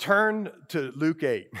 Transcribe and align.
turn 0.00 0.50
to 0.68 0.92
Luke 0.96 1.22
8. 1.22 1.52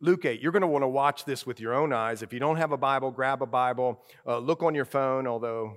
Luke 0.00 0.24
8. 0.26 0.40
You're 0.40 0.52
going 0.52 0.60
to 0.60 0.68
want 0.68 0.82
to 0.82 0.88
watch 0.88 1.24
this 1.24 1.46
with 1.46 1.58
your 1.58 1.72
own 1.72 1.92
eyes. 1.92 2.22
If 2.22 2.32
you 2.32 2.38
don't 2.38 2.56
have 2.56 2.72
a 2.72 2.76
Bible, 2.76 3.10
grab 3.10 3.40
a 3.42 3.46
Bible. 3.46 4.02
Uh, 4.26 4.38
look 4.38 4.62
on 4.62 4.74
your 4.74 4.84
phone, 4.84 5.26
although, 5.26 5.76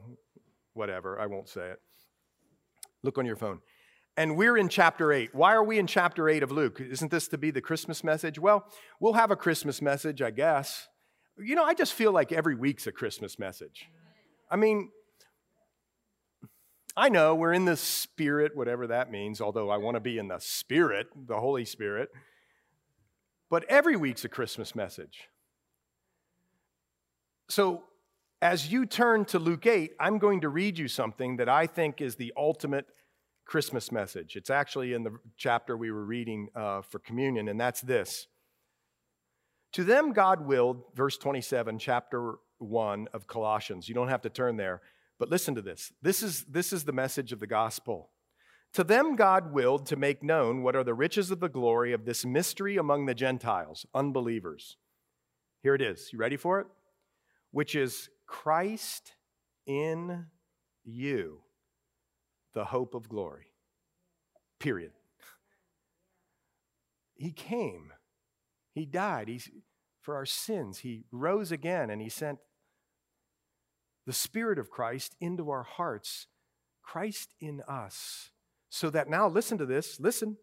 whatever, 0.74 1.20
I 1.20 1.28
won't 1.28 1.48
say 1.48 1.70
it. 1.70 1.80
Look 3.04 3.18
on 3.18 3.26
your 3.26 3.38
phone. 3.38 3.62
And 4.18 4.36
we're 4.36 4.58
in 4.58 4.68
chapter 4.68 5.14
8. 5.14 5.34
Why 5.34 5.54
are 5.54 5.64
we 5.64 5.80
in 5.80 5.88
chapter 5.88 6.28
8 6.28 6.44
of 6.44 6.52
Luke? 6.52 6.82
Isn't 6.82 7.10
this 7.10 7.28
to 7.30 7.38
be 7.38 7.52
the 7.52 7.62
Christmas 7.62 8.04
message? 8.04 8.38
Well, 8.38 8.66
we'll 9.00 9.14
have 9.14 9.32
a 9.32 9.36
Christmas 9.36 9.82
message, 9.82 10.22
I 10.22 10.32
guess. 10.32 10.88
You 11.38 11.56
know, 11.56 11.64
I 11.64 11.74
just 11.74 11.94
feel 11.94 12.12
like 12.12 12.32
every 12.32 12.56
week's 12.56 12.88
a 12.88 12.92
Christmas 12.92 13.40
message. 13.40 13.88
I 14.52 14.56
mean, 14.56 14.90
I 17.00 17.10
know 17.10 17.36
we're 17.36 17.54
in 17.54 17.66
the 17.66 17.78
spirit, 17.78 18.56
whatever 18.56 18.88
that 18.88 19.12
means, 19.12 19.40
although 19.40 19.70
I 19.70 19.78
want 19.78 19.96
to 19.96 20.02
be 20.02 20.18
in 20.18 20.30
the 20.30 20.40
spirit, 20.40 21.06
the 21.28 21.40
Holy 21.40 21.64
Spirit. 21.64 22.10
But 23.52 23.66
every 23.70 23.96
week's 23.96 24.26
a 24.26 24.30
Christmas 24.30 24.74
message. 24.74 25.30
So 27.50 27.84
as 28.42 28.72
you 28.72 28.88
turn 28.88 29.26
to 29.26 29.38
Luke 29.38 29.68
8, 29.68 29.92
I'm 30.00 30.18
going 30.18 30.42
to 30.42 30.50
read 30.50 30.80
you 30.80 30.88
something 30.88 31.38
that 31.38 31.48
I 31.48 31.68
think 31.68 32.02
is 32.02 32.16
the 32.16 32.34
ultimate 32.36 32.88
Christmas 33.46 33.92
message. 33.92 34.36
It's 34.36 34.50
actually 34.50 34.94
in 34.94 35.04
the 35.04 35.20
chapter 35.38 35.78
we 35.78 35.92
were 35.92 36.04
reading 36.04 36.50
uh, 36.56 36.82
for 36.82 36.98
communion, 36.98 37.48
and 37.48 37.60
that's 37.60 37.82
this. 37.82 38.26
To 39.74 39.84
them, 39.84 40.14
God 40.14 40.48
willed, 40.48 40.82
verse 40.96 41.18
27, 41.18 41.78
chapter 41.78 42.36
1 42.58 43.08
of 43.14 43.28
Colossians. 43.28 43.88
You 43.88 43.94
don't 43.94 44.10
have 44.10 44.24
to 44.24 44.32
turn 44.32 44.58
there. 44.58 44.82
But 45.20 45.30
listen 45.30 45.56
to 45.56 45.62
this. 45.62 45.92
This 46.02 46.22
is, 46.22 46.44
this 46.44 46.72
is 46.72 46.84
the 46.84 46.92
message 46.92 47.32
of 47.32 47.40
the 47.40 47.48
gospel. 47.48 48.12
To 48.74 48.84
them, 48.84 49.16
God 49.16 49.54
willed 49.54 49.86
to 49.88 49.96
make 49.96 50.22
known 50.22 50.62
what 50.62 50.76
are 50.76 50.84
the 50.84 50.94
riches 50.94 51.32
of 51.32 51.40
the 51.40 51.50
glory 51.50 51.94
of 51.94 52.06
this 52.06 52.26
mystery 52.26 52.78
among 52.78 53.06
the 53.06 53.16
Gentiles, 53.16 53.86
unbelievers. 53.94 54.78
Here 55.64 55.74
it 55.74 55.82
is. 55.82 56.10
You 56.14 56.20
ready 56.20 56.38
for 56.38 56.60
it? 56.60 56.68
Which 57.52 57.76
is 57.76 58.10
Christ 58.28 59.14
in 59.66 60.26
you, 60.84 61.40
the 62.54 62.66
hope 62.66 62.94
of 62.94 63.10
glory. 63.10 63.48
Period. 64.60 64.92
He 67.16 67.32
came. 67.32 67.92
He 68.74 68.86
died. 68.86 69.28
He's, 69.28 69.50
for 70.02 70.16
our 70.16 70.26
sins. 70.26 70.80
He 70.80 71.06
rose 71.12 71.52
again 71.52 71.90
and 71.90 72.02
he 72.02 72.10
sent 72.10 72.40
the 74.08 74.14
Spirit 74.14 74.58
of 74.58 74.72
Christ 74.72 75.16
into 75.20 75.52
our 75.52 75.64
hearts, 75.64 76.28
Christ 76.82 77.36
in 77.42 77.62
us, 77.68 78.32
so 78.70 78.90
that 78.90 79.10
now, 79.10 79.28
listen 79.28 79.58
to 79.58 79.66
this, 79.66 80.00
listen, 80.00 80.38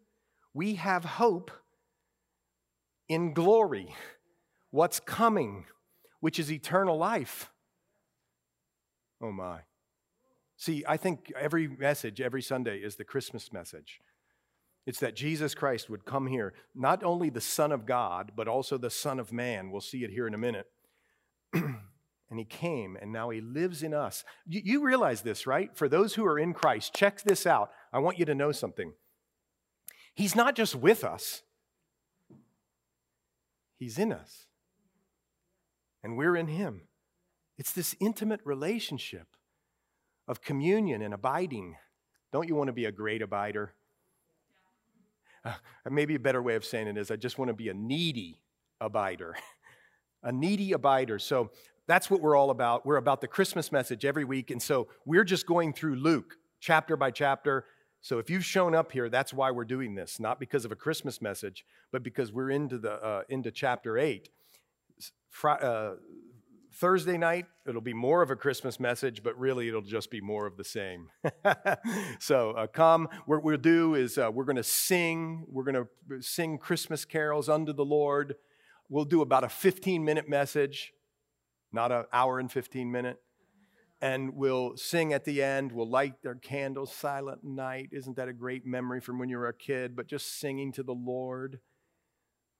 we 0.53 0.75
have 0.75 1.03
hope 1.03 1.51
in 3.09 3.33
glory, 3.33 3.93
what's 4.69 4.99
coming, 4.99 5.65
which 6.19 6.39
is 6.39 6.51
eternal 6.51 6.95
life. 6.97 7.51
Oh 9.21 9.31
my. 9.31 9.61
See, 10.57 10.85
I 10.87 10.97
think 10.97 11.33
every 11.37 11.67
message, 11.67 12.21
every 12.21 12.43
Sunday, 12.43 12.77
is 12.77 12.95
the 12.95 13.03
Christmas 13.03 13.51
message. 13.51 13.99
It's 14.85 14.99
that 14.99 15.15
Jesus 15.15 15.55
Christ 15.55 15.89
would 15.89 16.05
come 16.05 16.27
here, 16.27 16.53
not 16.75 17.03
only 17.03 17.31
the 17.31 17.41
Son 17.41 17.71
of 17.71 17.87
God, 17.87 18.33
but 18.35 18.47
also 18.47 18.77
the 18.77 18.91
Son 18.91 19.19
of 19.19 19.33
Man. 19.33 19.71
We'll 19.71 19.81
see 19.81 20.03
it 20.03 20.11
here 20.11 20.27
in 20.27 20.35
a 20.35 20.37
minute. 20.37 20.67
And 22.29 22.39
he 22.39 22.45
came, 22.45 22.97
and 22.99 23.11
now 23.11 23.29
he 23.29 23.39
lives 23.39 23.83
in 23.83 23.93
us. 23.93 24.23
You, 24.47 24.61
you, 24.63 24.83
realize 24.83 25.21
this, 25.21 25.45
right? 25.45 25.69
For 25.77 25.87
those 25.87 26.15
who 26.15 26.25
are 26.25 26.39
in 26.39 26.53
Christ, 26.53 26.93
check 26.93 27.21
this 27.21 27.45
out. 27.45 27.69
I 27.93 27.99
want 27.99 28.17
you 28.17 28.25
to 28.25 28.33
know 28.33 28.51
something. 28.51 28.93
He's 30.15 30.35
not 30.35 30.55
just 30.55 30.75
with 30.75 31.03
us, 31.03 31.43
he's 33.77 33.99
in 33.99 34.11
us. 34.11 34.45
And 36.03 36.17
we're 36.17 36.35
in 36.35 36.47
him. 36.47 36.81
It's 37.57 37.71
this 37.71 37.95
intimate 37.99 38.41
relationship 38.43 39.27
of 40.27 40.41
communion 40.41 41.01
and 41.01 41.13
abiding. 41.13 41.77
Don't 42.31 42.47
you 42.47 42.55
want 42.55 42.67
to 42.67 42.73
be 42.73 42.85
a 42.85 42.91
great 42.91 43.21
abider? 43.21 43.69
Uh, 45.43 45.53
maybe 45.89 46.15
a 46.15 46.19
better 46.19 46.41
way 46.41 46.55
of 46.55 46.65
saying 46.65 46.87
it 46.87 46.97
is 46.97 47.11
I 47.11 47.15
just 47.15 47.37
want 47.37 47.49
to 47.49 47.53
be 47.53 47.69
a 47.69 47.73
needy 47.73 48.41
abider. 48.81 49.33
a 50.23 50.31
needy 50.31 50.71
abider. 50.71 51.21
So 51.21 51.51
that's 51.87 52.09
what 52.09 52.21
we're 52.21 52.35
all 52.35 52.49
about. 52.49 52.85
We're 52.85 52.97
about 52.97 53.21
the 53.21 53.27
Christmas 53.27 53.71
message 53.71 54.05
every 54.05 54.25
week. 54.25 54.51
And 54.51 54.61
so 54.61 54.87
we're 55.05 55.23
just 55.23 55.45
going 55.45 55.73
through 55.73 55.95
Luke 55.95 56.35
chapter 56.59 56.97
by 56.97 57.11
chapter. 57.11 57.65
So 58.01 58.19
if 58.19 58.29
you've 58.29 58.45
shown 58.45 58.75
up 58.75 58.91
here, 58.91 59.09
that's 59.09 59.33
why 59.33 59.51
we're 59.51 59.65
doing 59.65 59.95
this, 59.95 60.19
not 60.19 60.39
because 60.39 60.65
of 60.65 60.71
a 60.71 60.75
Christmas 60.75 61.21
message, 61.21 61.65
but 61.91 62.03
because 62.03 62.31
we're 62.31 62.51
into 62.51 62.77
the 62.77 62.93
uh, 62.93 63.21
into 63.29 63.51
chapter 63.51 63.97
eight. 63.97 64.29
Fri- 65.29 65.57
uh, 65.61 65.95
Thursday 66.71 67.17
night, 67.17 67.45
it'll 67.65 67.81
be 67.81 67.93
more 67.93 68.21
of 68.21 68.31
a 68.31 68.35
Christmas 68.35 68.79
message, 68.79 69.23
but 69.23 69.37
really 69.39 69.69
it'll 69.69 69.81
just 69.81 70.11
be 70.11 70.19
more 70.19 70.45
of 70.45 70.57
the 70.57 70.63
same. 70.63 71.07
so 72.19 72.51
uh, 72.51 72.67
come. 72.67 73.07
What 73.25 73.43
we'll 73.43 73.57
do 73.57 73.95
is 73.95 74.17
uh, 74.17 74.29
we're 74.31 74.43
going 74.43 74.57
to 74.57 74.63
sing. 74.63 75.45
We're 75.47 75.63
going 75.63 75.85
to 76.09 76.21
sing 76.21 76.57
Christmas 76.57 77.05
carols 77.05 77.47
unto 77.47 77.73
the 77.73 77.85
Lord. 77.85 78.35
We'll 78.89 79.05
do 79.05 79.21
about 79.21 79.43
a 79.43 79.49
15 79.49 80.03
minute 80.03 80.27
message 80.27 80.93
not 81.75 81.91
an 81.91 82.05
hour 82.11 82.39
and 82.39 82.51
15 82.51 82.91
minute. 82.91 83.19
And 84.01 84.35
we'll 84.35 84.75
sing 84.77 85.13
at 85.13 85.25
the 85.25 85.43
end. 85.43 85.71
We'll 85.71 85.89
light 85.89 86.21
their 86.23 86.35
candles, 86.35 86.91
silent 86.91 87.43
night. 87.43 87.89
Isn't 87.91 88.15
that 88.17 88.27
a 88.27 88.33
great 88.33 88.65
memory 88.65 88.99
from 88.99 89.19
when 89.19 89.29
you 89.29 89.37
were 89.37 89.47
a 89.47 89.53
kid? 89.53 89.95
But 89.95 90.07
just 90.07 90.39
singing 90.39 90.71
to 90.73 90.83
the 90.83 90.93
Lord. 90.93 91.59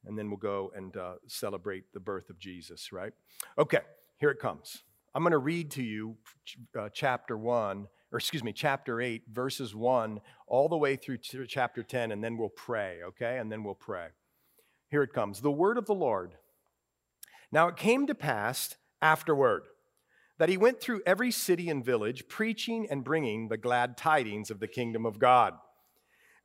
And 0.06 0.18
then 0.18 0.30
we'll 0.30 0.38
go 0.38 0.72
and 0.76 0.96
uh, 0.96 1.16
celebrate 1.28 1.92
the 1.94 2.00
birth 2.00 2.30
of 2.30 2.38
Jesus, 2.38 2.92
right? 2.92 3.12
Okay, 3.58 3.80
here 4.20 4.30
it 4.30 4.40
comes. 4.40 4.84
I'm 5.16 5.24
going 5.24 5.32
to 5.32 5.38
read 5.38 5.72
to 5.72 5.84
you 5.84 6.18
uh, 6.78 6.90
chapter 6.94 7.38
1, 7.38 7.88
or 8.12 8.18
excuse 8.18 8.44
me, 8.44 8.54
chapter 8.54 9.02
8, 9.02 9.24
verses 9.32 9.74
1, 9.74 10.20
all 10.48 10.70
the 10.70 10.78
way 10.78 10.96
through 10.96 11.18
to 11.18 11.46
chapter 11.48 11.84
10, 11.84 12.12
and 12.12 12.24
then 12.24 12.38
we'll 12.38 12.50
pray, 12.50 13.00
okay? 13.04 13.40
And 13.40 13.52
then 13.52 13.64
we'll 13.64 13.76
pray. 13.76 14.08
Here 14.90 15.04
it 15.04 15.14
comes. 15.14 15.42
The 15.42 15.52
word 15.52 15.78
of 15.78 15.86
the 15.86 15.96
Lord. 15.96 16.36
Now 17.52 17.68
it 17.68 17.78
came 17.78 18.06
to 18.08 18.16
pass 18.16 18.76
afterward 19.02 19.64
that 20.38 20.50
he 20.50 20.58
went 20.58 20.82
through 20.82 21.02
every 21.06 21.32
city 21.32 21.70
and 21.70 21.86
village, 21.86 22.28
preaching 22.28 22.88
and 22.90 23.04
bringing 23.04 23.48
the 23.48 23.58
glad 23.58 23.96
tidings 23.96 24.52
of 24.52 24.60
the 24.60 24.68
kingdom 24.68 25.06
of 25.06 25.20
God. 25.20 25.54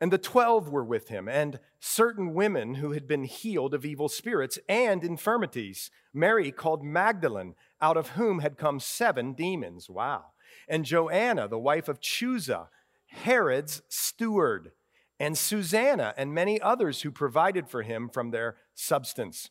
And 0.00 0.12
the 0.12 0.19
twelve 0.19 0.71
were 0.71 0.84
with 0.84 1.09
him, 1.09 1.28
and 1.28 1.61
certain 1.78 2.33
women 2.33 2.77
who 2.77 2.93
had 2.93 3.06
been 3.06 3.25
healed 3.25 3.75
of 3.75 3.84
evil 3.84 4.09
spirits 4.09 4.59
and 4.69 5.05
infirmities. 5.05 5.91
Mary 6.15 6.50
called 6.50 6.83
Magdalene, 6.83 7.55
out 7.83 7.97
of 7.97 8.11
whom 8.11 8.38
had 8.38 8.56
come 8.56 8.81
seven 8.81 9.34
demons. 9.34 9.91
Wow. 9.91 10.27
And 10.69 10.84
Joanna, 10.84 11.49
the 11.49 11.59
wife 11.59 11.88
of 11.88 12.00
Chuza, 12.00 12.69
Herod's 13.09 13.82
steward, 13.88 14.71
and 15.19 15.37
Susanna, 15.37 16.15
and 16.17 16.32
many 16.32 16.61
others 16.61 17.03
who 17.03 17.11
provided 17.11 17.69
for 17.69 17.82
him 17.82 18.09
from 18.09 18.31
their 18.31 18.56
substance. 18.75 19.50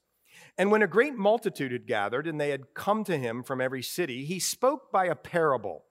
And 0.59 0.71
when 0.71 0.81
a 0.81 0.87
great 0.87 1.15
multitude 1.15 1.71
had 1.71 1.87
gathered 1.87 2.27
and 2.27 2.39
they 2.39 2.49
had 2.49 2.73
come 2.73 3.05
to 3.05 3.17
him 3.17 3.43
from 3.43 3.61
every 3.61 3.81
city, 3.81 4.25
he 4.25 4.39
spoke 4.39 4.91
by 4.91 5.05
a 5.05 5.15
parable. 5.15 5.85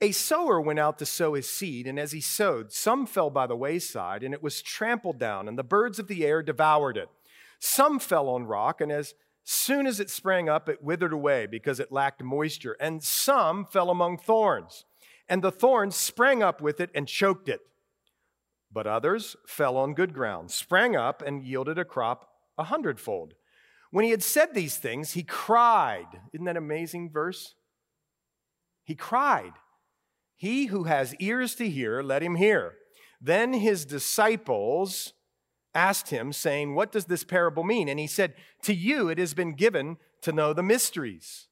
A 0.00 0.12
sower 0.12 0.58
went 0.58 0.78
out 0.78 0.98
to 0.98 1.06
sow 1.06 1.34
his 1.34 1.46
seed, 1.46 1.86
and 1.86 2.00
as 2.00 2.12
he 2.12 2.20
sowed, 2.20 2.72
some 2.72 3.04
fell 3.06 3.28
by 3.28 3.46
the 3.46 3.54
wayside, 3.54 4.22
and 4.22 4.32
it 4.32 4.42
was 4.42 4.62
trampled 4.62 5.18
down, 5.18 5.46
and 5.46 5.58
the 5.58 5.62
birds 5.62 5.98
of 5.98 6.08
the 6.08 6.24
air 6.24 6.42
devoured 6.42 6.96
it. 6.96 7.10
Some 7.58 7.98
fell 7.98 8.30
on 8.30 8.46
rock, 8.46 8.80
and 8.80 8.90
as 8.90 9.12
soon 9.44 9.86
as 9.86 10.00
it 10.00 10.08
sprang 10.08 10.48
up, 10.48 10.70
it 10.70 10.82
withered 10.82 11.12
away 11.12 11.46
because 11.46 11.78
it 11.78 11.92
lacked 11.92 12.22
moisture. 12.22 12.78
And 12.80 13.04
some 13.04 13.66
fell 13.66 13.90
among 13.90 14.16
thorns, 14.16 14.86
and 15.28 15.42
the 15.42 15.52
thorns 15.52 15.96
sprang 15.96 16.42
up 16.42 16.62
with 16.62 16.80
it 16.80 16.90
and 16.94 17.06
choked 17.06 17.46
it. 17.46 17.60
But 18.72 18.86
others 18.86 19.36
fell 19.46 19.76
on 19.76 19.92
good 19.92 20.14
ground, 20.14 20.50
sprang 20.50 20.96
up, 20.96 21.20
and 21.20 21.44
yielded 21.44 21.78
a 21.78 21.84
crop 21.84 22.30
a 22.56 22.64
hundredfold. 22.64 23.34
When 23.92 24.06
he 24.06 24.10
had 24.10 24.22
said 24.22 24.54
these 24.54 24.78
things, 24.78 25.12
he 25.12 25.22
cried. 25.22 26.06
Isn't 26.32 26.46
that 26.46 26.56
amazing 26.56 27.10
verse? 27.10 27.54
He 28.84 28.94
cried. 28.94 29.52
He 30.34 30.66
who 30.66 30.84
has 30.84 31.14
ears 31.16 31.54
to 31.56 31.68
hear, 31.68 32.02
let 32.02 32.22
him 32.22 32.34
hear. 32.34 32.74
Then 33.20 33.52
his 33.52 33.84
disciples 33.84 35.12
asked 35.74 36.08
him, 36.08 36.32
saying, 36.32 36.74
What 36.74 36.90
does 36.90 37.04
this 37.04 37.22
parable 37.22 37.64
mean? 37.64 37.86
And 37.86 38.00
he 38.00 38.06
said, 38.06 38.34
To 38.62 38.74
you 38.74 39.08
it 39.10 39.18
has 39.18 39.34
been 39.34 39.54
given 39.54 39.98
to 40.22 40.32
know 40.32 40.54
the 40.54 40.62
mysteries 40.62 41.48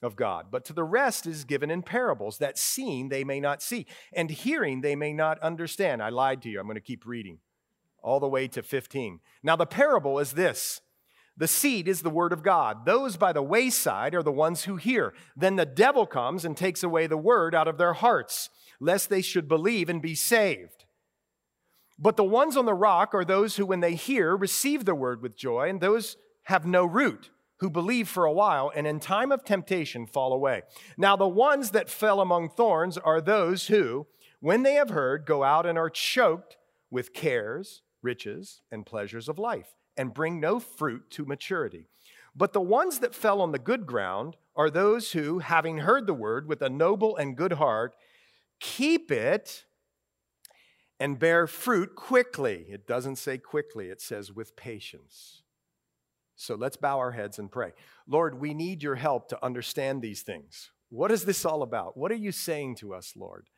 of 0.00 0.14
God, 0.14 0.46
but 0.52 0.64
to 0.66 0.72
the 0.72 0.84
rest 0.84 1.26
is 1.26 1.44
given 1.44 1.72
in 1.72 1.82
parables, 1.82 2.38
that 2.38 2.56
seeing 2.56 3.08
they 3.08 3.24
may 3.24 3.40
not 3.40 3.62
see, 3.62 3.84
and 4.12 4.30
hearing 4.30 4.80
they 4.80 4.94
may 4.94 5.12
not 5.12 5.40
understand. 5.40 6.02
I 6.02 6.10
lied 6.10 6.40
to 6.42 6.48
you. 6.48 6.60
I'm 6.60 6.66
going 6.66 6.76
to 6.76 6.80
keep 6.80 7.04
reading 7.04 7.38
all 8.00 8.20
the 8.20 8.28
way 8.28 8.46
to 8.48 8.62
15. 8.62 9.18
Now, 9.42 9.56
the 9.56 9.66
parable 9.66 10.20
is 10.20 10.32
this 10.32 10.80
the 11.36 11.48
seed 11.48 11.88
is 11.88 12.02
the 12.02 12.10
word 12.10 12.32
of 12.32 12.42
God. 12.42 12.86
Those 12.86 13.16
by 13.16 13.32
the 13.32 13.42
wayside 13.42 14.14
are 14.14 14.22
the 14.22 14.30
ones 14.30 14.64
who 14.64 14.76
hear. 14.76 15.14
Then 15.36 15.56
the 15.56 15.66
devil 15.66 16.06
comes 16.06 16.44
and 16.44 16.56
takes 16.56 16.82
away 16.82 17.06
the 17.06 17.16
word 17.16 17.54
out 17.54 17.66
of 17.66 17.76
their 17.76 17.94
hearts, 17.94 18.50
lest 18.80 19.08
they 19.08 19.22
should 19.22 19.48
believe 19.48 19.88
and 19.88 20.00
be 20.00 20.14
saved. 20.14 20.84
But 21.98 22.16
the 22.16 22.24
ones 22.24 22.56
on 22.56 22.66
the 22.66 22.74
rock 22.74 23.14
are 23.14 23.24
those 23.24 23.56
who, 23.56 23.66
when 23.66 23.80
they 23.80 23.94
hear, 23.94 24.36
receive 24.36 24.84
the 24.84 24.94
word 24.94 25.22
with 25.22 25.36
joy, 25.36 25.68
and 25.68 25.80
those 25.80 26.16
have 26.44 26.66
no 26.66 26.84
root, 26.84 27.30
who 27.58 27.70
believe 27.70 28.08
for 28.08 28.24
a 28.24 28.32
while, 28.32 28.70
and 28.74 28.86
in 28.86 29.00
time 29.00 29.32
of 29.32 29.44
temptation 29.44 30.06
fall 30.06 30.32
away. 30.32 30.62
Now, 30.96 31.16
the 31.16 31.28
ones 31.28 31.70
that 31.70 31.88
fell 31.88 32.20
among 32.20 32.50
thorns 32.50 32.98
are 32.98 33.20
those 33.20 33.68
who, 33.68 34.06
when 34.40 34.62
they 34.62 34.74
have 34.74 34.90
heard, 34.90 35.24
go 35.24 35.42
out 35.42 35.66
and 35.66 35.78
are 35.78 35.90
choked 35.90 36.56
with 36.90 37.14
cares, 37.14 37.82
riches, 38.02 38.60
and 38.70 38.84
pleasures 38.84 39.28
of 39.28 39.38
life, 39.38 39.74
and 39.96 40.14
bring 40.14 40.40
no 40.40 40.58
fruit 40.58 41.10
to 41.10 41.24
maturity. 41.24 41.86
But 42.36 42.52
the 42.52 42.60
ones 42.60 42.98
that 42.98 43.14
fell 43.14 43.40
on 43.40 43.52
the 43.52 43.58
good 43.58 43.86
ground 43.86 44.36
are 44.56 44.70
those 44.70 45.12
who, 45.12 45.38
having 45.38 45.78
heard 45.78 46.06
the 46.06 46.14
word 46.14 46.48
with 46.48 46.62
a 46.62 46.68
noble 46.68 47.16
and 47.16 47.36
good 47.36 47.54
heart, 47.54 47.94
keep 48.60 49.10
it 49.10 49.64
and 50.98 51.18
bear 51.18 51.46
fruit 51.46 51.94
quickly. 51.94 52.66
It 52.68 52.86
doesn't 52.86 53.16
say 53.16 53.38
quickly, 53.38 53.88
it 53.88 54.00
says 54.00 54.32
with 54.32 54.56
patience. 54.56 55.42
So 56.36 56.54
let's 56.54 56.76
bow 56.76 56.98
our 56.98 57.12
heads 57.12 57.38
and 57.38 57.50
pray. 57.50 57.72
Lord, 58.06 58.40
we 58.40 58.54
need 58.54 58.82
your 58.82 58.96
help 58.96 59.28
to 59.28 59.44
understand 59.44 60.02
these 60.02 60.22
things. 60.22 60.70
What 60.90 61.10
is 61.10 61.24
this 61.24 61.44
all 61.44 61.62
about? 61.62 61.96
What 61.96 62.12
are 62.12 62.16
you 62.16 62.32
saying 62.32 62.76
to 62.76 62.94
us, 62.94 63.14
Lord? 63.16 63.48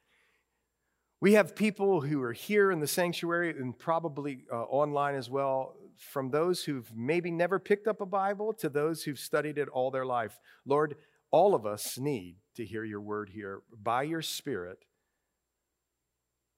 We 1.20 1.32
have 1.32 1.56
people 1.56 2.02
who 2.02 2.22
are 2.22 2.32
here 2.32 2.70
in 2.70 2.80
the 2.80 2.86
sanctuary 2.86 3.50
and 3.50 3.76
probably 3.78 4.44
uh, 4.52 4.62
online 4.64 5.14
as 5.14 5.30
well, 5.30 5.74
from 5.96 6.30
those 6.30 6.62
who've 6.64 6.90
maybe 6.94 7.30
never 7.30 7.58
picked 7.58 7.88
up 7.88 8.02
a 8.02 8.06
Bible 8.06 8.52
to 8.54 8.68
those 8.68 9.02
who've 9.02 9.18
studied 9.18 9.56
it 9.56 9.68
all 9.68 9.90
their 9.90 10.04
life. 10.04 10.38
Lord, 10.66 10.96
all 11.30 11.54
of 11.54 11.64
us 11.64 11.98
need 11.98 12.36
to 12.56 12.64
hear 12.64 12.84
your 12.84 13.00
word 13.00 13.30
here. 13.30 13.60
By 13.82 14.02
your 14.02 14.20
Spirit, 14.20 14.84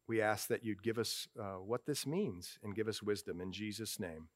we 0.08 0.20
ask 0.20 0.48
that 0.48 0.64
you'd 0.64 0.82
give 0.82 0.98
us 0.98 1.28
uh, 1.38 1.60
what 1.60 1.86
this 1.86 2.06
means 2.06 2.58
and 2.64 2.74
give 2.74 2.88
us 2.88 3.02
wisdom 3.02 3.40
in 3.40 3.52
Jesus' 3.52 4.00
name. 4.00 4.28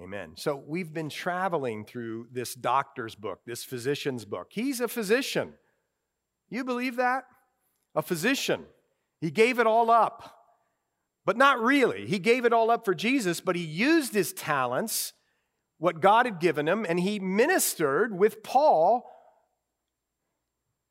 Amen. 0.00 0.32
So 0.36 0.62
we've 0.64 0.94
been 0.94 1.10
traveling 1.10 1.84
through 1.84 2.28
this 2.32 2.54
doctor's 2.54 3.14
book, 3.14 3.40
this 3.46 3.64
physician's 3.64 4.24
book. 4.24 4.48
He's 4.50 4.80
a 4.80 4.88
physician. 4.88 5.54
You 6.48 6.64
believe 6.64 6.96
that? 6.96 7.24
A 7.94 8.02
physician. 8.02 8.64
He 9.20 9.30
gave 9.30 9.58
it 9.58 9.66
all 9.66 9.90
up. 9.90 10.36
But 11.24 11.36
not 11.36 11.60
really. 11.60 12.06
He 12.06 12.18
gave 12.18 12.44
it 12.44 12.52
all 12.52 12.70
up 12.70 12.84
for 12.84 12.94
Jesus, 12.94 13.40
but 13.40 13.54
he 13.54 13.62
used 13.62 14.14
his 14.14 14.32
talents, 14.32 15.12
what 15.78 16.00
God 16.00 16.26
had 16.26 16.40
given 16.40 16.66
him, 16.66 16.86
and 16.88 16.98
he 16.98 17.18
ministered 17.18 18.18
with 18.18 18.42
Paul 18.42 19.06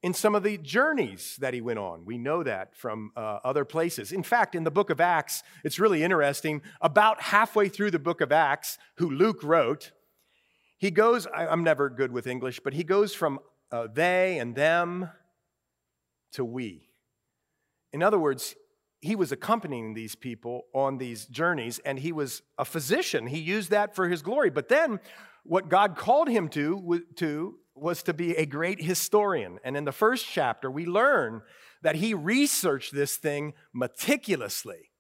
in 0.02 0.14
some 0.14 0.36
of 0.36 0.44
the 0.44 0.58
journeys 0.58 1.36
that 1.40 1.54
he 1.54 1.62
went 1.62 1.80
on. 1.80 2.06
We 2.06 2.18
know 2.18 2.44
that 2.44 2.76
from 2.76 3.12
uh, 3.18 3.40
other 3.44 3.66
places. 3.66 4.12
In 4.12 4.24
fact, 4.24 4.56
in 4.56 4.64
the 4.64 4.72
book 4.72 4.90
of 4.90 5.02
Acts, 5.02 5.44
it's 5.64 5.80
really 5.80 6.04
interesting. 6.04 6.62
About 6.80 7.22
halfway 7.22 7.68
through 7.68 7.92
the 7.92 8.00
book 8.00 8.22
of 8.22 8.32
Acts, 8.32 8.78
who 8.96 9.10
Luke 9.10 9.44
wrote, 9.44 9.92
he 10.78 10.92
goes, 10.92 11.28
I, 11.28 11.52
am 11.52 11.64
never 11.64 11.90
good 11.90 12.14
with 12.14 12.28
English, 12.28 12.62
but 12.64 12.74
he 12.74 12.86
goes 12.86 13.14
from 13.14 13.40
uh, 13.72 13.88
they 13.94 14.40
and 14.40 14.56
them 14.56 15.10
to 16.32 16.46
we. 16.46 16.89
In 17.94 18.04
other 18.04 18.20
words, 18.20 18.56
he 19.02 19.16
was 19.16 19.32
accompanying 19.32 19.94
these 19.94 20.16
people 20.16 20.66
on 20.74 20.98
these 20.98 21.26
journeys 21.26 21.80
and 21.80 22.00
he 22.00 22.12
was 22.12 22.42
a 22.58 22.66
physician. 22.66 23.28
He 23.28 23.40
used 23.40 23.72
that 23.72 23.96
for 23.96 24.10
his 24.10 24.22
glory. 24.22 24.50
But 24.50 24.68
then 24.68 25.00
what 25.44 25.70
God 25.70 25.96
called 25.96 26.28
him 26.28 26.50
to, 26.50 27.04
to 27.16 27.56
was 27.76 28.04
to 28.04 28.14
be 28.14 28.36
a 28.36 28.46
great 28.46 28.82
historian. 28.82 29.58
And 29.64 29.78
in 29.78 29.86
the 29.86 29.92
first 29.92 30.28
chapter, 30.28 30.70
we 30.70 30.86
learn 30.86 31.42
that 31.82 31.96
he 31.96 32.14
researched 32.14 32.94
this 32.94 33.16
thing 33.16 33.54
meticulously. 33.74 34.92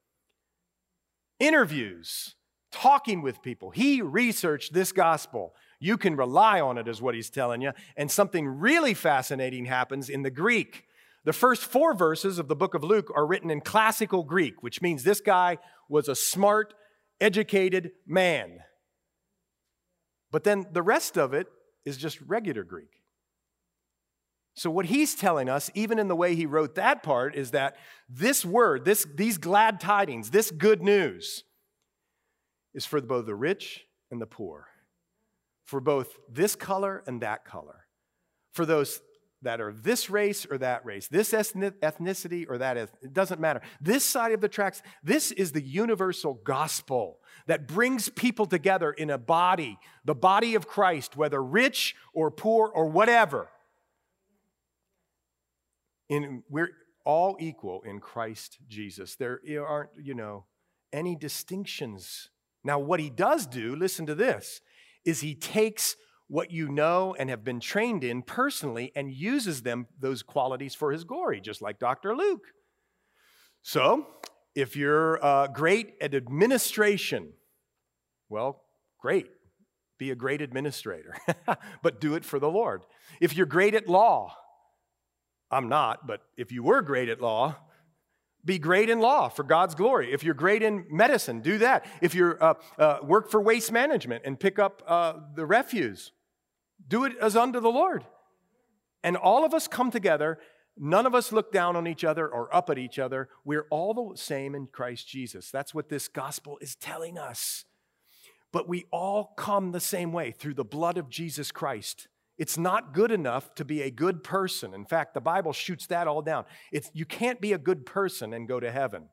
Interviews, 1.39 2.36
talking 2.71 3.21
with 3.21 3.41
people. 3.41 3.71
He 3.71 4.01
researched 4.01 4.74
this 4.74 4.91
gospel. 4.91 5.53
You 5.80 5.97
can 5.97 6.15
rely 6.15 6.62
on 6.62 6.77
it, 6.77 6.88
is 6.88 7.01
what 7.01 7.15
he's 7.15 7.30
telling 7.30 7.62
you. 7.62 7.71
And 7.97 8.09
something 8.09 8.47
really 8.47 8.94
fascinating 8.94 9.65
happens 9.65 10.09
in 10.09 10.24
the 10.24 10.31
Greek. 10.31 10.86
The 11.25 11.33
first 11.33 11.63
four 11.63 11.94
verses 11.94 12.39
of 12.39 12.48
the 12.48 12.56
book 12.56 12.74
of 12.74 12.83
Luke 12.83 13.12
are 13.16 13.25
written 13.25 13.51
in 13.51 13.62
classical 13.62 14.24
Greek, 14.24 14.63
which 14.63 14.81
means 14.81 15.04
this 15.04 15.21
guy 15.21 15.57
was 15.89 16.07
a 16.07 16.16
smart, 16.16 16.74
educated 17.19 17.92
man. 18.07 18.60
But 20.31 20.44
then 20.44 20.68
the 20.71 20.81
rest 20.81 21.18
of 21.18 21.33
it 21.33 21.48
is 21.86 21.98
just 21.98 22.21
regular 22.21 22.63
Greek. 22.63 23.00
So, 24.56 24.69
what 24.69 24.88
he's 24.88 25.16
telling 25.16 25.48
us, 25.48 25.71
even 25.74 26.00
in 26.00 26.07
the 26.10 26.16
way 26.16 26.36
he 26.36 26.45
wrote 26.45 26.75
that 26.75 27.01
part, 27.01 27.36
is 27.36 27.51
that 27.51 27.77
this 28.10 28.44
word, 28.44 28.83
this, 28.83 29.06
these 29.15 29.38
glad 29.38 29.80
tidings, 29.80 30.31
this 30.31 30.51
good 30.51 30.81
news, 30.81 31.44
is 32.74 32.86
for 32.86 33.00
both 33.01 33.25
the 33.25 33.36
rich 33.36 33.86
and 34.12 34.22
the 34.22 34.25
poor, 34.25 34.68
for 35.65 35.80
both 35.80 36.18
this 36.30 36.56
color 36.56 37.04
and 37.07 37.22
that 37.22 37.45
color, 37.45 37.86
for 38.51 38.65
those 38.65 39.01
that 39.41 39.62
are 39.62 39.71
this 39.71 40.09
race 40.09 40.45
or 40.50 40.57
that 40.57 40.86
race, 40.86 41.07
this 41.07 41.31
ethnicity 41.31 42.45
or 42.50 42.57
that, 42.57 42.77
it 42.77 43.13
doesn't 43.13 43.39
matter. 43.39 43.62
This 43.80 44.03
side 44.03 44.33
of 44.33 44.41
the 44.41 44.50
tracks, 44.50 44.81
this 45.03 45.31
is 45.31 45.51
the 45.51 45.62
universal 45.62 46.33
gospel 46.44 47.19
that 47.47 47.68
brings 47.68 48.09
people 48.09 48.45
together 48.45 48.91
in 48.91 49.09
a 49.09 49.18
body, 49.18 49.80
the 50.06 50.15
body 50.15 50.56
of 50.56 50.68
Christ, 50.68 51.15
whether 51.15 51.41
rich 51.41 51.95
or 52.13 52.30
poor 52.30 52.68
or 52.68 52.89
whatever. 52.89 53.50
In, 56.09 56.44
we're 56.50 56.71
all 57.06 57.38
equal 57.39 57.81
in 57.83 58.00
Christ 58.00 58.57
Jesus. 58.68 59.15
There 59.15 59.39
aren't, 59.65 59.91
you 60.01 60.13
know, 60.13 60.45
any 60.91 61.15
distinctions. 61.15 62.30
Now, 62.63 62.77
what 62.80 63.00
he 63.00 63.09
does 63.09 63.47
do, 63.47 63.75
listen 63.75 64.06
to 64.07 64.15
this, 64.15 64.62
is 65.06 65.21
he 65.21 65.33
takes 65.33 65.95
what 66.30 66.52
you 66.52 66.70
know 66.70 67.16
and 67.18 67.30
have 67.30 67.44
been 67.44 67.60
trained 67.60 68.04
in 68.04 68.22
personally 68.22 68.92
and 68.96 69.12
uses 69.12 69.64
them, 69.64 69.88
those 70.00 70.22
qualities, 70.22 70.76
for 70.76 70.92
his 70.92 71.04
glory, 71.04 71.42
just 71.42 71.62
like 71.62 71.80
Dr. 71.80 72.16
Luke. 72.16 72.46
So, 73.64 74.08
if 74.56 74.76
you're 74.76 75.24
uh, 75.26 75.48
great 75.48 75.96
at 76.00 76.14
administration, 76.14 77.34
well, 78.30 78.62
great. 79.00 79.28
Be 79.98 80.12
a 80.12 80.16
great 80.16 80.42
administrator, 80.42 81.16
but 81.84 82.00
do 82.00 82.14
it 82.14 82.24
for 82.24 82.40
the 82.40 82.50
Lord. 82.50 82.84
If 83.20 83.36
you're 83.36 83.48
great 83.48 83.74
at 83.74 83.90
law, 83.90 84.34
I'm 85.52 85.68
not, 85.68 86.06
but 86.06 86.22
if 86.38 86.52
you 86.52 86.64
were 86.64 86.82
great 86.84 87.10
at 87.10 87.20
law, 87.20 87.56
be 88.46 88.60
great 88.60 88.90
in 88.90 89.00
law 89.00 89.30
for 89.30 89.44
God's 89.44 89.75
glory. 89.75 90.14
If 90.14 90.24
you're 90.24 90.36
great 90.36 90.62
in 90.62 90.86
medicine, 90.90 91.42
do 91.42 91.58
that. 91.58 91.86
If 92.01 92.15
you 92.15 92.38
uh, 92.39 92.53
uh, 92.77 93.00
work 93.03 93.30
for 93.30 93.42
waste 93.42 93.72
management 93.72 94.24
and 94.25 94.39
pick 94.39 94.60
up 94.60 94.84
uh, 94.88 95.13
the 95.36 95.46
refuse, 95.46 96.12
do 96.88 97.03
it 97.05 97.13
as 97.21 97.36
unto 97.36 97.59
the 97.59 97.69
Lord. 97.71 98.05
And 99.03 99.15
all 99.15 99.45
of 99.45 99.53
us 99.53 99.67
come 99.67 99.91
together. 99.91 100.39
None 100.77 101.05
of 101.05 101.15
us 101.15 101.31
look 101.31 101.51
down 101.51 101.75
on 101.75 101.88
each 101.88 102.03
other 102.03 102.27
or 102.27 102.53
up 102.55 102.69
at 102.69 102.77
each 102.77 103.00
other. 103.00 103.29
We're 103.43 103.67
all 103.69 103.93
the 103.93 104.17
same 104.17 104.55
in 104.55 104.67
Christ 104.67 105.07
Jesus. 105.07 105.51
That's 105.51 105.74
what 105.74 105.89
this 105.89 106.07
gospel 106.07 106.57
is 106.62 106.75
telling 106.75 107.17
us. 107.17 107.65
But 108.51 108.67
we 108.67 108.86
all 108.91 109.33
come 109.38 109.71
the 109.71 109.79
same 109.79 110.12
way 110.12 110.31
through 110.31 110.55
the 110.55 110.63
blood 110.63 110.98
of 110.98 111.09
Jesus 111.09 111.51
Christ. 111.51 112.07
It's 112.38 112.57
not 112.57 112.93
good 112.93 113.12
enough 113.12 113.53
to 113.55 113.65
be 113.65 113.81
a 113.81 113.91
good 113.91 114.24
person. 114.24 114.74
In 114.74 114.86
fact, 114.86 115.13
the 115.13 115.21
Bible 115.21 115.51
shoots 115.51 115.88
that 115.88 116.07
all 116.07 116.21
down. 116.21 116.45
It's, 116.71 116.89
you 116.93 117.05
can't 117.05 117.41
be 117.41 117.51
a 117.51 117.57
good 117.57 117.86
person 117.86 118.33
and 118.33 118.48
go 118.48 118.59
to 118.59 118.71
heaven. 118.71 119.09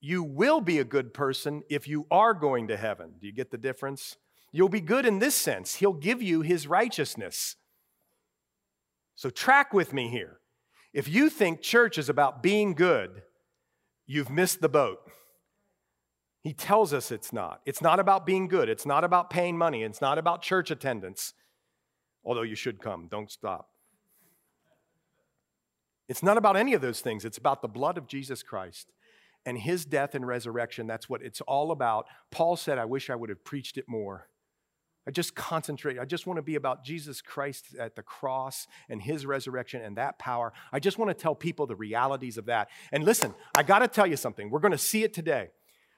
You 0.00 0.22
will 0.22 0.60
be 0.60 0.78
a 0.78 0.84
good 0.84 1.14
person 1.14 1.62
if 1.70 1.88
you 1.88 2.06
are 2.10 2.34
going 2.34 2.68
to 2.68 2.76
heaven. 2.76 3.14
Do 3.18 3.26
you 3.26 3.32
get 3.32 3.50
the 3.50 3.58
difference? 3.58 4.16
You'll 4.52 4.68
be 4.68 4.80
good 4.80 5.04
in 5.04 5.18
this 5.18 5.34
sense. 5.34 5.76
He'll 5.76 5.92
give 5.92 6.22
you 6.22 6.40
his 6.40 6.66
righteousness. 6.66 7.56
So, 9.14 9.30
track 9.30 9.72
with 9.72 9.92
me 9.92 10.08
here. 10.08 10.40
If 10.92 11.08
you 11.08 11.28
think 11.28 11.60
church 11.60 11.98
is 11.98 12.08
about 12.08 12.42
being 12.42 12.74
good, 12.74 13.22
you've 14.06 14.30
missed 14.30 14.60
the 14.60 14.68
boat. 14.68 14.98
He 16.42 16.54
tells 16.54 16.94
us 16.94 17.10
it's 17.10 17.32
not. 17.32 17.60
It's 17.66 17.82
not 17.82 18.00
about 18.00 18.24
being 18.24 18.48
good. 18.48 18.68
It's 18.68 18.86
not 18.86 19.04
about 19.04 19.28
paying 19.28 19.58
money. 19.58 19.82
It's 19.82 20.00
not 20.00 20.18
about 20.18 20.40
church 20.40 20.70
attendance, 20.70 21.34
although 22.24 22.42
you 22.42 22.54
should 22.54 22.80
come. 22.80 23.08
Don't 23.10 23.30
stop. 23.30 23.68
It's 26.08 26.22
not 26.22 26.38
about 26.38 26.56
any 26.56 26.72
of 26.72 26.80
those 26.80 27.00
things. 27.00 27.24
It's 27.24 27.36
about 27.36 27.60
the 27.60 27.68
blood 27.68 27.98
of 27.98 28.06
Jesus 28.06 28.42
Christ 28.42 28.92
and 29.44 29.58
his 29.58 29.84
death 29.84 30.14
and 30.14 30.26
resurrection. 30.26 30.86
That's 30.86 31.08
what 31.08 31.22
it's 31.22 31.40
all 31.42 31.70
about. 31.70 32.06
Paul 32.30 32.56
said, 32.56 32.78
I 32.78 32.86
wish 32.86 33.10
I 33.10 33.14
would 33.14 33.28
have 33.28 33.44
preached 33.44 33.76
it 33.76 33.84
more. 33.88 34.28
I 35.08 35.10
just 35.10 35.34
concentrate. 35.34 35.98
I 35.98 36.04
just 36.04 36.26
want 36.26 36.36
to 36.36 36.42
be 36.42 36.56
about 36.56 36.84
Jesus 36.84 37.22
Christ 37.22 37.74
at 37.80 37.96
the 37.96 38.02
cross 38.02 38.66
and 38.90 39.00
his 39.00 39.24
resurrection 39.24 39.80
and 39.80 39.96
that 39.96 40.18
power. 40.18 40.52
I 40.70 40.80
just 40.80 40.98
want 40.98 41.08
to 41.08 41.14
tell 41.14 41.34
people 41.34 41.66
the 41.66 41.74
realities 41.74 42.36
of 42.36 42.44
that. 42.44 42.68
And 42.92 43.04
listen, 43.04 43.34
I 43.56 43.62
got 43.62 43.78
to 43.78 43.88
tell 43.88 44.06
you 44.06 44.18
something. 44.18 44.50
We're 44.50 44.58
going 44.58 44.72
to 44.72 44.76
see 44.76 45.04
it 45.04 45.14
today. 45.14 45.48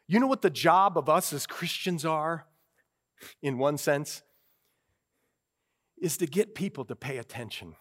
You 0.07 0.21
know 0.21 0.29
what 0.29 0.43
the 0.43 0.51
job 0.51 0.97
of 0.97 1.09
us 1.09 1.33
as 1.33 1.45
Christians 1.45 2.05
are, 2.05 2.47
in 3.43 3.59
one 3.59 3.79
sense? 3.79 4.23
Is 6.01 6.17
to 6.19 6.27
get 6.27 6.55
people 6.55 6.85
to 6.85 6.95
pay 6.95 7.19
attention. 7.19 7.75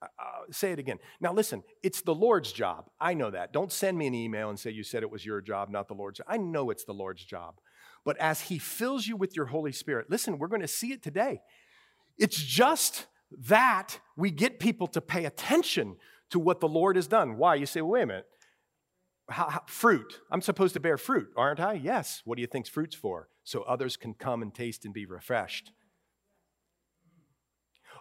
Uh, 0.00 0.06
say 0.50 0.72
it 0.72 0.78
again. 0.78 0.98
Now, 1.20 1.32
listen, 1.32 1.62
it's 1.82 2.02
the 2.02 2.14
Lord's 2.14 2.52
job. 2.52 2.90
I 3.00 3.14
know 3.14 3.30
that. 3.30 3.52
Don't 3.52 3.72
send 3.72 3.96
me 3.98 4.06
an 4.06 4.14
email 4.14 4.50
and 4.50 4.58
say 4.58 4.70
you 4.70 4.82
said 4.82 5.02
it 5.02 5.10
was 5.10 5.24
your 5.24 5.40
job, 5.40 5.70
not 5.70 5.88
the 5.88 5.94
Lord's. 5.94 6.20
I 6.26 6.36
know 6.36 6.70
it's 6.70 6.84
the 6.84 6.92
Lord's 6.92 7.24
job. 7.24 7.60
But 8.04 8.16
as 8.18 8.42
He 8.42 8.58
fills 8.58 9.06
you 9.06 9.16
with 9.16 9.36
your 9.36 9.46
Holy 9.46 9.72
Spirit, 9.72 10.06
listen, 10.10 10.38
we're 10.38 10.48
going 10.48 10.62
to 10.62 10.68
see 10.68 10.92
it 10.92 11.02
today. 11.02 11.40
It's 12.16 12.42
just 12.42 13.06
that 13.48 14.00
we 14.16 14.30
get 14.30 14.58
people 14.58 14.86
to 14.88 15.00
pay 15.00 15.24
attention 15.24 15.96
to 16.30 16.38
what 16.38 16.60
the 16.60 16.68
Lord 16.68 16.96
has 16.96 17.06
done. 17.06 17.36
Why? 17.36 17.54
You 17.54 17.66
say, 17.66 17.80
well, 17.80 17.92
wait 17.92 18.02
a 18.02 18.06
minute. 18.06 18.26
How, 19.30 19.48
how, 19.50 19.62
fruit. 19.66 20.20
I'm 20.30 20.40
supposed 20.40 20.74
to 20.74 20.80
bear 20.80 20.96
fruit, 20.96 21.28
aren't 21.36 21.60
I? 21.60 21.74
Yes. 21.74 22.22
What 22.24 22.36
do 22.36 22.40
you 22.40 22.46
think's 22.46 22.70
fruit's 22.70 22.96
for? 22.96 23.28
So 23.44 23.62
others 23.62 23.96
can 23.96 24.14
come 24.14 24.42
and 24.42 24.54
taste 24.54 24.84
and 24.84 24.94
be 24.94 25.04
refreshed. 25.04 25.72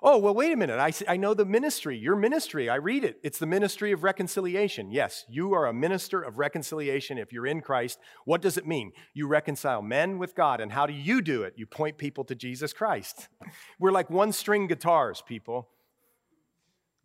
Oh, 0.02 0.18
well, 0.18 0.34
wait 0.34 0.54
a 0.54 0.56
minute. 0.56 0.80
I, 0.80 0.92
I 1.12 1.18
know 1.18 1.34
the 1.34 1.46
ministry, 1.46 1.98
your 1.98 2.16
ministry. 2.16 2.70
I 2.70 2.76
read 2.76 3.04
it. 3.04 3.20
It's 3.24 3.40
the 3.40 3.46
ministry 3.46 3.92
of 3.92 4.04
reconciliation. 4.04 4.92
Yes, 4.92 5.26
you 5.30 5.54
are 5.54 5.66
a 5.66 5.74
minister 5.74 6.22
of 6.22 6.38
reconciliation 6.38 7.18
if 7.18 7.34
you're 7.34 7.48
in 7.48 7.62
Christ. 7.62 8.00
What 8.26 8.42
does 8.42 8.58
it 8.58 8.68
mean? 8.68 8.92
You 9.14 9.28
reconcile 9.28 9.82
men 9.82 10.20
with 10.20 10.36
God. 10.36 10.62
And 10.62 10.72
how 10.72 10.86
do 10.86 10.94
you 10.94 11.22
do 11.22 11.44
it? 11.44 11.54
You 11.58 11.66
point 11.66 11.98
people 11.98 12.24
to 12.26 12.36
Jesus 12.36 12.74
Christ. 12.74 13.28
We're 13.80 13.92
like 13.92 14.10
one 14.10 14.32
string 14.32 14.68
guitars, 14.68 15.24
people. 15.26 15.70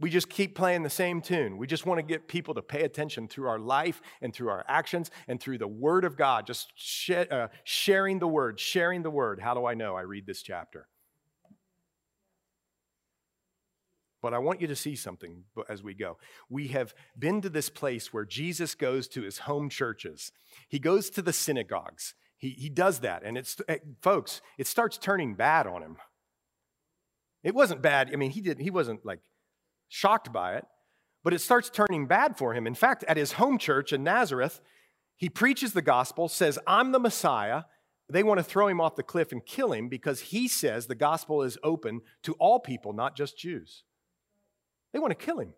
We 0.01 0.11
just 0.11 0.29
keep 0.29 0.57
playing 0.57 0.83
the 0.83 0.91
same 0.91 1.23
tune. 1.23 1.57
We 1.57 1.69
just 1.69 1.87
want 1.87 1.99
to 1.99 2.03
get 2.03 2.27
people 2.27 2.55
to 2.55 2.63
pay 2.63 2.83
attention 2.83 3.29
through 3.29 3.49
our 3.49 3.61
life 3.61 4.03
and 4.21 4.35
through 4.35 4.49
our 4.49 4.65
actions 4.67 5.13
and 5.29 5.41
through 5.41 5.59
the 5.59 5.69
Word 5.69 6.05
of 6.05 6.17
God, 6.17 6.45
just 6.45 6.73
sh- 6.75 7.11
uh, 7.11 7.49
sharing 7.63 8.19
the 8.19 8.27
Word, 8.27 8.59
sharing 8.59 9.03
the 9.03 9.11
Word. 9.11 9.41
How 9.41 9.55
do 9.55 9.65
I 9.65 9.75
know? 9.75 9.95
I 9.95 10.01
read 10.01 10.27
this 10.27 10.43
chapter. 10.43 10.89
But 14.23 14.33
I 14.33 14.39
want 14.39 14.61
you 14.61 14.69
to 14.69 14.77
see 14.77 14.95
something 14.95 15.45
as 15.69 15.83
we 15.83 15.95
go. 15.95 16.17
We 16.49 16.69
have 16.69 16.95
been 17.19 17.41
to 17.43 17.51
this 17.51 17.69
place 17.69 18.13
where 18.13 18.25
Jesus 18.25 18.77
goes 18.77 19.09
to 19.09 19.23
his 19.23 19.39
home 19.39 19.69
churches, 19.69 20.33
he 20.69 20.79
goes 20.79 21.11
to 21.11 21.23
the 21.23 21.33
synagogues. 21.33 22.15
He, 22.39 22.51
he 22.51 22.69
does 22.69 23.01
that. 23.01 23.23
And 23.23 23.39
it's, 23.39 23.57
eh, 23.69 23.79
folks, 24.01 24.41
it 24.59 24.67
starts 24.67 24.99
turning 24.99 25.35
bad 25.35 25.65
on 25.65 25.81
him. 25.81 25.97
It 27.45 27.55
wasn't 27.55 27.83
bad. 27.83 28.11
I 28.13 28.17
mean, 28.17 28.33
he, 28.33 28.41
did, 28.41 28.59
he 28.59 28.71
wasn't 28.71 29.07
like 29.07 29.21
shocked 29.89 30.33
by 30.33 30.57
it, 30.57 30.65
but 31.23 31.33
it 31.33 31.41
starts 31.41 31.71
turning 31.71 32.09
bad 32.09 32.37
for 32.37 32.53
him. 32.53 32.67
In 32.67 32.75
fact, 32.75 33.05
at 33.07 33.17
his 33.17 33.33
home 33.33 33.59
church 33.59 33.93
in 33.93 34.03
Nazareth, 34.03 34.61
he 35.17 35.29
preaches 35.29 35.73
the 35.73 35.83
gospel, 35.83 36.29
says, 36.29 36.59
I'm 36.67 36.91
the 36.91 36.99
Messiah. 36.99 37.63
They 38.09 38.25
want 38.25 38.39
to 38.39 38.45
throw 38.45 38.67
him 38.67 38.81
off 38.81 38.97
the 38.97 39.05
cliff 39.05 39.31
and 39.31 39.47
kill 39.47 39.73
him 39.73 39.89
because 39.89 40.21
he 40.21 40.49
says 40.49 40.87
the 40.87 40.97
gospel 40.97 41.43
is 41.43 41.59
open 41.63 42.01
to 42.25 42.33
all 42.35 42.59
people, 42.59 42.93
not 42.93 43.17
just 43.17 43.39
Jews. 43.39 43.85
They 44.93 44.99
want 44.99 45.11
to 45.19 45.25
kill 45.25 45.39
him. 45.39 45.55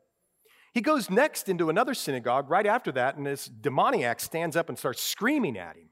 He 0.72 0.80
goes 0.80 1.08
next 1.08 1.48
into 1.48 1.70
another 1.70 1.94
synagogue 1.94 2.50
right 2.50 2.66
after 2.66 2.90
that, 2.92 3.16
and 3.16 3.26
this 3.26 3.46
demoniac 3.46 4.18
stands 4.20 4.56
up 4.56 4.68
and 4.68 4.78
starts 4.78 5.02
screaming 5.02 5.56
at 5.56 5.76
him. 5.76 5.90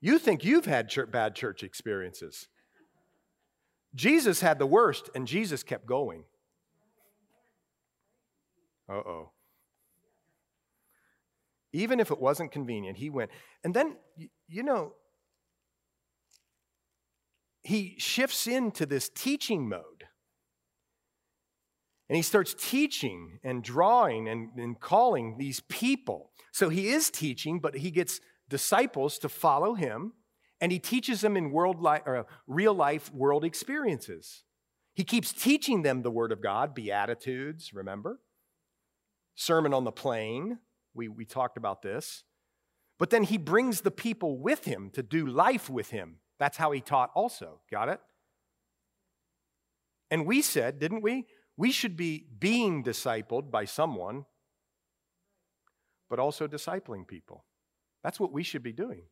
You 0.00 0.18
think 0.18 0.44
you've 0.44 0.66
had 0.66 0.88
church, 0.88 1.10
bad 1.10 1.34
church 1.34 1.64
experiences. 1.64 2.48
Jesus 3.94 4.40
had 4.40 4.58
the 4.58 4.66
worst, 4.66 5.10
and 5.14 5.26
Jesus 5.26 5.62
kept 5.62 5.86
going. 5.86 6.24
Uh 8.88 8.94
oh. 8.94 9.30
Even 11.72 12.00
if 12.00 12.10
it 12.10 12.20
wasn't 12.20 12.52
convenient, 12.52 12.98
he 12.98 13.10
went. 13.10 13.30
And 13.64 13.74
then, 13.74 13.96
you 14.48 14.62
know, 14.62 14.94
he 17.62 17.96
shifts 17.98 18.46
into 18.46 18.86
this 18.86 19.10
teaching 19.10 19.68
mode. 19.68 19.97
And 22.08 22.16
he 22.16 22.22
starts 22.22 22.54
teaching 22.54 23.38
and 23.44 23.62
drawing 23.62 24.28
and, 24.28 24.50
and 24.56 24.80
calling 24.80 25.36
these 25.36 25.60
people. 25.60 26.30
So 26.52 26.70
he 26.70 26.88
is 26.88 27.10
teaching, 27.10 27.60
but 27.60 27.76
he 27.76 27.90
gets 27.90 28.20
disciples 28.48 29.18
to 29.18 29.28
follow 29.28 29.74
him, 29.74 30.14
and 30.60 30.72
he 30.72 30.78
teaches 30.78 31.20
them 31.20 31.36
in 31.36 31.50
world 31.50 31.80
li- 31.80 32.00
or 32.06 32.16
uh, 32.16 32.22
real 32.46 32.74
life 32.74 33.12
world 33.12 33.44
experiences. 33.44 34.44
He 34.94 35.04
keeps 35.04 35.32
teaching 35.32 35.82
them 35.82 36.02
the 36.02 36.10
Word 36.10 36.32
of 36.32 36.42
God, 36.42 36.74
Beatitudes, 36.74 37.72
remember? 37.72 38.20
Sermon 39.36 39.72
on 39.72 39.84
the 39.84 39.92
Plain, 39.92 40.58
we, 40.94 41.06
we 41.08 41.24
talked 41.24 41.56
about 41.56 41.82
this. 41.82 42.24
But 42.98 43.10
then 43.10 43.22
he 43.22 43.38
brings 43.38 43.82
the 43.82 43.92
people 43.92 44.38
with 44.38 44.64
him 44.64 44.90
to 44.94 45.02
do 45.02 45.26
life 45.26 45.70
with 45.70 45.90
him. 45.90 46.16
That's 46.40 46.56
how 46.56 46.72
he 46.72 46.80
taught 46.80 47.10
also. 47.14 47.60
Got 47.70 47.90
it? 47.90 48.00
And 50.10 50.26
we 50.26 50.42
said, 50.42 50.80
didn't 50.80 51.02
we? 51.02 51.26
We 51.58 51.72
should 51.72 51.96
be 51.96 52.24
being 52.38 52.84
discipled 52.84 53.50
by 53.50 53.64
someone, 53.64 54.24
but 56.08 56.20
also 56.20 56.46
discipling 56.46 57.06
people. 57.06 57.44
That's 58.04 58.20
what 58.20 58.32
we 58.32 58.44
should 58.44 58.62
be 58.62 58.72
doing. 58.72 59.02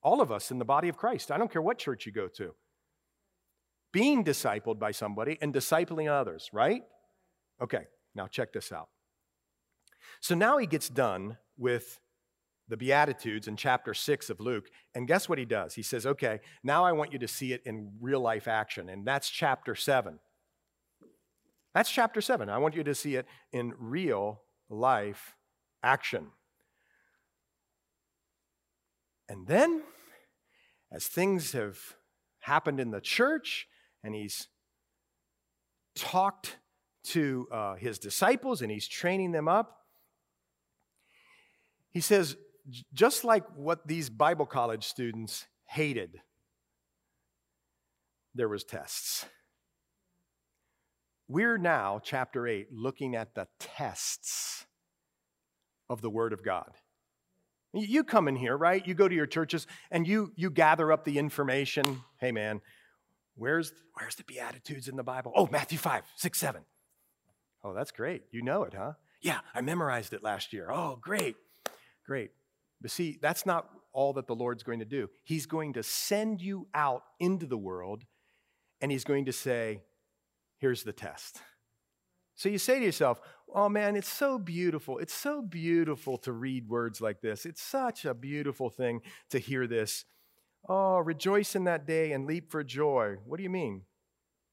All 0.00 0.20
of 0.22 0.30
us 0.30 0.52
in 0.52 0.60
the 0.60 0.64
body 0.64 0.88
of 0.88 0.96
Christ. 0.96 1.32
I 1.32 1.36
don't 1.36 1.52
care 1.52 1.60
what 1.60 1.76
church 1.76 2.06
you 2.06 2.12
go 2.12 2.28
to. 2.28 2.54
Being 3.92 4.24
discipled 4.24 4.78
by 4.78 4.92
somebody 4.92 5.38
and 5.42 5.52
discipling 5.52 6.08
others, 6.08 6.48
right? 6.52 6.82
Okay, 7.60 7.86
now 8.14 8.28
check 8.28 8.52
this 8.52 8.70
out. 8.70 8.88
So 10.20 10.36
now 10.36 10.56
he 10.58 10.66
gets 10.68 10.88
done 10.88 11.36
with 11.56 11.98
the 12.68 12.76
Beatitudes 12.76 13.48
in 13.48 13.56
chapter 13.56 13.92
6 13.92 14.30
of 14.30 14.38
Luke. 14.38 14.66
And 14.94 15.08
guess 15.08 15.28
what 15.28 15.38
he 15.38 15.44
does? 15.44 15.74
He 15.74 15.82
says, 15.82 16.06
okay, 16.06 16.38
now 16.62 16.84
I 16.84 16.92
want 16.92 17.12
you 17.12 17.18
to 17.18 17.28
see 17.28 17.52
it 17.52 17.62
in 17.64 17.90
real 18.00 18.20
life 18.20 18.46
action. 18.46 18.88
And 18.88 19.04
that's 19.04 19.28
chapter 19.28 19.74
7. 19.74 20.20
That's 21.74 21.90
chapter 21.90 22.20
7. 22.20 22.48
I 22.48 22.58
want 22.58 22.74
you 22.74 22.84
to 22.84 22.94
see 22.94 23.16
it 23.16 23.26
in 23.52 23.74
real 23.78 24.40
life 24.68 25.34
action. 25.82 26.28
And 29.28 29.46
then, 29.46 29.82
as 30.90 31.06
things 31.06 31.52
have 31.52 31.78
happened 32.40 32.80
in 32.80 32.90
the 32.90 33.00
church, 33.00 33.68
and 34.02 34.14
he's 34.14 34.48
talked 35.94 36.56
to 37.04 37.46
uh, 37.52 37.74
his 37.74 37.98
disciples 37.98 38.62
and 38.62 38.70
he's 38.70 38.88
training 38.88 39.32
them 39.32 39.48
up, 39.48 39.78
he 41.90 42.00
says, 42.00 42.36
just 42.92 43.24
like 43.24 43.44
what 43.56 43.86
these 43.86 44.10
Bible 44.10 44.46
college 44.46 44.84
students 44.84 45.46
hated, 45.66 46.20
there 48.34 48.48
was 48.48 48.64
tests. 48.64 49.26
We're 51.28 51.58
now, 51.58 52.00
chapter 52.02 52.46
8, 52.46 52.68
looking 52.72 53.14
at 53.14 53.34
the 53.34 53.48
tests 53.58 54.64
of 55.90 56.00
the 56.00 56.08
Word 56.08 56.32
of 56.32 56.42
God. 56.42 56.70
You 57.74 58.02
come 58.02 58.28
in 58.28 58.36
here, 58.36 58.56
right? 58.56 58.84
You 58.86 58.94
go 58.94 59.06
to 59.06 59.14
your 59.14 59.26
churches 59.26 59.66
and 59.90 60.08
you, 60.08 60.32
you 60.36 60.48
gather 60.48 60.90
up 60.90 61.04
the 61.04 61.18
information. 61.18 62.02
Hey, 62.18 62.32
man, 62.32 62.62
where's, 63.34 63.74
where's 63.92 64.14
the 64.14 64.24
Beatitudes 64.24 64.88
in 64.88 64.96
the 64.96 65.02
Bible? 65.02 65.32
Oh, 65.36 65.46
Matthew 65.52 65.76
5, 65.76 66.02
6, 66.16 66.38
7. 66.38 66.62
Oh, 67.62 67.74
that's 67.74 67.90
great. 67.90 68.22
You 68.30 68.40
know 68.40 68.62
it, 68.62 68.72
huh? 68.74 68.92
Yeah, 69.20 69.40
I 69.54 69.60
memorized 69.60 70.14
it 70.14 70.22
last 70.22 70.54
year. 70.54 70.70
Oh, 70.72 70.96
great. 70.98 71.36
Great. 72.06 72.30
But 72.80 72.90
see, 72.90 73.18
that's 73.20 73.44
not 73.44 73.68
all 73.92 74.14
that 74.14 74.28
the 74.28 74.34
Lord's 74.34 74.62
going 74.62 74.78
to 74.78 74.86
do. 74.86 75.10
He's 75.24 75.44
going 75.44 75.74
to 75.74 75.82
send 75.82 76.40
you 76.40 76.68
out 76.74 77.02
into 77.20 77.44
the 77.44 77.58
world 77.58 78.04
and 78.80 78.90
He's 78.90 79.04
going 79.04 79.26
to 79.26 79.32
say, 79.32 79.82
here's 80.58 80.82
the 80.82 80.92
test. 80.92 81.40
So 82.34 82.48
you 82.48 82.58
say 82.58 82.78
to 82.78 82.84
yourself, 82.84 83.20
oh 83.52 83.68
man, 83.68 83.96
it's 83.96 84.08
so 84.08 84.38
beautiful. 84.38 84.98
It's 84.98 85.14
so 85.14 85.42
beautiful 85.42 86.18
to 86.18 86.32
read 86.32 86.68
words 86.68 87.00
like 87.00 87.20
this. 87.20 87.44
It's 87.44 87.62
such 87.62 88.04
a 88.04 88.14
beautiful 88.14 88.70
thing 88.70 89.00
to 89.30 89.38
hear 89.38 89.66
this. 89.66 90.04
Oh, 90.68 90.98
rejoice 90.98 91.56
in 91.56 91.64
that 91.64 91.86
day 91.86 92.12
and 92.12 92.26
leap 92.26 92.50
for 92.50 92.62
joy. 92.62 93.16
What 93.24 93.38
do 93.38 93.42
you 93.42 93.50
mean? 93.50 93.82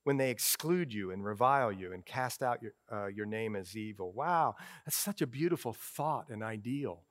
When 0.04 0.18
they 0.18 0.30
exclude 0.30 0.94
you 0.94 1.12
and 1.12 1.26
revile 1.26 1.72
you 1.72 1.92
and 1.92 2.06
cast 2.06 2.44
out 2.44 2.62
your, 2.62 2.74
uh, 2.92 3.08
your 3.08 3.26
name 3.26 3.56
as 3.56 3.76
evil. 3.76 4.14
Wow, 4.14 4.56
that's 4.86 4.98
such 4.98 5.22
a 5.22 5.28
beautiful 5.28 5.74
thought 5.74 6.30
and 6.30 6.44
ideal. 6.44 7.04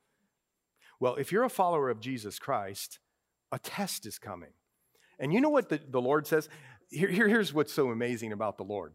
Well, 1.00 1.16
if 1.16 1.32
you're 1.32 1.44
a 1.44 1.50
follower 1.50 1.90
of 1.90 2.00
Jesus 2.00 2.38
Christ, 2.38 3.00
a 3.50 3.58
test 3.58 4.06
is 4.06 4.18
coming. 4.18 4.52
And 5.18 5.32
you 5.32 5.40
know 5.40 5.50
what 5.50 5.68
the, 5.68 5.80
the 5.88 6.00
Lord 6.00 6.26
says? 6.26 6.48
Here, 6.94 7.08
here, 7.08 7.28
here's 7.28 7.52
what's 7.52 7.72
so 7.72 7.90
amazing 7.90 8.32
about 8.32 8.56
the 8.56 8.64
Lord. 8.64 8.94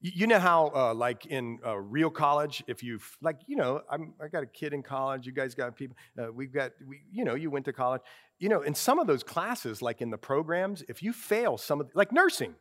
You 0.00 0.26
know 0.26 0.38
how, 0.38 0.70
uh, 0.74 0.94
like 0.94 1.24
in 1.26 1.58
uh, 1.64 1.78
real 1.78 2.10
college, 2.10 2.62
if 2.66 2.82
you've, 2.82 3.16
like, 3.22 3.40
you 3.46 3.56
know, 3.56 3.80
I'm, 3.90 4.12
I 4.22 4.28
got 4.28 4.42
a 4.42 4.46
kid 4.46 4.74
in 4.74 4.82
college, 4.82 5.26
you 5.26 5.32
guys 5.32 5.54
got 5.54 5.76
people, 5.76 5.96
uh, 6.18 6.30
we've 6.30 6.52
got, 6.52 6.72
we, 6.86 7.00
you 7.10 7.24
know, 7.24 7.34
you 7.34 7.50
went 7.50 7.64
to 7.64 7.72
college. 7.72 8.02
You 8.38 8.50
know, 8.50 8.60
in 8.60 8.74
some 8.74 8.98
of 8.98 9.06
those 9.06 9.22
classes, 9.22 9.80
like 9.80 10.02
in 10.02 10.10
the 10.10 10.18
programs, 10.18 10.82
if 10.88 11.02
you 11.02 11.12
fail 11.14 11.56
some 11.56 11.80
of, 11.80 11.88
like 11.94 12.12
nursing, 12.12 12.54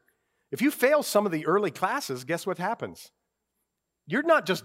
if 0.52 0.62
you 0.62 0.72
fail 0.72 1.04
some 1.04 1.26
of 1.26 1.34
the 1.34 1.46
early 1.46 1.72
classes, 1.72 2.24
guess 2.24 2.48
what 2.48 2.58
happens? 2.60 3.12
You're 4.08 4.24
not 4.24 4.46
just 4.46 4.64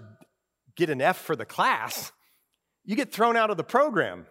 get 0.77 0.89
an 0.89 1.01
F 1.01 1.19
for 1.19 1.35
the 1.35 1.47
class, 1.47 2.13
you 2.85 2.95
get 2.95 3.13
thrown 3.13 3.37
out 3.37 3.51
of 3.51 3.57
the 3.57 3.65
program. 3.65 4.27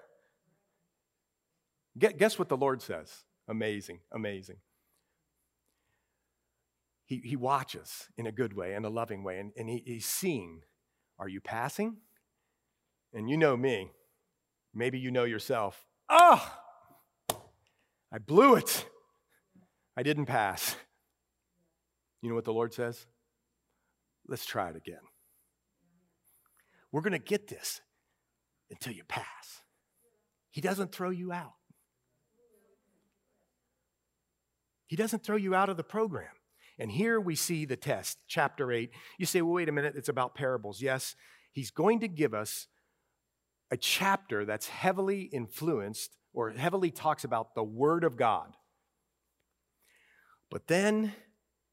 Guess 1.97 2.39
what 2.39 2.47
the 2.47 2.57
Lord 2.57 2.81
says? 2.81 3.23
Amazing, 3.49 3.99
amazing. 4.13 4.57
He, 7.07 7.21
he 7.23 7.35
watches 7.37 8.09
in 8.17 8.27
a 8.27 8.31
good 8.33 8.53
way, 8.53 8.73
in 8.75 8.83
a 8.83 8.89
loving 8.89 9.23
way, 9.23 9.39
and, 9.39 9.53
and 9.57 9.69
he, 9.69 9.81
he's 9.85 10.05
seeing 10.05 10.61
are 11.17 11.29
you 11.29 11.41
passing? 11.41 11.97
And 13.13 13.29
you 13.29 13.37
know 13.37 13.57
me. 13.57 13.91
Maybe 14.73 14.99
you 14.99 15.09
know 15.09 15.23
yourself. 15.23 15.87
Oh, 16.09 16.53
I 18.11 18.19
blew 18.19 18.55
it. 18.55 18.85
I 19.95 20.03
didn't 20.03 20.27
pass. 20.27 20.75
You 22.21 22.29
know 22.29 22.35
what 22.35 22.45
the 22.45 22.53
Lord 22.53 22.73
says? 22.73 23.07
Let's 24.27 24.45
try 24.45 24.69
it 24.69 24.75
again. 24.75 24.99
We're 26.91 27.01
going 27.01 27.13
to 27.13 27.19
get 27.19 27.47
this 27.47 27.81
until 28.69 28.93
you 28.93 29.03
pass. 29.07 29.63
He 30.51 30.61
doesn't 30.61 30.91
throw 30.91 31.09
you 31.09 31.31
out. 31.31 31.53
He 34.85 34.95
doesn't 34.95 35.23
throw 35.23 35.35
you 35.35 35.55
out 35.55 35.69
of 35.69 35.77
the 35.77 35.83
program. 35.83 36.27
And 36.79 36.91
here 36.91 37.19
we 37.19 37.36
see 37.36 37.65
the 37.65 37.75
test, 37.75 38.19
chapter 38.27 38.72
8. 38.72 38.91
You 39.17 39.25
say, 39.25 39.41
well, 39.41 39.53
wait 39.53 39.69
a 39.69 39.72
minute, 39.72 39.96
it's 39.96 40.10
about 40.10 40.36
parables. 40.36 40.81
Yes, 40.81 41.15
he's 41.51 41.72
going 41.72 42.00
to 42.01 42.07
give 42.07 42.34
us 42.34 42.67
a 43.72 43.77
chapter 43.77 44.46
that's 44.46 44.67
heavily 44.67 45.24
influenced 45.24 46.15
or 46.34 46.51
heavily 46.51 46.91
talks 46.91 47.24
about 47.24 47.55
the 47.55 47.63
Word 47.63 48.03
of 48.03 48.15
God. 48.15 48.53
But 50.50 50.67
then 50.67 51.13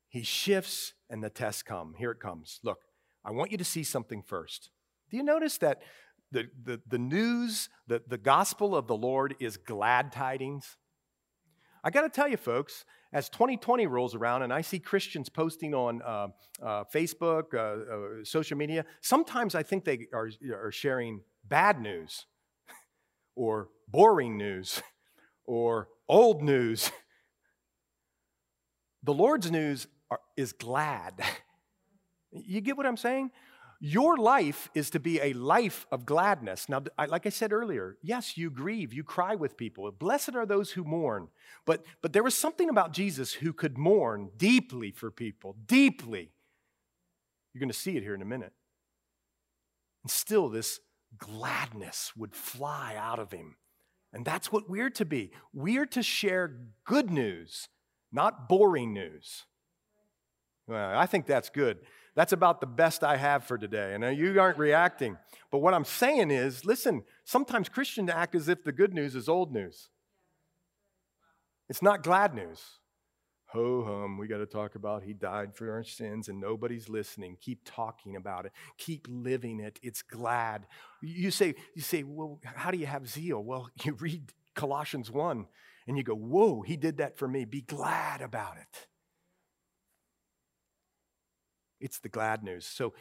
he 0.08 0.23
shifts 0.23 0.94
and 1.11 1.23
the 1.23 1.30
tests 1.30 1.62
come. 1.62 1.94
Here 1.99 2.11
it 2.11 2.20
comes. 2.20 2.61
Look, 2.62 2.78
I 3.25 3.30
want 3.30 3.52
you 3.52 3.58
to 3.58 3.64
see 3.64 3.84
something 3.84 4.23
first. 4.23 4.70
Do 5.11 5.16
you 5.16 5.23
notice 5.23 5.58
that 5.58 5.82
the, 6.32 6.49
the, 6.62 6.80
the 6.87 6.99
news, 6.99 7.68
the, 7.87 8.02
the 8.06 8.18
gospel 8.18 8.75
of 8.75 8.87
the 8.87 8.96
Lord 8.96 9.37
is 9.38 9.56
glad 9.56 10.12
tidings? 10.12 10.76
I 11.84 11.90
got 11.90 12.02
to 12.02 12.08
tell 12.08 12.26
you, 12.26 12.37
folks, 12.37 12.84
as 13.14 13.28
2020 13.28 13.87
rolls 13.87 14.16
around 14.16 14.42
and 14.42 14.52
I 14.52 14.61
see 14.61 14.80
Christians 14.80 15.28
posting 15.28 15.73
on 15.73 16.02
uh, 16.02 16.28
uh, 16.61 16.85
Facebook, 16.92 17.54
uh, 17.54 18.21
uh, 18.21 18.25
social 18.25 18.59
media, 18.59 18.85
sometimes 19.00 19.54
I 19.54 19.62
think 19.62 19.85
they 19.85 20.09
are, 20.12 20.28
are 20.52 20.73
sharing 20.73 21.21
bad 21.44 21.80
news 21.80 22.26
or 23.37 23.68
boring 23.88 24.37
news 24.37 24.83
or 25.47 25.88
old 26.09 26.42
news. 26.42 26.90
The 29.06 29.12
Lord's 29.12 29.50
news 29.50 29.87
are, 30.11 30.21
is 30.35 30.54
glad. 30.54 31.23
You 32.33 32.62
get 32.62 32.78
what 32.78 32.87
I'm 32.87 32.97
saying? 32.97 33.33
Your 33.86 34.16
life 34.16 34.70
is 34.74 34.88
to 34.90 34.98
be 34.98 35.20
a 35.20 35.34
life 35.34 35.86
of 35.92 36.06
gladness. 36.06 36.70
Now, 36.70 36.84
like 37.06 37.26
I 37.26 37.28
said 37.28 37.52
earlier, 37.52 37.98
yes, 38.00 38.38
you 38.38 38.48
grieve, 38.48 38.94
you 38.94 39.04
cry 39.04 39.34
with 39.34 39.58
people. 39.58 39.92
Blessed 39.92 40.34
are 40.34 40.46
those 40.46 40.70
who 40.70 40.84
mourn. 40.84 41.28
But, 41.66 41.84
but 42.00 42.14
there 42.14 42.22
was 42.22 42.34
something 42.34 42.70
about 42.70 42.94
Jesus 42.94 43.34
who 43.34 43.52
could 43.52 43.76
mourn 43.76 44.30
deeply 44.38 44.90
for 44.90 45.10
people, 45.10 45.56
deeply. 45.66 46.32
You're 47.52 47.60
going 47.60 47.68
to 47.68 47.78
see 47.78 47.94
it 47.98 48.02
here 48.02 48.14
in 48.14 48.22
a 48.22 48.24
minute. 48.24 48.54
And 50.02 50.10
still, 50.10 50.48
this 50.48 50.80
gladness 51.18 52.12
would 52.16 52.34
fly 52.34 52.94
out 52.98 53.18
of 53.18 53.32
him. 53.32 53.56
And 54.14 54.24
that's 54.24 54.50
what 54.50 54.66
we're 54.66 54.88
to 54.88 55.04
be. 55.04 55.30
We're 55.52 55.84
to 55.88 56.02
share 56.02 56.56
good 56.86 57.10
news, 57.10 57.68
not 58.10 58.48
boring 58.48 58.94
news. 58.94 59.44
Well, 60.66 60.98
I 60.98 61.04
think 61.04 61.26
that's 61.26 61.50
good. 61.50 61.80
That's 62.14 62.33
about 62.33 62.61
the 62.61 62.66
best 62.66 63.02
I 63.02 63.16
have 63.16 63.44
for 63.44 63.59
today. 63.59 63.94
And 63.94 64.16
you 64.16 64.40
aren't 64.40 64.59
reacting. 64.59 65.18
But 65.50 65.59
what 65.59 65.75
I'm 65.75 65.85
saying 65.85 66.30
is 66.30 66.64
listen, 66.64 67.02
sometimes 67.25 67.68
Christians 67.68 68.11
act 68.11 68.35
as 68.35 68.49
if 68.49 68.62
the 68.64 68.73
good 68.73 68.94
news 68.94 69.14
is 69.14 69.28
old 69.28 69.52
news. 69.52 69.88
It's 71.68 71.83
not 71.83 72.02
glad 72.02 72.35
news. 72.35 72.61
Ho 73.54 73.85
hum, 73.85 74.18
we 74.18 74.26
got 74.26 74.38
to 74.38 74.47
talk 74.47 74.75
about 74.75 75.04
he 75.04 75.12
died 75.12 75.54
for 75.54 75.71
our 75.71 75.85
sins 75.85 76.28
and 76.28 76.40
nobody's 76.40 76.88
listening. 76.88 77.37
Keep 77.40 77.61
talking 77.64 78.16
about 78.16 78.47
it. 78.47 78.52
Keep 78.78 79.06
living 79.09 79.61
it. 79.61 79.78
It's 79.80 80.02
glad. 80.02 80.66
You 81.00 81.30
say, 81.30 81.54
you 81.75 81.83
say, 81.83 82.02
well, 82.02 82.40
how 82.42 82.73
do 82.73 82.78
you 82.78 82.87
have 82.87 83.09
zeal? 83.09 83.42
Well, 83.42 83.70
you 83.85 83.92
read 83.92 84.33
Colossians 84.55 85.11
1 85.11 85.46
and 85.87 85.96
you 85.96 86.03
go, 86.03 86.14
whoa, 86.14 86.62
he 86.62 86.77
did 86.77 86.96
that 86.96 87.16
for 87.16 87.29
me. 87.29 87.44
Be 87.44 87.61
glad 87.61 88.22
about 88.22 88.57
it. 88.57 88.88
It's 91.85 91.99
the 91.99 92.09
glad 92.09 92.42
news. 92.42 92.64
So 92.64 92.94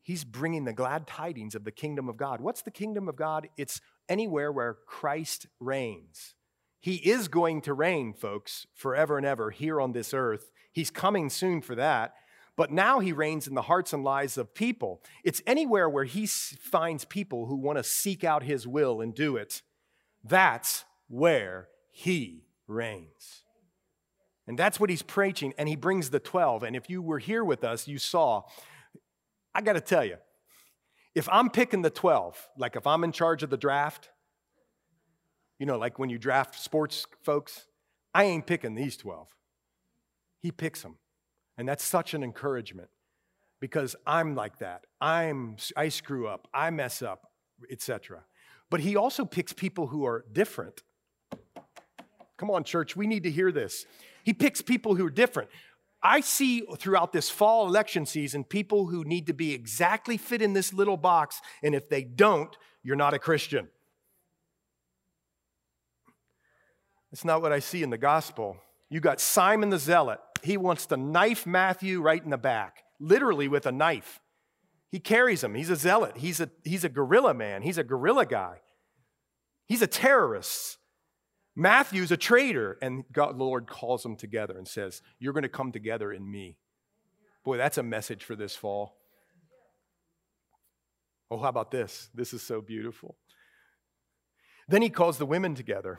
he's 0.00 0.24
bringing 0.24 0.64
the 0.64 0.72
glad 0.72 1.06
tidings 1.06 1.54
of 1.54 1.64
the 1.64 1.70
kingdom 1.70 2.08
of 2.08 2.16
God. 2.16 2.40
What's 2.40 2.62
the 2.62 2.70
kingdom 2.70 3.06
of 3.06 3.14
God? 3.14 3.48
It's 3.58 3.78
anywhere 4.08 4.50
where 4.50 4.78
Christ 4.86 5.46
reigns. 5.60 6.34
He 6.80 6.94
is 6.94 7.28
going 7.28 7.60
to 7.62 7.74
reign, 7.74 8.14
folks, 8.14 8.66
forever 8.74 9.18
and 9.18 9.26
ever 9.26 9.50
here 9.50 9.82
on 9.82 9.92
this 9.92 10.14
earth. 10.14 10.50
He's 10.72 10.90
coming 10.90 11.28
soon 11.28 11.60
for 11.60 11.74
that. 11.74 12.14
But 12.56 12.70
now 12.70 13.00
he 13.00 13.12
reigns 13.12 13.46
in 13.46 13.54
the 13.54 13.62
hearts 13.62 13.92
and 13.92 14.02
lives 14.02 14.38
of 14.38 14.54
people. 14.54 15.02
It's 15.24 15.42
anywhere 15.46 15.88
where 15.88 16.04
he 16.04 16.26
finds 16.26 17.04
people 17.04 17.46
who 17.46 17.56
want 17.56 17.76
to 17.76 17.84
seek 17.84 18.24
out 18.24 18.42
his 18.42 18.66
will 18.66 19.02
and 19.02 19.14
do 19.14 19.36
it. 19.36 19.60
That's 20.24 20.86
where 21.08 21.68
he 21.90 22.46
reigns. 22.66 23.41
And 24.46 24.58
that's 24.58 24.80
what 24.80 24.90
he's 24.90 25.02
preaching, 25.02 25.54
and 25.56 25.68
he 25.68 25.76
brings 25.76 26.10
the 26.10 26.18
12. 26.18 26.64
And 26.64 26.74
if 26.74 26.90
you 26.90 27.00
were 27.00 27.20
here 27.20 27.44
with 27.44 27.62
us, 27.62 27.86
you 27.86 27.98
saw, 27.98 28.42
I 29.54 29.60
got 29.60 29.74
to 29.74 29.80
tell 29.80 30.04
you, 30.04 30.16
if 31.14 31.28
I'm 31.30 31.50
picking 31.50 31.82
the 31.82 31.90
12, 31.90 32.48
like 32.58 32.74
if 32.74 32.86
I'm 32.86 33.04
in 33.04 33.12
charge 33.12 33.42
of 33.42 33.50
the 33.50 33.56
draft, 33.56 34.10
you 35.58 35.66
know, 35.66 35.78
like 35.78 35.98
when 35.98 36.10
you 36.10 36.18
draft 36.18 36.58
sports 36.58 37.06
folks, 37.22 37.66
I 38.14 38.24
ain't 38.24 38.46
picking 38.46 38.74
these 38.74 38.96
12. 38.96 39.28
He 40.40 40.50
picks 40.50 40.82
them. 40.82 40.96
And 41.56 41.68
that's 41.68 41.84
such 41.84 42.14
an 42.14 42.24
encouragement 42.24 42.88
because 43.60 43.94
I'm 44.06 44.34
like 44.34 44.58
that. 44.58 44.86
I'm 45.00 45.56
I 45.76 45.88
screw 45.88 46.26
up, 46.26 46.48
I 46.52 46.70
mess 46.70 47.02
up, 47.02 47.30
etc. 47.70 48.24
But 48.70 48.80
he 48.80 48.96
also 48.96 49.24
picks 49.24 49.52
people 49.52 49.86
who 49.86 50.04
are 50.04 50.24
different. 50.32 50.82
Come 52.38 52.50
on, 52.50 52.64
church, 52.64 52.96
we 52.96 53.06
need 53.06 53.22
to 53.22 53.30
hear 53.30 53.52
this. 53.52 53.86
He 54.22 54.32
picks 54.32 54.62
people 54.62 54.94
who 54.94 55.06
are 55.06 55.10
different. 55.10 55.50
I 56.02 56.20
see 56.20 56.66
throughout 56.78 57.12
this 57.12 57.30
fall 57.30 57.66
election 57.66 58.06
season 58.06 58.44
people 58.44 58.86
who 58.86 59.04
need 59.04 59.28
to 59.28 59.32
be 59.32 59.52
exactly 59.52 60.16
fit 60.16 60.42
in 60.42 60.52
this 60.52 60.72
little 60.72 60.96
box, 60.96 61.40
and 61.62 61.74
if 61.74 61.88
they 61.88 62.02
don't, 62.02 62.56
you're 62.82 62.96
not 62.96 63.14
a 63.14 63.18
Christian. 63.18 63.68
That's 67.12 67.24
not 67.24 67.42
what 67.42 67.52
I 67.52 67.58
see 67.58 67.82
in 67.82 67.90
the 67.90 67.98
gospel. 67.98 68.56
You 68.88 69.00
got 69.00 69.20
Simon 69.20 69.70
the 69.70 69.78
Zealot. 69.78 70.18
He 70.42 70.56
wants 70.56 70.86
to 70.86 70.96
knife 70.96 71.46
Matthew 71.46 72.00
right 72.00 72.22
in 72.22 72.30
the 72.30 72.38
back, 72.38 72.82
literally 72.98 73.48
with 73.48 73.66
a 73.66 73.72
knife. 73.72 74.20
He 74.90 74.98
carries 74.98 75.42
him. 75.42 75.54
He's 75.54 75.70
a 75.70 75.76
zealot. 75.76 76.18
He's 76.18 76.40
a, 76.40 76.50
he's 76.64 76.84
a 76.84 76.88
guerrilla 76.88 77.32
man. 77.32 77.62
He's 77.62 77.78
a 77.78 77.84
guerrilla 77.84 78.26
guy. 78.26 78.60
He's 79.66 79.80
a 79.80 79.86
terrorist. 79.86 80.76
Matthew's 81.54 82.10
a 82.10 82.16
traitor, 82.16 82.78
and 82.80 83.04
God, 83.12 83.38
the 83.38 83.44
Lord 83.44 83.66
calls 83.66 84.02
them 84.02 84.16
together 84.16 84.56
and 84.56 84.66
says, 84.66 85.02
You're 85.18 85.34
going 85.34 85.42
to 85.42 85.48
come 85.48 85.72
together 85.72 86.12
in 86.12 86.30
me. 86.30 86.56
Boy, 87.44 87.56
that's 87.56 87.78
a 87.78 87.82
message 87.82 88.24
for 88.24 88.36
this 88.36 88.56
fall. 88.56 88.96
Oh, 91.30 91.38
how 91.38 91.48
about 91.48 91.70
this? 91.70 92.08
This 92.14 92.32
is 92.32 92.42
so 92.42 92.60
beautiful. 92.60 93.16
Then 94.68 94.82
he 94.82 94.90
calls 94.90 95.18
the 95.18 95.26
women 95.26 95.54
together. 95.54 95.98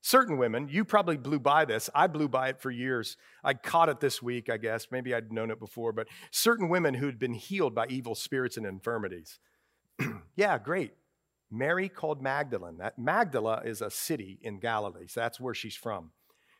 Certain 0.00 0.36
women, 0.36 0.68
you 0.68 0.84
probably 0.84 1.16
blew 1.16 1.40
by 1.40 1.64
this. 1.64 1.88
I 1.94 2.08
blew 2.08 2.28
by 2.28 2.50
it 2.50 2.60
for 2.60 2.70
years. 2.70 3.16
I 3.42 3.54
caught 3.54 3.88
it 3.88 4.00
this 4.00 4.20
week, 4.20 4.50
I 4.50 4.58
guess. 4.58 4.88
Maybe 4.90 5.14
I'd 5.14 5.32
known 5.32 5.50
it 5.50 5.58
before, 5.58 5.92
but 5.92 6.08
certain 6.30 6.68
women 6.68 6.94
who'd 6.94 7.18
been 7.18 7.32
healed 7.32 7.74
by 7.74 7.86
evil 7.86 8.14
spirits 8.14 8.58
and 8.58 8.66
infirmities. 8.66 9.38
yeah, 10.36 10.58
great. 10.58 10.92
Mary 11.54 11.88
called 11.88 12.20
Magdalene. 12.20 12.78
That 12.78 12.98
Magdala 12.98 13.62
is 13.64 13.80
a 13.80 13.90
city 13.90 14.38
in 14.42 14.58
Galilee. 14.58 15.06
So 15.06 15.20
that's 15.20 15.40
where 15.40 15.54
she's 15.54 15.76
from. 15.76 16.10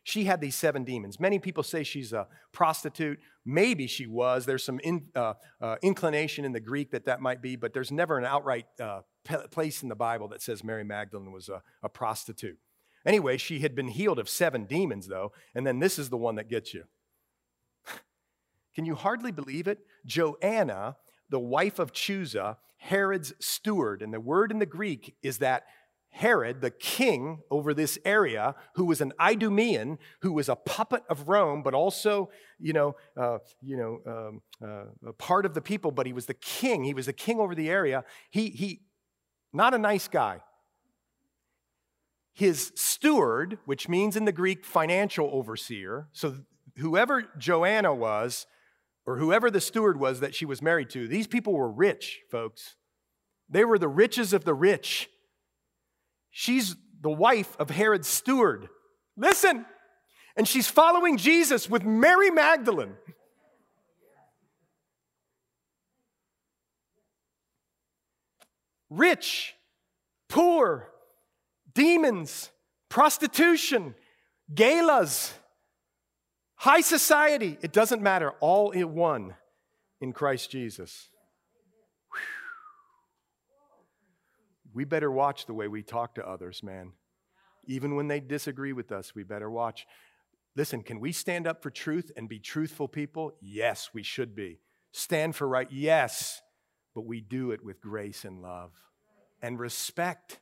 She 0.05 0.25
had 0.25 0.41
these 0.41 0.55
seven 0.55 0.85
demons. 0.85 1.19
Many 1.19 1.39
people 1.39 1.63
say 1.63 1.83
she's 1.83 2.13
a 2.13 2.29
prostitute. 2.53 3.19
Maybe 3.45 3.87
she 3.87 4.07
was. 4.07 4.45
There's 4.45 4.63
some 4.63 4.79
in, 4.81 5.07
uh, 5.15 5.35
uh, 5.63 5.77
inclination 5.83 6.45
in 6.45 6.53
the 6.53 6.61
Greek 6.61 6.91
that 6.91 7.07
that 7.07 7.23
might 7.23 7.41
be, 7.41 7.57
but 7.57 7.73
there's 7.73 7.91
never 7.91 8.19
an 8.19 8.27
outright 8.27 8.67
uh, 8.79 9.01
place 9.51 9.83
in 9.83 9.89
the 9.89 9.95
Bible 9.97 10.29
that 10.29 10.43
says 10.43 10.63
Mary 10.63 10.85
Magdalene 10.85 11.33
was 11.33 11.49
a, 11.49 11.63
a 11.83 11.89
prostitute. 11.89 12.59
Anyway, 13.07 13.39
she 13.39 13.61
had 13.61 13.75
been 13.75 13.89
healed 13.89 14.19
of 14.19 14.29
seven 14.29 14.65
demons, 14.65 15.09
though, 15.09 15.33
and 15.55 15.67
then 15.67 15.79
this 15.79 15.99
is 15.99 16.11
the 16.11 16.17
one 16.19 16.37
that 16.37 16.49
gets 16.49 16.75
you. 16.75 16.85
Can 18.75 18.85
you 18.85 18.95
hardly 18.95 19.33
believe 19.33 19.67
it? 19.67 19.79
Joanna, 20.05 20.97
the 21.31 21.41
wife 21.41 21.79
of 21.79 21.93
Chuza, 21.93 22.59
Herod's 22.85 23.33
steward. 23.41 24.03
And 24.03 24.13
the 24.13 24.21
word 24.21 24.51
in 24.51 24.59
the 24.59 24.67
Greek 24.67 25.17
is 25.23 25.39
that 25.39 25.65
Herod, 26.11 26.61
the 26.61 26.71
king 26.71 27.41
over 27.51 27.73
this 27.73 27.99
area, 28.05 28.55
who 28.75 28.85
was 28.85 29.01
an 29.01 29.13
Idumean, 29.19 29.99
who 30.21 30.33
was 30.33 30.51
a 30.51 30.55
puppet 30.55 31.03
of 31.09 31.27
Rome, 31.27 31.63
but 31.63 31.73
also, 31.73 32.29
you 32.59 32.75
know, 32.75 32.95
uh, 33.17 33.39
you 33.63 33.77
know, 33.79 34.01
um, 34.07 34.43
uh, 34.63 35.09
a 35.09 35.13
part 35.15 35.47
of 35.47 35.55
the 35.55 35.63
people, 35.63 35.93
but 35.93 36.07
he 36.07 36.13
was 36.13 36.27
the 36.27 36.35
king. 36.35 36.85
He 36.85 36.95
was 36.95 37.07
the 37.07 37.13
king 37.15 37.41
over 37.41 37.55
the 37.55 37.71
area. 37.71 38.05
He, 38.31 38.51
he, 38.51 38.83
not 39.53 39.73
a 39.73 39.79
nice 39.79 40.07
guy. 40.07 40.41
His 42.35 42.71
steward, 42.77 43.59
which 43.65 43.89
means 43.89 44.15
in 44.15 44.27
the 44.27 44.33
Greek 44.33 44.67
financial 44.67 45.31
overseer, 45.33 46.09
so 46.13 46.35
whoever 46.77 47.25
Joanna 47.39 47.95
was, 47.95 48.47
or 49.07 49.19
whoever 49.19 49.51
the 49.51 49.61
steward 49.61 49.99
was 49.99 50.21
that 50.21 50.35
she 50.35 50.47
was 50.47 50.63
married 50.63 50.91
to, 50.91 51.07
these 51.07 51.27
people 51.27 51.53
were 51.53 51.71
rich, 51.71 52.21
folks. 52.31 52.77
They 53.49 53.65
were 53.65 53.79
the 53.79 53.89
riches 53.89 54.33
of 54.33 54.45
the 54.45 54.55
rich. 54.55 55.11
She's 56.31 56.75
the 57.01 57.11
wife 57.11 57.55
of 57.59 57.71
Herod's 57.71 58.09
steward. 58.09 58.69
Listen, 59.17 59.67
and 60.37 60.49
she's 60.49 60.69
following 60.69 61.19
Jesus 61.19 61.69
with 61.69 61.85
Mary 61.85 62.31
Magdalene. 62.31 62.95
Rich, 68.91 69.55
poor, 70.29 70.89
demons, 71.75 72.51
prostitution, 72.89 73.95
galas, 74.53 75.35
high 76.65 76.81
society, 76.81 77.59
it 77.61 77.73
doesn't 77.73 78.01
matter, 78.01 78.31
all 78.41 78.71
in 78.71 78.95
one 78.95 79.35
in 80.01 80.15
Christ 80.15 80.51
Jesus. 80.51 81.11
We 84.73 84.85
better 84.85 85.11
watch 85.11 85.45
the 85.45 85.53
way 85.53 85.69
we 85.69 85.83
talk 85.83 86.15
to 86.15 86.27
others, 86.27 86.63
man. 86.63 86.93
Even 87.67 87.97
when 87.97 88.09
they 88.09 88.19
disagree 88.19 88.73
with 88.73 88.93
us, 88.93 89.15
we 89.15 89.25
better 89.25 89.51
watch. 89.51 89.87
Listen, 90.57 90.83
can 90.83 91.01
we 91.01 91.13
stand 91.13 91.47
up 91.47 91.63
for 91.63 91.71
truth 91.71 92.11
and 92.17 92.31
be 92.31 92.39
truthful 92.39 92.89
people? 92.89 93.33
Yes, 93.43 93.91
we 93.93 94.03
should 94.03 94.35
be. 94.35 94.61
Stand 94.91 95.37
for 95.37 95.47
right? 95.47 95.69
Yes, 95.71 96.41
but 96.95 97.05
we 97.05 97.21
do 97.21 97.51
it 97.51 97.63
with 97.63 97.83
grace 97.83 98.25
and 98.25 98.41
love 98.41 98.73
and 99.43 99.59
respect. 99.59 100.41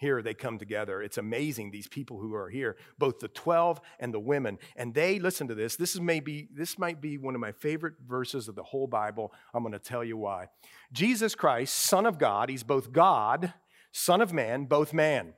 Here 0.00 0.22
they 0.22 0.32
come 0.32 0.58
together. 0.58 1.02
It's 1.02 1.18
amazing, 1.18 1.70
these 1.70 1.86
people 1.86 2.18
who 2.18 2.34
are 2.34 2.48
here, 2.48 2.78
both 2.96 3.18
the 3.18 3.28
12 3.28 3.82
and 3.98 4.14
the 4.14 4.18
women. 4.18 4.58
And 4.74 4.94
they, 4.94 5.18
listen 5.18 5.46
to 5.48 5.54
this, 5.54 5.76
this 5.76 5.94
is 5.94 6.00
maybe, 6.00 6.48
this 6.54 6.78
might 6.78 7.02
be 7.02 7.18
one 7.18 7.34
of 7.34 7.40
my 7.42 7.52
favorite 7.52 7.96
verses 8.08 8.48
of 8.48 8.54
the 8.54 8.62
whole 8.62 8.86
Bible. 8.86 9.30
I'm 9.52 9.62
going 9.62 9.74
to 9.74 9.78
tell 9.78 10.02
you 10.02 10.16
why. 10.16 10.46
Jesus 10.90 11.34
Christ, 11.34 11.74
Son 11.74 12.06
of 12.06 12.18
God, 12.18 12.48
he's 12.48 12.62
both 12.62 12.92
God, 12.92 13.52
Son 13.92 14.22
of 14.22 14.32
Man, 14.32 14.64
both 14.64 14.94
man. 14.94 15.34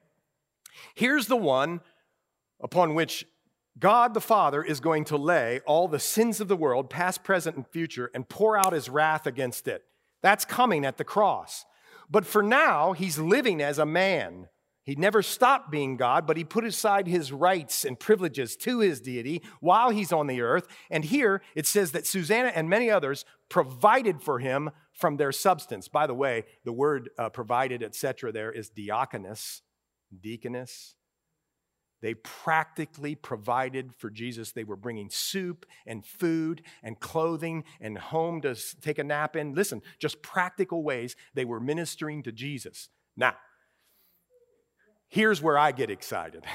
Here's 0.94 1.26
the 1.26 1.36
one 1.36 1.80
upon 2.60 2.94
which 2.94 3.26
God 3.80 4.14
the 4.14 4.20
Father 4.20 4.62
is 4.62 4.78
going 4.78 5.06
to 5.06 5.16
lay 5.16 5.58
all 5.66 5.88
the 5.88 5.98
sins 5.98 6.40
of 6.40 6.46
the 6.46 6.54
world, 6.54 6.88
past, 6.88 7.24
present, 7.24 7.56
and 7.56 7.66
future, 7.66 8.12
and 8.14 8.28
pour 8.28 8.56
out 8.56 8.74
his 8.74 8.88
wrath 8.88 9.26
against 9.26 9.66
it. 9.66 9.82
That's 10.22 10.44
coming 10.44 10.84
at 10.84 10.98
the 10.98 11.04
cross. 11.04 11.64
But 12.12 12.26
for 12.26 12.42
now, 12.42 12.92
he's 12.92 13.18
living 13.18 13.62
as 13.62 13.78
a 13.78 13.86
man. 13.86 14.48
He 14.84 14.94
never 14.96 15.22
stopped 15.22 15.70
being 15.70 15.96
God, 15.96 16.26
but 16.26 16.36
he 16.36 16.44
put 16.44 16.64
aside 16.64 17.06
his 17.06 17.32
rights 17.32 17.86
and 17.86 17.98
privileges 17.98 18.54
to 18.58 18.80
his 18.80 19.00
deity 19.00 19.42
while 19.60 19.88
he's 19.88 20.12
on 20.12 20.26
the 20.26 20.42
earth. 20.42 20.66
And 20.90 21.06
here 21.06 21.40
it 21.54 21.66
says 21.66 21.92
that 21.92 22.06
Susanna 22.06 22.48
and 22.48 22.68
many 22.68 22.90
others 22.90 23.24
provided 23.48 24.20
for 24.20 24.40
him 24.40 24.70
from 24.92 25.16
their 25.16 25.32
substance. 25.32 25.88
By 25.88 26.06
the 26.06 26.14
way, 26.14 26.44
the 26.64 26.72
word 26.72 27.08
uh, 27.16 27.30
provided, 27.30 27.82
etc., 27.82 28.30
there 28.30 28.52
is 28.52 28.70
diaconus, 28.70 29.62
deaconess. 30.20 30.96
They 32.02 32.14
practically 32.14 33.14
provided 33.14 33.94
for 33.94 34.10
Jesus. 34.10 34.50
They 34.50 34.64
were 34.64 34.76
bringing 34.76 35.08
soup 35.08 35.64
and 35.86 36.04
food 36.04 36.62
and 36.82 36.98
clothing 36.98 37.64
and 37.80 37.96
home 37.96 38.40
to 38.42 38.56
take 38.80 38.98
a 38.98 39.04
nap 39.04 39.36
in. 39.36 39.54
Listen, 39.54 39.82
just 40.00 40.20
practical 40.20 40.82
ways 40.82 41.14
they 41.32 41.44
were 41.44 41.60
ministering 41.60 42.24
to 42.24 42.32
Jesus. 42.32 42.88
Now, 43.16 43.36
here's 45.08 45.40
where 45.40 45.56
I 45.56 45.72
get 45.72 45.90
excited. 45.90 46.44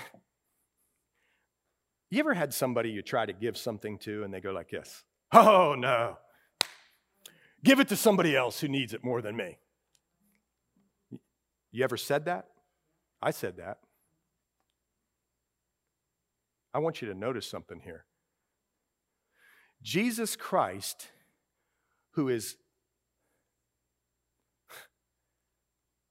You 2.10 2.19
ever 2.19 2.33
had 2.33 2.53
somebody 2.53 2.89
you 2.89 3.01
try 3.01 3.25
to 3.25 3.33
give 3.33 3.57
something 3.57 3.97
to 3.99 4.23
and 4.23 4.33
they 4.33 4.39
go 4.39 4.51
like 4.51 4.69
this? 4.69 5.03
Oh, 5.33 5.75
no. 5.77 6.17
Give 7.63 7.81
it 7.81 7.89
to 7.89 7.97
somebody 7.97 8.33
else 8.33 8.62
who 8.62 8.69
needs 8.69 8.93
it 8.93 9.03
more 9.03 9.21
than 9.21 9.36
me. 9.36 9.57
You 11.71 11.83
ever 11.83 11.97
said 11.97 12.23
that? 12.23 12.47
I 13.21 13.31
said 13.31 13.57
that. 13.57 13.79
I 16.78 16.80
want 16.80 17.02
you 17.02 17.08
to 17.08 17.16
notice 17.16 17.50
something 17.50 17.80
here. 17.80 18.06
Jesus 19.82 20.36
Christ, 20.36 21.08
who 22.12 22.30
is 22.30 22.56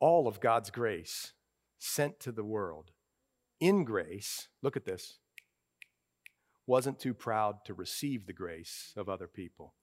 all 0.01 0.27
of 0.27 0.41
God's 0.41 0.71
grace 0.71 1.35
sent 1.79 2.19
to 2.19 2.33
the 2.33 2.43
world 2.43 2.91
in 3.61 3.85
grace, 3.85 4.49
look 4.61 4.77
at 4.77 4.85
this, 4.85 5.21
wasn't 6.67 6.99
too 6.99 7.15
proud 7.15 7.65
to 7.67 7.73
receive 7.73 8.27
the 8.27 8.33
grace 8.33 8.93
of 8.97 9.09
other 9.09 9.29
people. 9.29 9.75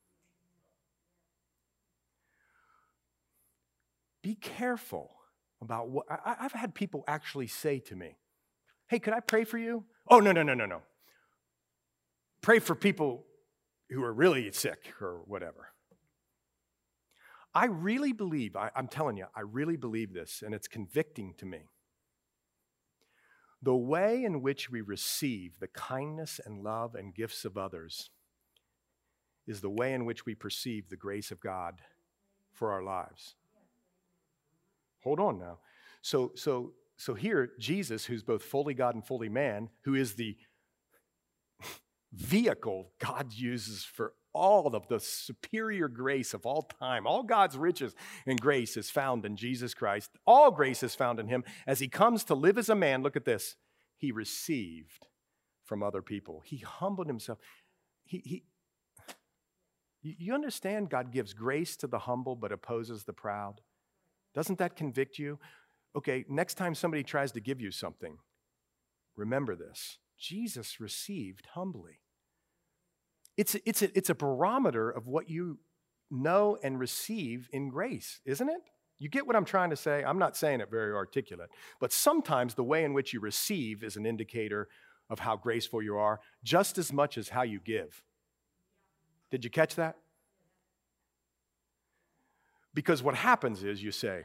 Be 4.21 4.35
careful 4.35 5.11
about 5.61 5.87
what 5.87 6.07
I, 6.09 6.35
have 6.41 6.51
had 6.51 6.75
people 6.75 7.05
actually 7.07 7.47
say 7.47 7.79
to 7.79 7.95
me, 7.95 8.17
Hey, 8.93 8.99
could 8.99 9.15
I 9.15 9.21
pray 9.21 9.43
for 9.43 9.57
you? 9.57 9.85
Oh, 10.07 10.19
no, 10.19 10.31
no, 10.31 10.43
no, 10.43 10.53
no, 10.53 10.67
no. 10.67 10.83
Pray 12.41 12.59
for 12.59 12.75
people 12.75 13.25
who 13.89 14.03
are 14.03 14.13
really 14.13 14.51
sick 14.51 14.93
or 15.01 15.23
whatever. 15.25 15.69
I 17.55 17.65
really 17.65 18.13
believe, 18.13 18.55
I, 18.55 18.69
am 18.75 18.87
telling 18.87 19.17
you, 19.17 19.25
I 19.35 19.39
really 19.39 19.77
believe 19.77 20.13
this, 20.13 20.43
and 20.45 20.53
it's 20.53 20.67
convicting 20.67 21.33
to 21.39 21.45
me. 21.47 21.71
The 23.63 23.75
way 23.75 24.23
in 24.23 24.43
which 24.43 24.69
we 24.69 24.81
receive 24.81 25.57
the 25.59 25.69
kindness 25.69 26.39
and 26.45 26.63
love 26.63 26.93
and 26.93 27.15
gifts 27.15 27.45
of 27.45 27.57
others 27.57 28.11
is 29.47 29.61
the 29.61 29.71
way 29.71 29.93
in 29.93 30.05
which 30.05 30.27
we 30.27 30.35
perceive 30.35 30.89
the 30.89 30.97
grace 30.97 31.31
of 31.31 31.41
God 31.41 31.81
for 32.51 32.71
our 32.71 32.83
lives. 32.83 33.33
Hold 35.01 35.19
on 35.19 35.39
now. 35.39 35.57
So, 36.03 36.31
so 36.35 36.73
so 37.03 37.15
here, 37.15 37.51
Jesus, 37.59 38.05
who's 38.05 38.23
both 38.23 38.43
fully 38.43 38.73
God 38.73 38.95
and 38.95 39.05
fully 39.05 39.27
man, 39.27 39.67
who 39.83 39.93
is 39.93 40.13
the 40.13 40.37
vehicle 42.13 42.93
God 42.97 43.33
uses 43.33 43.83
for 43.83 44.13
all 44.33 44.73
of 44.73 44.87
the 44.87 45.01
superior 45.01 45.89
grace 45.89 46.33
of 46.33 46.45
all 46.45 46.61
time, 46.61 47.05
all 47.05 47.23
God's 47.23 47.57
riches 47.57 47.93
and 48.25 48.39
grace 48.39 48.77
is 48.77 48.89
found 48.89 49.25
in 49.25 49.35
Jesus 49.35 49.73
Christ. 49.73 50.11
All 50.25 50.49
grace 50.49 50.81
is 50.81 50.95
found 50.95 51.19
in 51.19 51.27
him. 51.27 51.43
As 51.67 51.81
he 51.81 51.89
comes 51.89 52.23
to 52.23 52.35
live 52.35 52.57
as 52.57 52.69
a 52.69 52.75
man, 52.75 53.03
look 53.03 53.17
at 53.17 53.25
this. 53.25 53.57
He 53.97 54.13
received 54.13 55.07
from 55.65 55.83
other 55.83 56.01
people, 56.01 56.41
he 56.45 56.59
humbled 56.59 57.07
himself. 57.07 57.37
He, 58.05 58.21
he, 60.01 60.15
you 60.19 60.33
understand 60.33 60.89
God 60.89 61.11
gives 61.11 61.33
grace 61.33 61.75
to 61.77 61.87
the 61.87 61.99
humble 61.99 62.37
but 62.37 62.53
opposes 62.53 63.03
the 63.03 63.11
proud? 63.11 63.59
Doesn't 64.33 64.59
that 64.59 64.77
convict 64.77 65.19
you? 65.19 65.37
Okay, 65.95 66.25
next 66.27 66.55
time 66.55 66.73
somebody 66.75 67.03
tries 67.03 67.31
to 67.33 67.39
give 67.39 67.61
you 67.61 67.71
something, 67.71 68.17
remember 69.15 69.55
this 69.55 69.99
Jesus 70.17 70.79
received 70.79 71.47
humbly. 71.53 71.99
It's 73.35 73.55
a, 73.55 73.67
it's, 73.67 73.81
a, 73.81 73.97
it's 73.97 74.09
a 74.09 74.15
barometer 74.15 74.89
of 74.89 75.07
what 75.07 75.29
you 75.29 75.59
know 76.11 76.57
and 76.63 76.79
receive 76.79 77.49
in 77.51 77.69
grace, 77.69 78.21
isn't 78.25 78.47
it? 78.47 78.61
You 78.99 79.09
get 79.09 79.25
what 79.27 79.35
I'm 79.35 79.45
trying 79.45 79.71
to 79.71 79.75
say? 79.75 80.03
I'm 80.03 80.19
not 80.19 80.37
saying 80.37 80.61
it 80.61 80.69
very 80.69 80.93
articulate, 80.93 81.49
but 81.79 81.91
sometimes 81.91 82.53
the 82.53 82.63
way 82.63 82.83
in 82.83 82.93
which 82.93 83.11
you 83.11 83.19
receive 83.19 83.83
is 83.83 83.97
an 83.97 84.05
indicator 84.05 84.67
of 85.09 85.19
how 85.19 85.35
graceful 85.35 85.81
you 85.81 85.97
are, 85.97 86.19
just 86.43 86.77
as 86.77 86.93
much 86.93 87.17
as 87.17 87.29
how 87.29 87.41
you 87.41 87.59
give. 87.59 88.03
Did 89.29 89.43
you 89.43 89.49
catch 89.49 89.75
that? 89.75 89.95
Because 92.73 93.03
what 93.03 93.15
happens 93.15 93.63
is 93.63 93.83
you 93.83 93.91
say, 93.91 94.23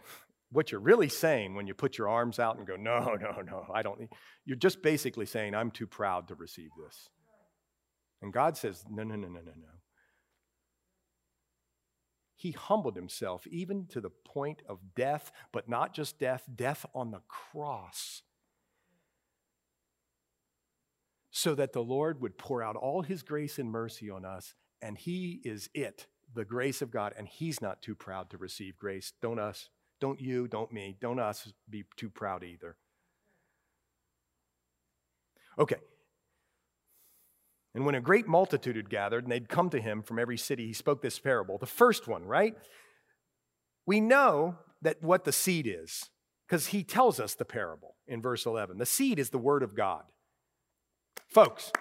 what 0.50 0.72
you're 0.72 0.80
really 0.80 1.08
saying 1.08 1.54
when 1.54 1.66
you 1.66 1.74
put 1.74 1.98
your 1.98 2.08
arms 2.08 2.38
out 2.38 2.56
and 2.56 2.66
go, 2.66 2.76
no, 2.76 3.14
no, 3.20 3.42
no, 3.42 3.66
I 3.72 3.82
don't 3.82 4.00
need, 4.00 4.08
you're 4.44 4.56
just 4.56 4.82
basically 4.82 5.26
saying, 5.26 5.54
I'm 5.54 5.70
too 5.70 5.86
proud 5.86 6.28
to 6.28 6.34
receive 6.34 6.70
this. 6.82 7.10
And 8.22 8.32
God 8.32 8.56
says, 8.56 8.84
no, 8.90 9.02
no, 9.02 9.14
no, 9.14 9.28
no, 9.28 9.40
no, 9.40 9.52
no. 9.56 9.68
He 12.34 12.52
humbled 12.52 12.94
himself 12.94 13.46
even 13.48 13.86
to 13.88 14.00
the 14.00 14.10
point 14.10 14.62
of 14.68 14.78
death, 14.94 15.32
but 15.52 15.68
not 15.68 15.92
just 15.92 16.20
death, 16.20 16.44
death 16.54 16.86
on 16.94 17.10
the 17.10 17.22
cross. 17.26 18.22
So 21.30 21.54
that 21.56 21.72
the 21.72 21.82
Lord 21.82 22.20
would 22.20 22.38
pour 22.38 22.62
out 22.62 22.76
all 22.76 23.02
his 23.02 23.22
grace 23.22 23.58
and 23.58 23.70
mercy 23.70 24.08
on 24.08 24.24
us, 24.24 24.54
and 24.80 24.96
he 24.96 25.40
is 25.44 25.68
it, 25.74 26.06
the 26.32 26.44
grace 26.44 26.80
of 26.80 26.92
God, 26.92 27.12
and 27.16 27.26
he's 27.26 27.60
not 27.60 27.82
too 27.82 27.96
proud 27.96 28.30
to 28.30 28.38
receive 28.38 28.78
grace. 28.78 29.12
Don't 29.20 29.40
us. 29.40 29.68
Don't 30.00 30.20
you, 30.20 30.48
don't 30.48 30.72
me, 30.72 30.96
don't 31.00 31.18
us 31.18 31.52
be 31.68 31.84
too 31.96 32.10
proud 32.10 32.44
either. 32.44 32.76
Okay. 35.58 35.76
And 37.74 37.84
when 37.84 37.94
a 37.94 38.00
great 38.00 38.26
multitude 38.26 38.76
had 38.76 38.90
gathered 38.90 39.24
and 39.24 39.32
they'd 39.32 39.48
come 39.48 39.70
to 39.70 39.80
him 39.80 40.02
from 40.02 40.18
every 40.18 40.38
city, 40.38 40.66
he 40.66 40.72
spoke 40.72 41.02
this 41.02 41.18
parable. 41.18 41.58
The 41.58 41.66
first 41.66 42.08
one, 42.08 42.24
right? 42.24 42.56
We 43.86 44.00
know 44.00 44.56
that 44.82 45.02
what 45.02 45.24
the 45.24 45.32
seed 45.32 45.66
is 45.66 46.10
because 46.46 46.68
he 46.68 46.82
tells 46.82 47.20
us 47.20 47.34
the 47.34 47.44
parable 47.44 47.96
in 48.06 48.22
verse 48.22 48.46
11. 48.46 48.78
The 48.78 48.86
seed 48.86 49.18
is 49.18 49.30
the 49.30 49.38
word 49.38 49.62
of 49.62 49.74
God. 49.74 50.04
Folks, 51.28 51.72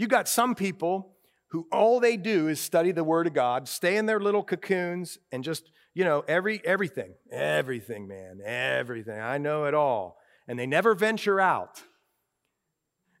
You 0.00 0.06
got 0.06 0.28
some 0.28 0.54
people 0.54 1.18
who 1.50 1.66
all 1.72 2.00
they 2.00 2.16
do 2.16 2.48
is 2.48 2.60
study 2.60 2.92
the 2.92 3.04
word 3.04 3.26
of 3.26 3.34
God, 3.34 3.68
stay 3.68 3.96
in 3.96 4.06
their 4.06 4.20
little 4.20 4.42
cocoons 4.42 5.18
and 5.32 5.42
just, 5.42 5.70
you 5.94 6.04
know, 6.04 6.24
every 6.28 6.64
everything, 6.64 7.14
everything, 7.30 8.06
man, 8.06 8.40
everything. 8.44 9.20
I 9.20 9.38
know 9.38 9.64
it 9.64 9.74
all. 9.74 10.18
And 10.46 10.58
they 10.58 10.66
never 10.66 10.94
venture 10.94 11.40
out. 11.40 11.82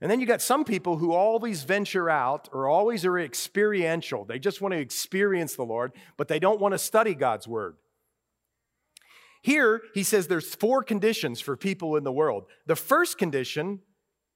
And 0.00 0.10
then 0.10 0.20
you 0.20 0.26
got 0.26 0.40
some 0.40 0.64
people 0.64 0.96
who 0.96 1.12
always 1.12 1.64
venture 1.64 2.08
out 2.08 2.48
or 2.52 2.68
always 2.68 3.04
are 3.04 3.18
experiential. 3.18 4.24
They 4.24 4.38
just 4.38 4.60
want 4.60 4.72
to 4.72 4.80
experience 4.80 5.56
the 5.56 5.64
Lord, 5.64 5.92
but 6.16 6.28
they 6.28 6.38
don't 6.38 6.60
want 6.60 6.72
to 6.72 6.78
study 6.78 7.14
God's 7.14 7.46
word. 7.46 7.76
Here, 9.42 9.82
he 9.92 10.02
says 10.02 10.26
there's 10.26 10.54
four 10.54 10.82
conditions 10.82 11.40
for 11.40 11.56
people 11.56 11.96
in 11.96 12.04
the 12.04 12.12
world. 12.12 12.44
The 12.66 12.76
first 12.76 13.18
condition, 13.18 13.80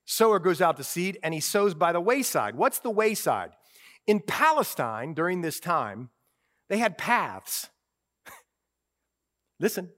sower 0.04 0.38
goes 0.38 0.60
out 0.60 0.76
to 0.78 0.84
seed 0.84 1.18
and 1.22 1.32
he 1.32 1.40
sows 1.40 1.74
by 1.74 1.92
the 1.92 2.00
wayside. 2.00 2.56
What's 2.56 2.80
the 2.80 2.90
wayside? 2.90 3.50
In 4.06 4.20
Palestine 4.20 5.14
during 5.14 5.40
this 5.40 5.60
time, 5.60 6.10
they 6.68 6.78
had 6.78 6.98
paths. 6.98 7.68
Listen, 9.60 9.90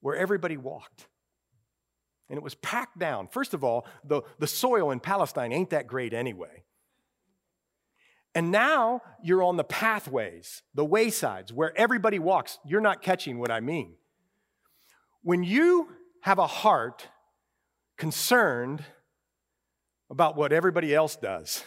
where 0.00 0.16
everybody 0.16 0.56
walked. 0.56 1.08
And 2.28 2.36
it 2.36 2.42
was 2.42 2.54
packed 2.56 2.98
down. 2.98 3.28
First 3.28 3.54
of 3.54 3.64
all, 3.64 3.86
the, 4.04 4.22
the 4.38 4.46
soil 4.46 4.90
in 4.90 5.00
Palestine 5.00 5.52
ain't 5.52 5.70
that 5.70 5.86
great 5.86 6.12
anyway. 6.12 6.64
And 8.34 8.50
now 8.50 9.00
you're 9.22 9.42
on 9.42 9.56
the 9.56 9.64
pathways, 9.64 10.62
the 10.74 10.84
waysides, 10.84 11.52
where 11.52 11.76
everybody 11.76 12.18
walks. 12.18 12.58
You're 12.64 12.82
not 12.82 13.02
catching 13.02 13.38
what 13.38 13.50
I 13.50 13.60
mean. 13.60 13.94
When 15.22 15.42
you 15.42 15.88
have 16.20 16.38
a 16.38 16.46
heart 16.46 17.08
concerned 17.96 18.84
about 20.10 20.36
what 20.36 20.52
everybody 20.52 20.94
else 20.94 21.16
does, 21.16 21.64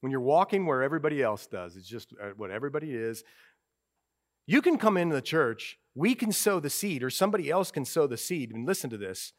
when 0.00 0.10
you're 0.10 0.20
walking 0.20 0.66
where 0.66 0.82
everybody 0.82 1.22
else 1.22 1.46
does, 1.46 1.76
it's 1.76 1.88
just 1.88 2.12
uh, 2.22 2.30
what 2.36 2.50
everybody 2.50 2.94
is, 2.94 3.24
you 4.46 4.62
can 4.62 4.78
come 4.78 4.96
into 4.96 5.14
the 5.14 5.22
church, 5.22 5.78
we 5.94 6.14
can 6.14 6.30
sow 6.30 6.60
the 6.60 6.70
seed, 6.70 7.02
or 7.02 7.10
somebody 7.10 7.50
else 7.50 7.70
can 7.70 7.84
sow 7.84 8.06
the 8.06 8.16
seed. 8.16 8.52
And 8.52 8.66
listen 8.66 8.90
to 8.90 8.98
this 8.98 9.32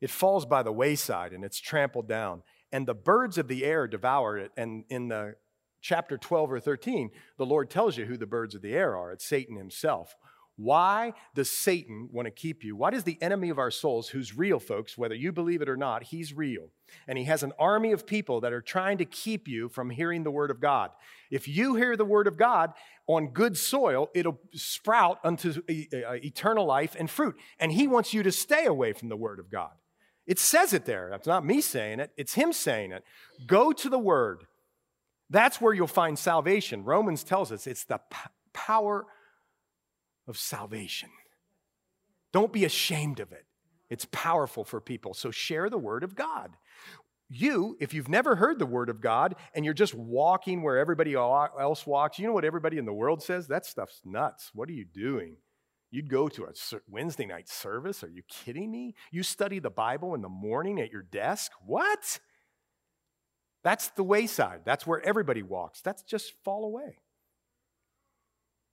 it 0.00 0.10
falls 0.10 0.46
by 0.46 0.62
the 0.62 0.72
wayside 0.72 1.32
and 1.32 1.44
it's 1.44 1.60
trampled 1.60 2.08
down 2.08 2.42
and 2.72 2.86
the 2.86 2.94
birds 2.94 3.38
of 3.38 3.48
the 3.48 3.64
air 3.64 3.86
devour 3.86 4.38
it. 4.38 4.52
And 4.56 4.84
in 4.88 5.08
the 5.08 5.34
chapter 5.80 6.16
12 6.16 6.52
or 6.52 6.60
13, 6.60 7.10
the 7.38 7.46
Lord 7.46 7.70
tells 7.70 7.96
you 7.96 8.06
who 8.06 8.16
the 8.16 8.26
birds 8.26 8.54
of 8.54 8.62
the 8.62 8.74
air 8.74 8.96
are. 8.96 9.12
It's 9.12 9.24
Satan 9.24 9.56
himself. 9.56 10.14
Why 10.62 11.14
does 11.34 11.50
Satan 11.50 12.10
want 12.12 12.26
to 12.26 12.30
keep 12.30 12.62
you? 12.62 12.76
Why 12.76 12.90
does 12.90 13.04
the 13.04 13.16
enemy 13.22 13.48
of 13.48 13.58
our 13.58 13.70
souls, 13.70 14.08
who's 14.08 14.36
real, 14.36 14.58
folks, 14.58 14.98
whether 14.98 15.14
you 15.14 15.32
believe 15.32 15.62
it 15.62 15.70
or 15.70 15.76
not, 15.76 16.02
he's 16.02 16.34
real. 16.34 16.68
And 17.08 17.16
he 17.16 17.24
has 17.24 17.42
an 17.42 17.52
army 17.58 17.92
of 17.92 18.06
people 18.06 18.42
that 18.42 18.52
are 18.52 18.60
trying 18.60 18.98
to 18.98 19.06
keep 19.06 19.48
you 19.48 19.70
from 19.70 19.88
hearing 19.88 20.22
the 20.22 20.30
word 20.30 20.50
of 20.50 20.60
God. 20.60 20.90
If 21.30 21.48
you 21.48 21.76
hear 21.76 21.96
the 21.96 22.04
word 22.04 22.26
of 22.26 22.36
God 22.36 22.74
on 23.06 23.28
good 23.28 23.56
soil, 23.56 24.10
it'll 24.14 24.38
sprout 24.52 25.18
unto 25.24 25.50
uh, 25.50 26.12
eternal 26.14 26.66
life 26.66 26.94
and 26.98 27.08
fruit. 27.08 27.36
And 27.58 27.72
he 27.72 27.88
wants 27.88 28.12
you 28.12 28.22
to 28.22 28.32
stay 28.32 28.66
away 28.66 28.92
from 28.92 29.08
the 29.08 29.16
word 29.16 29.38
of 29.38 29.50
God. 29.50 29.70
It 30.26 30.38
says 30.38 30.74
it 30.74 30.84
there. 30.84 31.08
That's 31.10 31.26
not 31.26 31.44
me 31.44 31.62
saying 31.62 32.00
it, 32.00 32.10
it's 32.18 32.34
him 32.34 32.52
saying 32.52 32.92
it. 32.92 33.02
Go 33.46 33.72
to 33.72 33.88
the 33.88 33.98
word. 33.98 34.44
That's 35.30 35.58
where 35.58 35.72
you'll 35.72 35.86
find 35.86 36.18
salvation. 36.18 36.84
Romans 36.84 37.24
tells 37.24 37.50
us 37.50 37.66
it's 37.66 37.84
the 37.84 37.98
p- 38.10 38.30
power 38.52 39.06
of 40.30 40.38
salvation. 40.38 41.10
Don't 42.32 42.52
be 42.52 42.64
ashamed 42.64 43.20
of 43.20 43.32
it. 43.32 43.44
It's 43.90 44.06
powerful 44.12 44.64
for 44.64 44.80
people. 44.80 45.12
So 45.12 45.30
share 45.30 45.68
the 45.68 45.76
word 45.76 46.04
of 46.04 46.14
God. 46.14 46.56
You, 47.28 47.76
if 47.80 47.92
you've 47.92 48.08
never 48.08 48.36
heard 48.36 48.58
the 48.58 48.66
word 48.66 48.88
of 48.88 49.00
God 49.00 49.34
and 49.54 49.64
you're 49.64 49.74
just 49.74 49.94
walking 49.94 50.62
where 50.62 50.78
everybody 50.78 51.14
else 51.14 51.86
walks, 51.86 52.18
you 52.18 52.26
know 52.26 52.32
what 52.32 52.44
everybody 52.44 52.78
in 52.78 52.86
the 52.86 52.92
world 52.92 53.22
says? 53.22 53.48
That 53.48 53.66
stuff's 53.66 54.00
nuts. 54.04 54.50
What 54.54 54.68
are 54.68 54.72
you 54.72 54.84
doing? 54.84 55.36
You'd 55.90 56.08
go 56.08 56.28
to 56.28 56.44
a 56.44 56.52
Wednesday 56.88 57.26
night 57.26 57.48
service? 57.48 58.04
Are 58.04 58.08
you 58.08 58.22
kidding 58.28 58.70
me? 58.70 58.94
You 59.10 59.24
study 59.24 59.58
the 59.58 59.70
Bible 59.70 60.14
in 60.14 60.22
the 60.22 60.28
morning 60.28 60.80
at 60.80 60.92
your 60.92 61.02
desk? 61.02 61.50
What? 61.66 62.20
That's 63.62 63.88
the 63.90 64.04
wayside. 64.04 64.60
That's 64.64 64.86
where 64.86 65.04
everybody 65.04 65.42
walks. 65.42 65.80
That's 65.80 66.02
just 66.02 66.32
fall 66.44 66.64
away. 66.64 66.98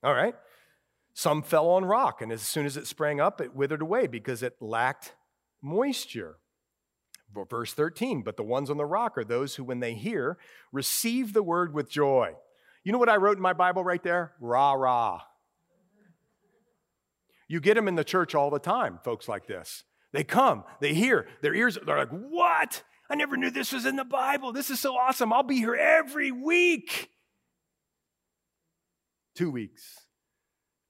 All 0.04 0.14
right. 0.14 0.36
Some 1.18 1.42
fell 1.42 1.72
on 1.72 1.84
rock, 1.84 2.22
and 2.22 2.32
as 2.32 2.44
soon 2.44 2.68
as 2.68 2.78
it 2.78 2.86
sprang 2.86 3.20
up, 3.20 3.42
it 3.42 3.56
withered 3.56 3.82
away 3.82 4.06
because 4.06 4.44
it 4.44 4.56
lacked 4.62 5.16
moisture. 5.64 6.38
Verse 7.50 7.74
13, 7.74 8.22
but 8.22 8.38
the 8.38 8.44
ones 8.44 8.70
on 8.70 8.78
the 8.78 8.86
rock 8.86 9.18
are 9.18 9.24
those 9.24 9.56
who, 9.56 9.64
when 9.64 9.80
they 9.80 9.96
hear, 9.96 10.38
receive 10.72 11.34
the 11.34 11.42
word 11.42 11.74
with 11.74 11.90
joy. 11.90 12.34
You 12.84 12.92
know 12.92 13.00
what 13.00 13.10
I 13.10 13.16
wrote 13.16 13.38
in 13.38 13.42
my 13.42 13.54
Bible 13.54 13.84
right 13.84 14.04
there? 14.04 14.34
Rah, 14.40 14.74
rah. 14.74 15.22
You 17.48 17.62
get 17.62 17.74
them 17.74 17.88
in 17.88 17.96
the 17.96 18.04
church 18.04 18.36
all 18.36 18.52
the 18.52 18.60
time, 18.60 19.00
folks 19.04 19.28
like 19.28 19.48
this. 19.48 19.86
They 20.14 20.24
come, 20.24 20.66
they 20.82 20.94
hear, 20.94 21.28
their 21.42 21.56
ears, 21.56 21.80
they're 21.84 21.98
like, 21.98 22.12
What? 22.12 22.84
I 23.10 23.16
never 23.16 23.38
knew 23.38 23.50
this 23.50 23.74
was 23.74 23.88
in 23.88 23.96
the 23.96 24.06
Bible. 24.06 24.54
This 24.54 24.70
is 24.70 24.80
so 24.80 24.96
awesome. 24.96 25.34
I'll 25.34 25.42
be 25.42 25.58
here 25.58 25.74
every 25.74 26.32
week. 26.32 27.10
Two 29.34 29.50
weeks, 29.50 30.07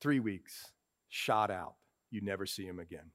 three 0.02 0.20
weeks, 0.20 0.72
shot 1.10 1.52
out. 1.52 1.76
You 2.10 2.22
never 2.22 2.46
see 2.46 2.66
him 2.66 2.80
again. 2.80 3.12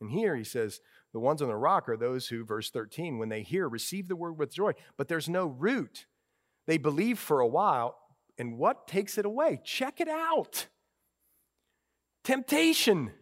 And 0.00 0.10
here 0.10 0.36
he 0.36 0.44
says, 0.44 0.80
the 1.12 1.20
ones 1.20 1.40
on 1.40 1.48
the 1.48 1.56
rock 1.56 1.88
are 1.88 1.96
those 1.96 2.28
who, 2.28 2.44
verse 2.44 2.70
13, 2.70 3.18
when 3.18 3.28
they 3.28 3.42
hear, 3.42 3.68
receive 3.68 4.08
the 4.08 4.16
word 4.16 4.38
with 4.38 4.52
joy, 4.52 4.72
but 4.96 5.08
there's 5.08 5.28
no 5.28 5.46
root. 5.46 6.06
They 6.66 6.78
believe 6.78 7.18
for 7.18 7.40
a 7.40 7.46
while, 7.46 7.96
and 8.36 8.58
what 8.58 8.88
takes 8.88 9.16
it 9.16 9.24
away? 9.24 9.60
Check 9.64 10.00
it 10.00 10.08
out. 10.08 10.66
Temptation. 12.24 13.12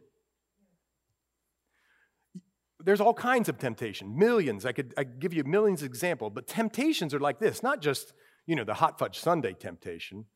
There's 2.80 3.00
all 3.00 3.14
kinds 3.14 3.48
of 3.48 3.58
temptation, 3.58 4.18
millions. 4.18 4.64
I 4.64 4.72
could, 4.72 4.94
I 4.96 5.04
could 5.04 5.20
give 5.20 5.34
you 5.34 5.44
millions 5.44 5.82
of 5.82 5.86
examples, 5.86 6.32
but 6.34 6.46
temptations 6.46 7.12
are 7.14 7.20
like 7.20 7.38
this, 7.38 7.62
not 7.62 7.80
just, 7.80 8.12
you 8.46 8.56
know, 8.56 8.64
the 8.64 8.74
hot 8.74 8.98
fudge 8.98 9.18
sundae 9.18 9.52
temptation 9.52 10.26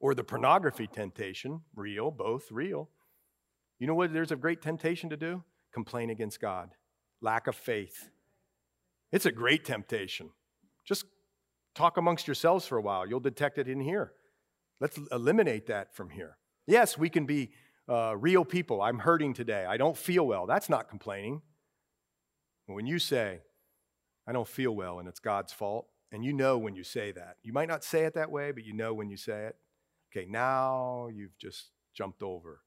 or 0.00 0.14
the 0.14 0.24
pornography 0.24 0.86
temptation, 0.86 1.60
real, 1.74 2.10
both 2.10 2.50
real. 2.50 2.88
You 3.78 3.86
know 3.86 3.94
what 3.94 4.12
there's 4.12 4.32
a 4.32 4.36
great 4.36 4.62
temptation 4.62 5.10
to 5.10 5.16
do? 5.16 5.42
Complain 5.72 6.10
against 6.10 6.40
God, 6.40 6.70
lack 7.20 7.46
of 7.46 7.54
faith. 7.54 8.10
It's 9.12 9.26
a 9.26 9.32
great 9.32 9.64
temptation. 9.64 10.30
Just 10.84 11.04
talk 11.74 11.96
amongst 11.96 12.26
yourselves 12.26 12.66
for 12.66 12.78
a 12.78 12.82
while. 12.82 13.06
You'll 13.06 13.20
detect 13.20 13.58
it 13.58 13.68
in 13.68 13.80
here. 13.80 14.12
Let's 14.80 14.98
eliminate 15.10 15.66
that 15.66 15.94
from 15.94 16.10
here. 16.10 16.36
Yes, 16.66 16.98
we 16.98 17.08
can 17.08 17.26
be 17.26 17.50
uh, 17.88 18.16
real 18.16 18.44
people. 18.44 18.82
I'm 18.82 18.98
hurting 18.98 19.34
today. 19.34 19.64
I 19.64 19.76
don't 19.76 19.96
feel 19.96 20.26
well. 20.26 20.46
That's 20.46 20.68
not 20.68 20.88
complaining. 20.88 21.42
When 22.66 22.86
you 22.86 22.98
say, 22.98 23.40
I 24.26 24.32
don't 24.32 24.46
feel 24.46 24.76
well 24.76 24.98
and 24.98 25.08
it's 25.08 25.20
God's 25.20 25.52
fault, 25.52 25.86
and 26.12 26.24
you 26.24 26.32
know 26.32 26.58
when 26.58 26.74
you 26.74 26.84
say 26.84 27.12
that, 27.12 27.36
you 27.42 27.52
might 27.52 27.68
not 27.68 27.82
say 27.82 28.04
it 28.04 28.14
that 28.14 28.30
way, 28.30 28.52
but 28.52 28.64
you 28.64 28.74
know 28.74 28.92
when 28.92 29.08
you 29.08 29.16
say 29.16 29.46
it. 29.46 29.56
Okay, 30.10 30.26
now 30.28 31.08
you've 31.12 31.36
just 31.38 31.70
jumped 31.94 32.22
over. 32.22 32.60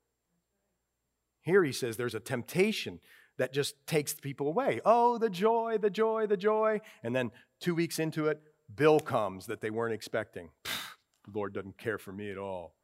Here 1.42 1.64
he 1.64 1.72
says 1.72 1.98
there's 1.98 2.16
a 2.16 2.20
temptation 2.20 3.00
that 3.38 3.54
just 3.54 3.76
takes 3.88 4.14
people 4.14 4.48
away. 4.48 4.82
Oh, 4.86 5.18
the 5.18 5.30
joy, 5.30 5.78
the 5.82 5.90
joy, 5.90 6.28
the 6.28 6.38
joy. 6.38 6.82
And 7.04 7.16
then 7.16 7.32
two 7.60 7.74
weeks 7.74 7.98
into 7.98 8.28
it, 8.28 8.42
bill 8.76 9.00
comes 9.00 9.48
that 9.48 9.62
they 9.62 9.72
weren't 9.72 9.94
expecting. 9.94 10.50
the 10.64 11.32
Lord 11.34 11.54
doesn't 11.54 11.78
care 11.78 11.98
for 11.98 12.12
me 12.12 12.30
at 12.30 12.38
all. 12.38 12.76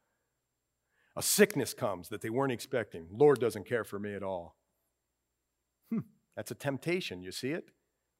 A 1.16 1.22
sickness 1.22 1.74
comes 1.74 2.08
that 2.08 2.20
they 2.20 2.30
weren't 2.30 2.52
expecting. 2.52 3.06
Lord 3.10 3.40
doesn't 3.40 3.66
care 3.66 3.84
for 3.84 3.98
me 3.98 4.14
at 4.14 4.22
all. 4.22 4.56
Hmm, 5.90 6.00
that's 6.36 6.50
a 6.50 6.54
temptation. 6.54 7.22
You 7.22 7.32
see 7.32 7.50
it? 7.50 7.70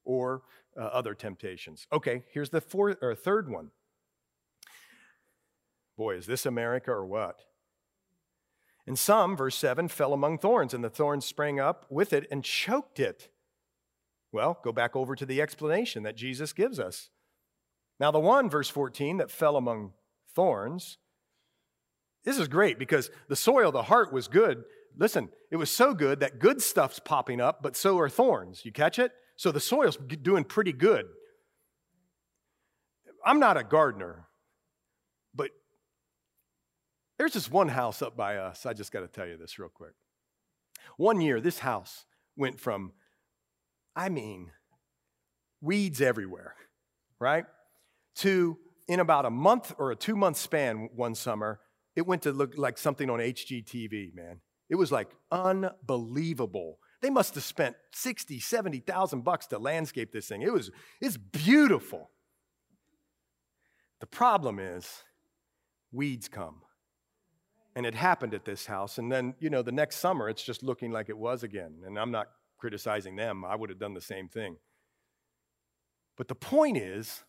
Or 0.04 0.42
uh, 0.76 0.84
other 0.84 1.14
temptations. 1.14 1.86
Okay, 1.92 2.22
here's 2.32 2.50
the 2.50 2.60
fourth 2.60 2.96
or 3.02 3.14
third 3.14 3.50
one. 3.50 3.70
Boy, 5.98 6.16
is 6.16 6.24
this 6.24 6.46
America 6.46 6.90
or 6.90 7.04
what? 7.04 7.42
And 8.86 8.98
some, 8.98 9.36
verse 9.36 9.56
7, 9.56 9.88
fell 9.88 10.14
among 10.14 10.38
thorns, 10.38 10.72
and 10.72 10.82
the 10.82 10.88
thorns 10.88 11.26
sprang 11.26 11.60
up 11.60 11.84
with 11.90 12.14
it 12.14 12.26
and 12.30 12.42
choked 12.42 12.98
it. 12.98 13.28
Well, 14.32 14.58
go 14.64 14.72
back 14.72 14.96
over 14.96 15.14
to 15.14 15.26
the 15.26 15.42
explanation 15.42 16.04
that 16.04 16.16
Jesus 16.16 16.54
gives 16.54 16.80
us. 16.80 17.10
Now, 18.00 18.10
the 18.10 18.18
one, 18.18 18.48
verse 18.48 18.70
14, 18.70 19.18
that 19.18 19.30
fell 19.30 19.56
among 19.56 19.92
thorns 20.34 20.96
this 22.28 22.38
is 22.38 22.48
great 22.48 22.78
because 22.78 23.10
the 23.28 23.36
soil, 23.36 23.72
the 23.72 23.84
heart 23.84 24.12
was 24.12 24.28
good. 24.28 24.64
Listen, 24.98 25.30
it 25.50 25.56
was 25.56 25.70
so 25.70 25.94
good 25.94 26.20
that 26.20 26.38
good 26.38 26.60
stuff's 26.60 26.98
popping 26.98 27.40
up, 27.40 27.62
but 27.62 27.74
so 27.74 27.98
are 27.98 28.10
thorns. 28.10 28.66
You 28.66 28.70
catch 28.70 28.98
it? 28.98 29.12
So 29.36 29.50
the 29.50 29.60
soil's 29.60 29.96
doing 29.96 30.44
pretty 30.44 30.74
good. 30.74 31.06
I'm 33.24 33.40
not 33.40 33.56
a 33.56 33.64
gardener, 33.64 34.27
there's 37.18 37.32
this 37.32 37.50
one 37.50 37.68
house 37.68 38.00
up 38.00 38.16
by 38.16 38.36
us. 38.36 38.64
I 38.64 38.72
just 38.72 38.92
got 38.92 39.00
to 39.00 39.08
tell 39.08 39.26
you 39.26 39.36
this 39.36 39.58
real 39.58 39.68
quick. 39.68 39.94
One 40.96 41.20
year, 41.20 41.40
this 41.40 41.58
house 41.58 42.06
went 42.36 42.60
from, 42.60 42.92
I 43.94 44.08
mean, 44.08 44.52
weeds 45.60 46.00
everywhere, 46.00 46.54
right? 47.18 47.44
To 48.16 48.58
in 48.86 49.00
about 49.00 49.26
a 49.26 49.30
month 49.30 49.74
or 49.78 49.90
a 49.90 49.96
two 49.96 50.16
month 50.16 50.36
span 50.36 50.88
one 50.94 51.14
summer, 51.14 51.60
it 51.94 52.06
went 52.06 52.22
to 52.22 52.32
look 52.32 52.56
like 52.56 52.78
something 52.78 53.10
on 53.10 53.18
HGTV, 53.18 54.14
man. 54.14 54.40
It 54.70 54.76
was 54.76 54.92
like 54.92 55.10
unbelievable. 55.30 56.78
They 57.00 57.10
must 57.10 57.34
have 57.34 57.44
spent 57.44 57.76
60, 57.92 58.40
70,000 58.40 59.22
bucks 59.22 59.46
to 59.48 59.58
landscape 59.58 60.12
this 60.12 60.28
thing. 60.28 60.42
It 60.42 60.52
was 60.52 60.70
it's 61.00 61.16
beautiful. 61.16 62.10
The 64.00 64.06
problem 64.06 64.58
is 64.58 65.02
weeds 65.92 66.28
come. 66.28 66.62
And 67.78 67.86
it 67.86 67.94
happened 67.94 68.34
at 68.34 68.44
this 68.44 68.66
house 68.66 68.98
and 68.98 69.12
then, 69.12 69.36
you 69.38 69.50
know, 69.50 69.62
the 69.62 69.70
next 69.70 69.98
summer 69.98 70.28
it's 70.28 70.42
just 70.42 70.64
looking 70.64 70.90
like 70.90 71.08
it 71.08 71.16
was 71.16 71.44
again. 71.44 71.74
And 71.86 71.96
I'm 71.96 72.10
not 72.10 72.26
criticizing 72.58 73.14
them. 73.14 73.44
I 73.44 73.54
would 73.54 73.70
have 73.70 73.78
done 73.78 73.94
the 73.94 74.00
same 74.00 74.26
thing. 74.28 74.56
But 76.16 76.26
the 76.26 76.34
point 76.34 76.76
is 76.76 77.22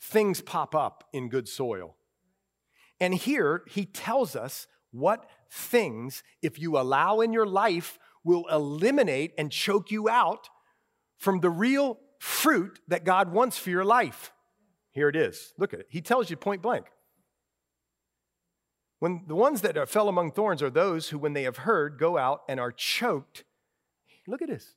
things 0.00 0.40
pop 0.40 0.74
up 0.74 1.04
in 1.12 1.28
good 1.28 1.46
soil. 1.46 1.96
And 2.98 3.14
here 3.14 3.62
he 3.68 3.84
tells 3.84 4.34
us 4.34 4.66
what 4.90 5.28
things, 5.50 6.22
if 6.40 6.58
you 6.58 6.78
allow 6.78 7.20
in 7.20 7.34
your 7.34 7.46
life, 7.46 7.98
will 8.24 8.46
eliminate 8.50 9.34
and 9.36 9.52
choke 9.52 9.90
you 9.90 10.08
out 10.08 10.48
from 11.18 11.40
the 11.40 11.50
real 11.50 11.98
fruit 12.18 12.80
that 12.88 13.04
God 13.04 13.32
wants 13.32 13.58
for 13.58 13.68
your 13.68 13.84
life. 13.84 14.32
Here 14.92 15.10
it 15.10 15.16
is. 15.16 15.52
Look 15.58 15.74
at 15.74 15.80
it. 15.80 15.88
He 15.90 16.00
tells 16.00 16.30
you 16.30 16.38
point 16.38 16.62
blank. 16.62 16.86
When 19.04 19.20
the 19.26 19.34
ones 19.34 19.60
that 19.60 19.86
fell 19.90 20.08
among 20.08 20.32
thorns 20.32 20.62
are 20.62 20.70
those 20.70 21.10
who, 21.10 21.18
when 21.18 21.34
they 21.34 21.42
have 21.42 21.58
heard, 21.58 21.98
go 21.98 22.16
out 22.16 22.40
and 22.48 22.58
are 22.58 22.72
choked. 22.72 23.44
Look 24.26 24.40
at 24.40 24.48
this. 24.48 24.76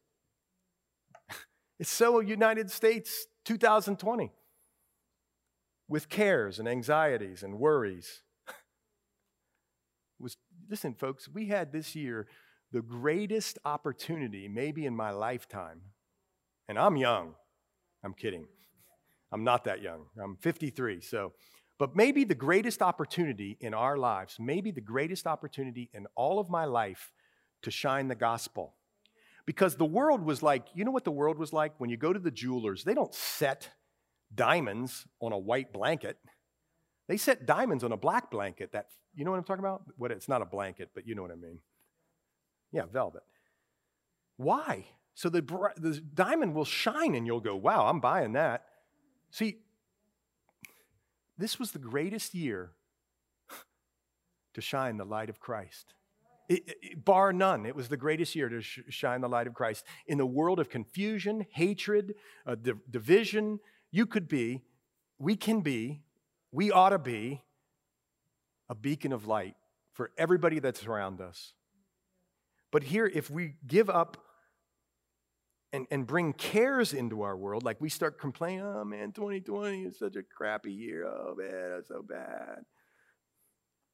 It's 1.80 1.90
so 1.90 2.20
United 2.20 2.70
States 2.70 3.28
2020 3.46 4.34
with 5.88 6.10
cares 6.10 6.60
and 6.60 6.68
anxieties 6.68 7.42
and 7.42 7.58
worries. 7.58 8.24
was 10.20 10.36
listen, 10.70 10.94
folks, 10.94 11.30
we 11.30 11.46
had 11.46 11.72
this 11.72 11.96
year 11.96 12.28
the 12.74 12.82
greatest 12.82 13.58
opportunity, 13.64 14.50
maybe 14.50 14.86
in 14.86 14.94
my 14.94 15.12
lifetime. 15.12 15.80
And 16.68 16.78
I'm 16.78 16.98
young. 16.98 17.36
I'm 18.04 18.14
kidding. 18.14 18.46
I'm 19.32 19.46
not 19.46 19.64
that 19.64 19.82
young. 19.82 20.08
I'm 20.22 20.36
53. 20.36 21.00
So, 21.00 21.32
but 21.80 21.96
maybe 21.96 22.24
the 22.24 22.36
greatest 22.36 22.82
opportunity 22.82 23.58
in 23.60 23.74
our 23.74 23.98
lives, 23.98 24.38
maybe 24.40 24.72
the 24.72 24.82
greatest 24.82 25.28
opportunity 25.28 25.90
in 25.94 26.08
all 26.16 26.40
of 26.40 26.50
my 26.50 26.66
life 26.66 27.12
to 27.62 27.72
shine 27.72 28.08
the 28.08 28.16
gospel. 28.16 28.74
Because 29.46 29.78
the 29.78 29.86
world 29.86 30.24
was 30.24 30.44
like, 30.44 30.68
you 30.74 30.84
know 30.84 30.92
what 30.92 31.06
the 31.06 31.12
world 31.12 31.38
was 31.38 31.54
like? 31.54 31.74
When 31.78 31.90
you 31.90 31.98
go 31.98 32.12
to 32.12 32.20
the 32.20 32.32
jewelers, 32.32 32.84
they 32.84 32.94
don't 32.94 33.14
set 33.14 33.70
diamonds 34.34 35.08
on 35.22 35.32
a 35.32 35.38
white 35.38 35.72
blanket. 35.72 36.18
They 37.08 37.18
set 37.18 37.46
diamonds 37.46 37.84
on 37.84 37.92
a 37.92 37.98
black 37.98 38.30
blanket 38.30 38.74
that, 38.74 38.88
you 39.16 39.24
know 39.24 39.32
what 39.32 39.38
I'm 39.38 39.46
talking 39.46 39.64
about? 39.64 39.84
What 39.98 40.12
it's 40.12 40.28
not 40.28 40.42
a 40.42 40.46
blanket, 40.46 40.90
but 40.94 41.08
you 41.08 41.16
know 41.16 41.22
what 41.22 41.32
I 41.32 41.36
mean. 41.36 41.60
Yeah, 42.72 42.86
velvet. 42.92 43.24
Why? 44.36 44.86
So 45.16 45.30
the, 45.30 45.42
the 45.78 46.02
diamond 46.14 46.54
will 46.54 46.66
shine 46.66 47.16
and 47.16 47.26
you'll 47.26 47.40
go, 47.40 47.56
wow, 47.56 47.88
I'm 47.88 48.00
buying 48.00 48.34
that. 48.34 48.66
See, 49.32 49.60
this 51.38 51.60
was 51.60 51.72
the 51.72 51.80
greatest 51.80 52.34
year 52.34 52.72
to 54.54 54.62
shine 54.62 54.98
the 54.98 55.06
light 55.06 55.30
of 55.30 55.40
Christ. 55.40 55.94
It, 56.50 56.78
it, 56.82 57.06
bar 57.06 57.34
none, 57.34 57.66
it 57.66 57.76
was 57.76 57.90
the 57.90 57.98
greatest 57.98 58.36
year 58.36 58.50
to 58.50 58.62
sh- 58.62 58.80
shine 58.90 59.22
the 59.22 59.30
light 59.30 59.48
of 59.48 59.54
Christ. 59.54 59.86
In 60.08 60.18
the 60.18 60.26
world 60.26 60.60
of 60.60 60.70
confusion, 60.70 61.46
hatred, 61.52 62.16
uh, 62.46 62.56
di- 62.56 62.72
division, 62.90 63.60
you 63.92 64.06
could 64.06 64.28
be, 64.28 64.64
we 65.20 65.36
can 65.36 65.62
be, 65.62 66.02
we 66.52 66.72
ought 66.72 66.90
to 66.90 67.00
be 67.00 67.44
a 68.70 68.76
beacon 68.76 69.12
of 69.12 69.28
light 69.28 69.56
for 69.94 70.12
everybody 70.18 70.60
that's 70.60 70.86
around 70.86 71.22
us. 71.22 71.54
But 72.72 72.84
here, 72.84 73.06
if 73.06 73.30
we 73.30 73.56
give 73.66 73.90
up 73.90 74.18
and, 75.74 75.86
and 75.92 76.08
bring 76.08 76.34
cares 76.34 76.94
into 76.94 77.22
our 77.22 77.36
world, 77.36 77.64
like 77.64 77.82
we 77.82 77.90
start 77.90 78.20
complaining, 78.20 78.62
oh 78.62 78.86
man, 78.86 79.12
2020 79.12 79.84
is 79.84 80.00
such 80.00 80.16
a 80.16 80.24
crappy 80.24 80.72
year. 80.72 81.06
Oh 81.06 81.36
man, 81.38 81.72
that's 81.72 81.90
so 81.90 82.02
bad. 82.02 82.60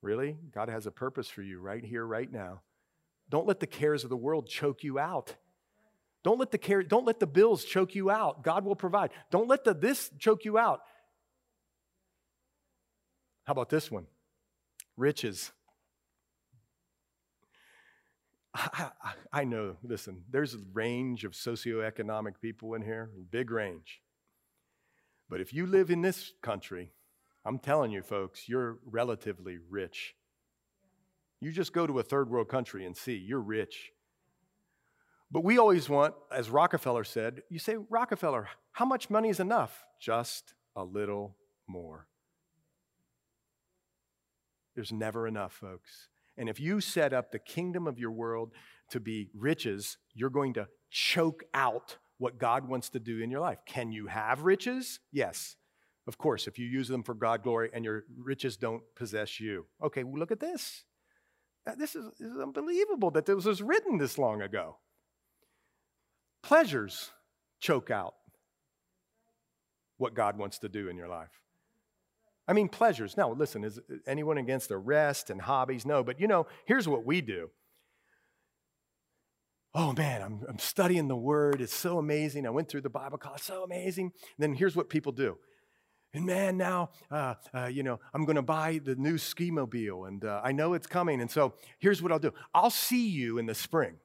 Really? 0.02 0.38
God 0.54 0.70
has 0.70 0.86
a 0.86 0.92
purpose 0.92 1.28
for 1.28 1.42
you 1.42 1.60
right 1.60 1.84
here, 1.84 2.06
right 2.06 2.32
now. 2.32 2.62
Don't 3.30 3.48
let 3.48 3.60
the 3.60 3.68
cares 3.68 4.04
of 4.04 4.10
the 4.10 4.18
world 4.18 4.48
choke 4.48 4.84
you 4.84 5.00
out. 5.00 5.36
Don't 6.24 6.40
let 6.40 6.52
the 6.52 6.58
care, 6.58 6.84
don't 6.84 7.06
let 7.06 7.20
the 7.20 7.28
bills 7.28 7.66
choke 7.66 7.96
you 7.96 8.10
out. 8.10 8.44
God 8.44 8.64
will 8.64 8.76
provide. 8.76 9.12
Don't 9.32 9.48
let 9.48 9.64
the 9.64 9.74
this 9.74 10.10
choke 10.20 10.46
you 10.46 10.58
out. 10.58 10.82
How 13.46 13.52
about 13.52 13.70
this 13.70 13.92
one? 13.92 14.08
Riches. 14.96 15.52
I, 18.56 18.92
I, 19.32 19.44
know, 19.46 19.78
listen, 19.84 20.24
there's 20.30 20.54
a 20.54 20.60
range 20.74 21.24
of 21.24 21.32
socioeconomic 21.32 22.34
people 22.42 22.76
in 22.76 22.84
here, 22.84 23.10
big 23.32 23.50
range. 23.50 24.02
But 25.30 25.42
if 25.42 25.54
you 25.54 25.66
live 25.66 25.90
in 25.90 26.02
this 26.02 26.34
country, 26.42 26.92
I'm 27.46 27.58
telling 27.58 27.92
you, 27.92 28.04
folks, 28.04 28.48
you're 28.48 28.78
relatively 28.86 29.58
rich. 29.70 30.16
You 31.42 31.52
just 31.52 31.74
go 31.74 31.88
to 31.88 32.00
a 32.00 32.04
third 32.04 32.30
world 32.30 32.48
country 32.48 32.86
and 32.86 32.96
see, 32.96 33.16
you're 33.16 33.40
rich. 33.40 33.92
But 35.32 35.44
we 35.44 35.58
always 35.58 35.90
want, 35.90 36.14
as 36.32 36.52
Rockefeller 36.52 37.04
said, 37.04 37.42
you 37.50 37.58
say, 37.58 37.78
Rockefeller, 37.90 38.50
how 38.72 38.86
much 38.86 39.10
money 39.10 39.30
is 39.30 39.40
enough? 39.40 39.84
Just 40.00 40.54
a 40.76 40.84
little 40.84 41.36
more. 41.68 42.08
There's 44.76 44.92
never 44.92 45.28
enough, 45.28 45.54
folks. 45.54 46.10
And 46.38 46.50
if 46.50 46.60
you 46.60 46.82
set 46.82 47.14
up 47.14 47.32
the 47.32 47.40
kingdom 47.40 47.88
of 47.88 48.00
your 48.00 48.12
world 48.12 48.52
to 48.90 49.00
be 49.00 49.30
riches, 49.34 49.98
you're 50.14 50.30
going 50.30 50.54
to 50.54 50.68
choke 50.90 51.44
out 51.54 51.98
what 52.18 52.38
God 52.38 52.68
wants 52.68 52.90
to 52.90 53.00
do 53.00 53.22
in 53.22 53.30
your 53.30 53.42
life. 53.42 53.60
Can 53.66 53.92
you 53.92 54.08
have 54.08 54.44
riches? 54.44 55.00
Yes. 55.12 55.56
Of 56.08 56.18
course, 56.18 56.48
if 56.48 56.60
you 56.60 56.66
use 56.66 56.88
them 56.88 57.04
for 57.04 57.14
God 57.14 57.44
glory 57.44 57.70
and 57.74 57.86
your 57.86 58.04
riches 58.18 58.58
don't 58.58 58.84
possess 58.96 59.40
you. 59.40 59.66
Okay, 59.82 60.04
well, 60.04 60.20
look 60.20 60.32
at 60.32 60.40
this. 60.40 60.84
Uh, 61.66 61.76
this 61.76 61.96
is, 61.96 62.06
this 62.20 62.30
is 62.30 62.40
unbelievable 62.40 63.12
that 63.12 63.26
this 63.26 63.46
was 63.46 63.62
written 63.62 63.98
this 63.98 64.18
long 64.18 64.42
ago. 64.42 64.78
Pleasures 66.42 67.12
choke 67.62 67.90
out 67.90 68.16
what 69.98 70.14
God 70.14 70.38
wants 70.38 70.60
to 70.60 70.70
do 70.70 70.90
in 70.90 70.98
your 70.98 71.08
life. 71.08 71.43
I 72.48 72.54
mean, 72.54 72.68
pleasures. 72.70 73.16
Now, 73.16 73.32
listen, 73.32 73.64
is 73.64 73.80
anyone 74.06 74.38
against 74.38 74.70
the 74.70 74.78
rest 74.78 75.30
and 75.30 75.42
hobbies? 75.42 75.86
No, 75.86 76.04
but 76.04 76.20
you 76.20 76.28
know, 76.28 76.48
here's 76.66 76.88
what 76.88 77.06
we 77.06 77.22
do. 77.22 77.50
Oh 79.76 79.94
man, 79.94 80.22
I'm, 80.22 80.42
I'm 80.48 80.60
studying 80.60 81.08
the 81.08 81.16
word. 81.16 81.60
It's 81.60 81.74
so 81.74 81.98
amazing. 81.98 82.46
I 82.46 82.52
went 82.52 82.70
through 82.70 82.82
the 82.82 82.90
Bible 82.90 83.18
college, 83.18 83.42
so 83.42 83.64
amazing. 83.64 84.06
And 84.06 84.38
then 84.38 84.54
here's 84.54 84.76
what 84.76 84.90
people 84.90 85.12
do. 85.12 85.38
And 86.14 86.28
man, 86.28 86.58
now, 86.58 86.92
uh, 87.10 87.36
uh, 87.56 87.66
you 87.66 87.82
know, 87.82 88.00
I'm 88.14 88.26
going 88.26 88.36
to 88.36 88.44
buy 88.44 88.80
the 88.84 88.96
new 88.96 89.18
ski 89.18 89.50
mobile 89.50 90.06
and 90.06 90.24
uh, 90.24 90.42
I 90.44 90.52
know 90.52 90.74
it's 90.74 90.86
coming. 90.86 91.22
And 91.22 91.32
so 91.32 91.54
here's 91.80 92.04
what 92.04 92.12
I'll 92.12 92.20
do 92.20 92.34
I'll 92.54 92.70
see 92.70 93.08
you 93.08 93.40
in 93.40 93.48
the 93.48 93.56
spring. 93.56 93.96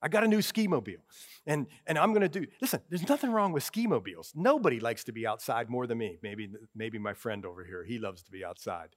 I 0.00 0.08
got 0.08 0.24
a 0.24 0.28
new 0.28 0.42
ski 0.42 0.68
mobile. 0.68 1.02
And, 1.46 1.66
and 1.86 1.98
I'm 1.98 2.12
going 2.12 2.28
to 2.28 2.28
do, 2.28 2.46
listen, 2.60 2.80
there's 2.88 3.08
nothing 3.08 3.32
wrong 3.32 3.52
with 3.52 3.62
ski 3.62 3.86
mobiles. 3.86 4.32
Nobody 4.34 4.80
likes 4.80 5.04
to 5.04 5.12
be 5.12 5.26
outside 5.26 5.68
more 5.68 5.86
than 5.86 5.98
me. 5.98 6.18
Maybe, 6.22 6.50
maybe 6.74 6.98
my 6.98 7.14
friend 7.14 7.44
over 7.44 7.64
here, 7.64 7.84
he 7.84 7.98
loves 7.98 8.22
to 8.22 8.30
be 8.30 8.44
outside. 8.44 8.90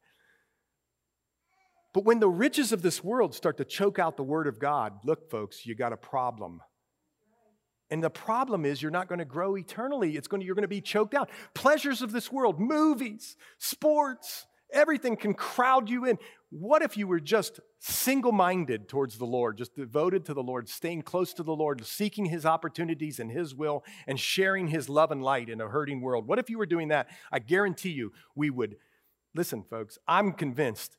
But 1.93 2.05
when 2.05 2.19
the 2.19 2.29
riches 2.29 2.71
of 2.71 2.81
this 2.81 3.03
world 3.03 3.33
start 3.33 3.57
to 3.57 3.65
choke 3.65 3.99
out 3.99 4.15
the 4.15 4.23
word 4.23 4.47
of 4.47 4.59
God, 4.59 4.93
look, 5.03 5.29
folks, 5.29 5.65
you 5.65 5.75
got 5.75 5.91
a 5.91 5.97
problem. 5.97 6.61
And 7.89 8.01
the 8.01 8.09
problem 8.09 8.63
is 8.63 8.81
you're 8.81 8.91
not 8.91 9.09
going 9.09 9.19
to 9.19 9.25
grow 9.25 9.57
eternally. 9.57 10.15
It's 10.15 10.27
going 10.27 10.39
to, 10.39 10.45
you're 10.45 10.55
going 10.55 10.63
to 10.63 10.69
be 10.69 10.79
choked 10.81 11.13
out. 11.13 11.29
Pleasures 11.53 12.01
of 12.01 12.13
this 12.13 12.31
world, 12.31 12.59
movies, 12.59 13.35
sports, 13.57 14.45
everything 14.73 15.15
can 15.15 15.33
crowd 15.33 15.89
you 15.89 16.05
in. 16.05 16.17
What 16.49 16.81
if 16.81 16.97
you 16.97 17.07
were 17.07 17.19
just 17.19 17.59
single 17.79 18.31
minded 18.31 18.89
towards 18.89 19.17
the 19.17 19.25
Lord, 19.25 19.57
just 19.57 19.75
devoted 19.75 20.25
to 20.25 20.33
the 20.33 20.43
Lord, 20.43 20.67
staying 20.67 21.03
close 21.03 21.33
to 21.33 21.43
the 21.43 21.55
Lord, 21.55 21.85
seeking 21.85 22.25
His 22.25 22.45
opportunities 22.45 23.19
and 23.19 23.31
His 23.31 23.55
will, 23.55 23.83
and 24.05 24.19
sharing 24.19 24.67
His 24.67 24.89
love 24.89 25.11
and 25.11 25.23
light 25.23 25.49
in 25.49 25.61
a 25.61 25.69
hurting 25.69 26.01
world? 26.01 26.27
What 26.27 26.39
if 26.39 26.49
you 26.49 26.57
were 26.57 26.65
doing 26.65 26.89
that? 26.89 27.07
I 27.31 27.39
guarantee 27.39 27.91
you 27.91 28.11
we 28.35 28.49
would. 28.49 28.75
Listen, 29.33 29.63
folks, 29.63 29.97
I'm 30.07 30.33
convinced 30.33 30.97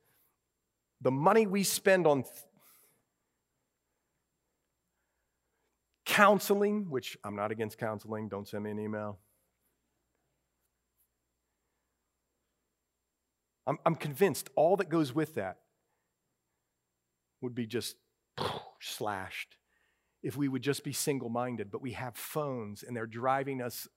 the 1.02 1.10
money 1.10 1.46
we 1.46 1.64
spend 1.64 2.06
on 2.06 2.22
th- 2.22 2.34
counseling, 6.06 6.86
which 6.88 7.18
I'm 7.24 7.36
not 7.36 7.50
against 7.50 7.76
counseling, 7.78 8.28
don't 8.28 8.48
send 8.48 8.64
me 8.64 8.70
an 8.70 8.78
email. 8.78 9.18
I'm, 13.66 13.78
I'm 13.86 13.94
convinced 13.94 14.50
all 14.56 14.76
that 14.76 14.88
goes 14.88 15.14
with 15.14 15.34
that 15.34 15.58
would 17.40 17.54
be 17.54 17.66
just 17.66 17.96
slashed 18.80 19.56
if 20.22 20.36
we 20.36 20.48
would 20.48 20.62
just 20.62 20.84
be 20.84 20.92
single 20.92 21.28
minded, 21.28 21.70
but 21.70 21.82
we 21.82 21.92
have 21.92 22.16
phones 22.16 22.82
and 22.82 22.96
they're 22.96 23.06
driving 23.06 23.60
us 23.60 23.88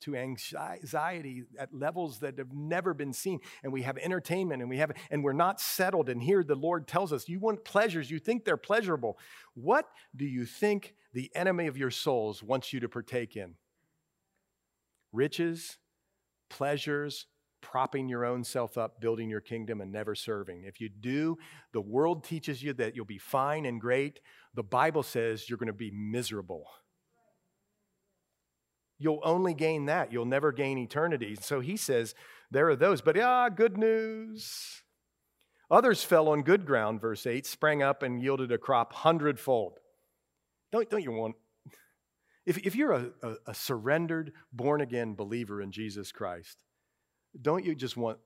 to 0.00 0.14
anxiety 0.14 1.44
at 1.58 1.74
levels 1.74 2.20
that 2.20 2.38
have 2.38 2.52
never 2.52 2.94
been 2.94 3.12
seen. 3.12 3.40
And 3.62 3.72
we 3.72 3.82
have 3.82 3.98
entertainment 3.98 4.62
and 4.62 4.70
we 4.70 4.78
have 4.78 4.92
and 5.10 5.24
we're 5.24 5.32
not 5.32 5.60
settled. 5.60 6.08
And 6.08 6.22
here 6.22 6.44
the 6.44 6.54
lord 6.54 6.86
tells 6.86 7.12
us 7.12 7.28
you 7.28 7.40
want 7.40 7.64
pleasures. 7.64 8.10
You 8.10 8.18
think 8.18 8.44
they're 8.44 8.56
pleasurable. 8.56 9.18
What 9.54 9.88
do 10.14 10.24
you 10.24 10.44
think 10.44 10.94
the 11.12 11.30
enemy 11.34 11.66
of 11.66 11.76
your 11.76 11.90
souls 11.90 12.42
wants 12.42 12.72
you 12.72 12.80
to 12.80 12.88
partake 12.88 13.36
in? 13.36 13.54
Riches 15.12 15.78
pleasures 16.48 17.26
propping 17.60 18.08
your 18.08 18.24
own 18.24 18.44
self 18.44 18.78
up 18.78 19.00
building 19.00 19.28
your 19.28 19.40
kingdom 19.40 19.80
and 19.80 19.90
never 19.90 20.14
serving 20.14 20.62
if 20.64 20.80
you 20.80 20.88
do 20.88 21.36
the 21.72 21.80
world 21.80 22.22
teaches 22.22 22.62
you 22.62 22.72
that 22.72 22.94
you'll 22.94 23.04
be 23.04 23.18
fine 23.18 23.66
and 23.66 23.80
great 23.80 24.20
the 24.54 24.62
bible 24.62 25.02
says 25.02 25.48
you're 25.48 25.58
going 25.58 25.66
to 25.66 25.72
be 25.72 25.90
miserable 25.90 26.66
You'll 28.98 29.20
only 29.22 29.54
gain 29.54 29.86
that. 29.86 30.12
You'll 30.12 30.24
never 30.24 30.50
gain 30.50 30.76
eternity. 30.76 31.36
So 31.40 31.60
he 31.60 31.76
says, 31.76 32.14
there 32.50 32.68
are 32.68 32.76
those. 32.76 33.00
But 33.00 33.18
ah, 33.18 33.48
good 33.48 33.78
news. 33.78 34.82
Others 35.70 36.02
fell 36.02 36.28
on 36.28 36.42
good 36.42 36.66
ground, 36.66 37.00
verse 37.00 37.26
8, 37.26 37.46
sprang 37.46 37.82
up 37.82 38.02
and 38.02 38.22
yielded 38.22 38.50
a 38.50 38.58
crop 38.58 38.92
hundredfold. 38.92 39.78
Don't, 40.72 40.88
don't 40.90 41.02
you 41.02 41.12
want, 41.12 41.36
if, 42.48 42.58
if 42.66 42.74
you're 42.74 42.92
a, 42.92 43.10
a, 43.22 43.34
a 43.48 43.54
surrendered, 43.54 44.32
born 44.52 44.80
again 44.80 45.14
believer 45.14 45.60
in 45.60 45.70
Jesus 45.70 46.12
Christ, 46.12 46.56
don't 47.40 47.64
you 47.64 47.74
just 47.74 47.96
want 47.96 48.18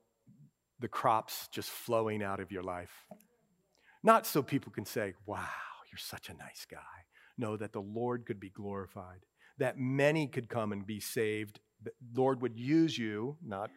the 0.79 0.87
crops 0.87 1.47
just 1.51 1.69
flowing 1.69 2.23
out 2.23 2.39
of 2.39 2.51
your 2.51 2.63
life? 2.63 2.93
Not 4.03 4.25
so 4.25 4.41
people 4.41 4.71
can 4.71 4.85
say, 4.85 5.13
wow, 5.25 5.47
you're 5.91 5.97
such 5.97 6.29
a 6.29 6.33
nice 6.33 6.65
guy. 6.69 6.77
No, 7.37 7.57
that 7.57 7.73
the 7.73 7.81
Lord 7.81 8.25
could 8.25 8.39
be 8.39 8.49
glorified 8.49 9.25
that 9.57 9.77
many 9.77 10.27
could 10.27 10.49
come 10.49 10.71
and 10.71 10.85
be 10.85 10.99
saved. 10.99 11.59
The 11.83 11.91
Lord 12.15 12.41
would 12.41 12.57
use 12.57 12.97
you, 12.97 13.37
not 13.45 13.69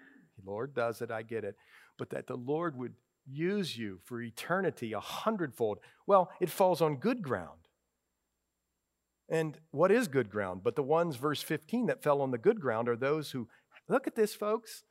Lord 0.45 0.75
does 0.75 1.01
it, 1.01 1.11
I 1.11 1.23
get 1.23 1.45
it, 1.45 1.57
but 1.99 2.11
that 2.11 2.27
the 2.27 2.37
Lord 2.37 2.77
would 2.77 2.93
use 3.27 3.77
you 3.77 3.99
for 4.05 4.21
eternity 4.21 4.93
a 4.93 5.01
hundredfold. 5.01 5.79
Well, 6.07 6.31
it 6.41 6.51
falls 6.51 6.83
on 6.83 6.97
good 6.97 7.23
ground. 7.23 7.66
And 9.29 9.59
what 9.71 9.91
is 9.91 10.09
good 10.09 10.31
ground? 10.31 10.63
But 10.63 10.77
the 10.77 10.83
ones, 10.83 11.17
verse 11.17 11.43
15, 11.43 11.87
that 11.87 12.03
fell 12.03 12.23
on 12.23 12.31
the 12.31 12.39
good 12.39 12.61
ground 12.61 12.89
are 12.89 12.97
those 12.97 13.33
who, 13.33 13.49
look 13.89 14.07
at 14.07 14.15
this, 14.15 14.35
folks. 14.35 14.85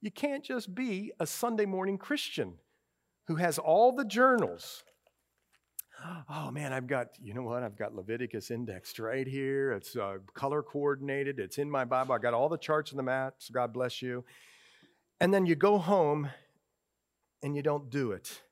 You 0.00 0.10
can't 0.10 0.44
just 0.44 0.74
be 0.74 1.12
a 1.20 1.26
Sunday 1.26 1.66
morning 1.66 1.98
Christian 1.98 2.54
who 3.28 3.36
has 3.36 3.58
all 3.58 3.92
the 3.92 4.04
journals 4.04 4.82
oh 6.28 6.50
man, 6.50 6.72
I've 6.72 6.86
got, 6.86 7.08
you 7.20 7.34
know 7.34 7.42
what? 7.42 7.62
I've 7.62 7.76
got 7.76 7.94
Leviticus 7.94 8.50
indexed 8.50 8.98
right 8.98 9.26
here. 9.26 9.72
It's 9.72 9.96
uh, 9.96 10.18
color 10.34 10.62
coordinated. 10.62 11.38
It's 11.38 11.58
in 11.58 11.70
my 11.70 11.84
Bible. 11.84 12.14
I 12.14 12.18
got 12.18 12.34
all 12.34 12.48
the 12.48 12.58
charts 12.58 12.90
and 12.90 12.98
the 12.98 13.02
maps. 13.02 13.50
God 13.50 13.72
bless 13.72 14.02
you. 14.02 14.24
And 15.20 15.32
then 15.34 15.46
you 15.46 15.54
go 15.54 15.78
home 15.78 16.30
and 17.42 17.54
you 17.54 17.62
don't 17.62 17.90
do 17.90 18.12
it. 18.12 18.42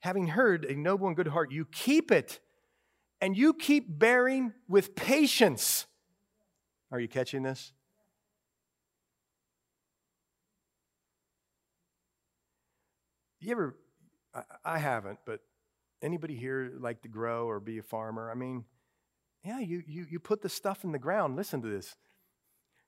Having 0.00 0.28
heard 0.28 0.64
a 0.66 0.74
noble 0.74 1.06
and 1.06 1.16
good 1.16 1.28
heart, 1.28 1.50
you 1.50 1.64
keep 1.64 2.10
it 2.10 2.40
and 3.24 3.36
you 3.36 3.54
keep 3.54 3.86
bearing 3.88 4.52
with 4.68 4.94
patience. 4.94 5.86
Are 6.90 7.00
you 7.00 7.08
catching 7.08 7.42
this? 7.42 7.72
You 13.40 13.52
ever, 13.52 13.76
I 14.64 14.78
haven't, 14.78 15.18
but 15.26 15.40
Anybody 16.04 16.36
here 16.36 16.70
like 16.80 17.00
to 17.00 17.08
grow 17.08 17.48
or 17.48 17.60
be 17.60 17.78
a 17.78 17.82
farmer? 17.82 18.30
I 18.30 18.34
mean, 18.34 18.66
yeah, 19.42 19.58
you, 19.58 19.82
you, 19.86 20.04
you 20.10 20.20
put 20.20 20.42
the 20.42 20.50
stuff 20.50 20.84
in 20.84 20.92
the 20.92 20.98
ground. 20.98 21.34
Listen 21.34 21.62
to 21.62 21.68
this. 21.68 21.96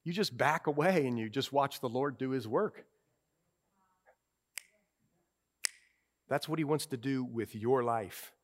You 0.05 0.12
just 0.12 0.37
back 0.37 0.66
away 0.66 1.07
and 1.07 1.18
you 1.18 1.30
just 1.30 1.51
watch 1.51 1.80
the 1.80 1.89
Lord 1.89 2.18
do 2.18 2.30
his 2.30 2.47
work. 2.47 2.84
That's 6.28 6.47
what 6.47 6.59
he 6.59 6.64
wants 6.64 6.84
to 6.87 6.99
do 6.99 7.24
with 7.24 7.55
your 7.55 7.82
life. 7.82 8.34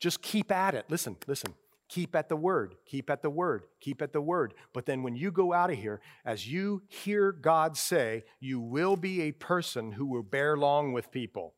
Just 0.00 0.22
keep 0.22 0.50
at 0.50 0.74
it. 0.74 0.86
Listen, 0.88 1.16
listen. 1.26 1.54
Keep 1.90 2.14
at 2.14 2.28
the 2.28 2.36
word, 2.36 2.76
keep 2.86 3.10
at 3.10 3.20
the 3.20 3.28
word, 3.28 3.64
keep 3.80 4.00
at 4.00 4.12
the 4.12 4.20
word. 4.20 4.54
But 4.72 4.86
then 4.86 5.02
when 5.02 5.16
you 5.16 5.32
go 5.32 5.52
out 5.52 5.70
of 5.70 5.76
here, 5.76 6.00
as 6.24 6.46
you 6.46 6.82
hear 6.86 7.32
God 7.32 7.76
say, 7.76 8.22
you 8.38 8.60
will 8.60 8.94
be 8.94 9.22
a 9.22 9.32
person 9.32 9.90
who 9.90 10.06
will 10.06 10.22
bear 10.22 10.56
long 10.56 10.92
with 10.92 11.10
people. 11.10 11.54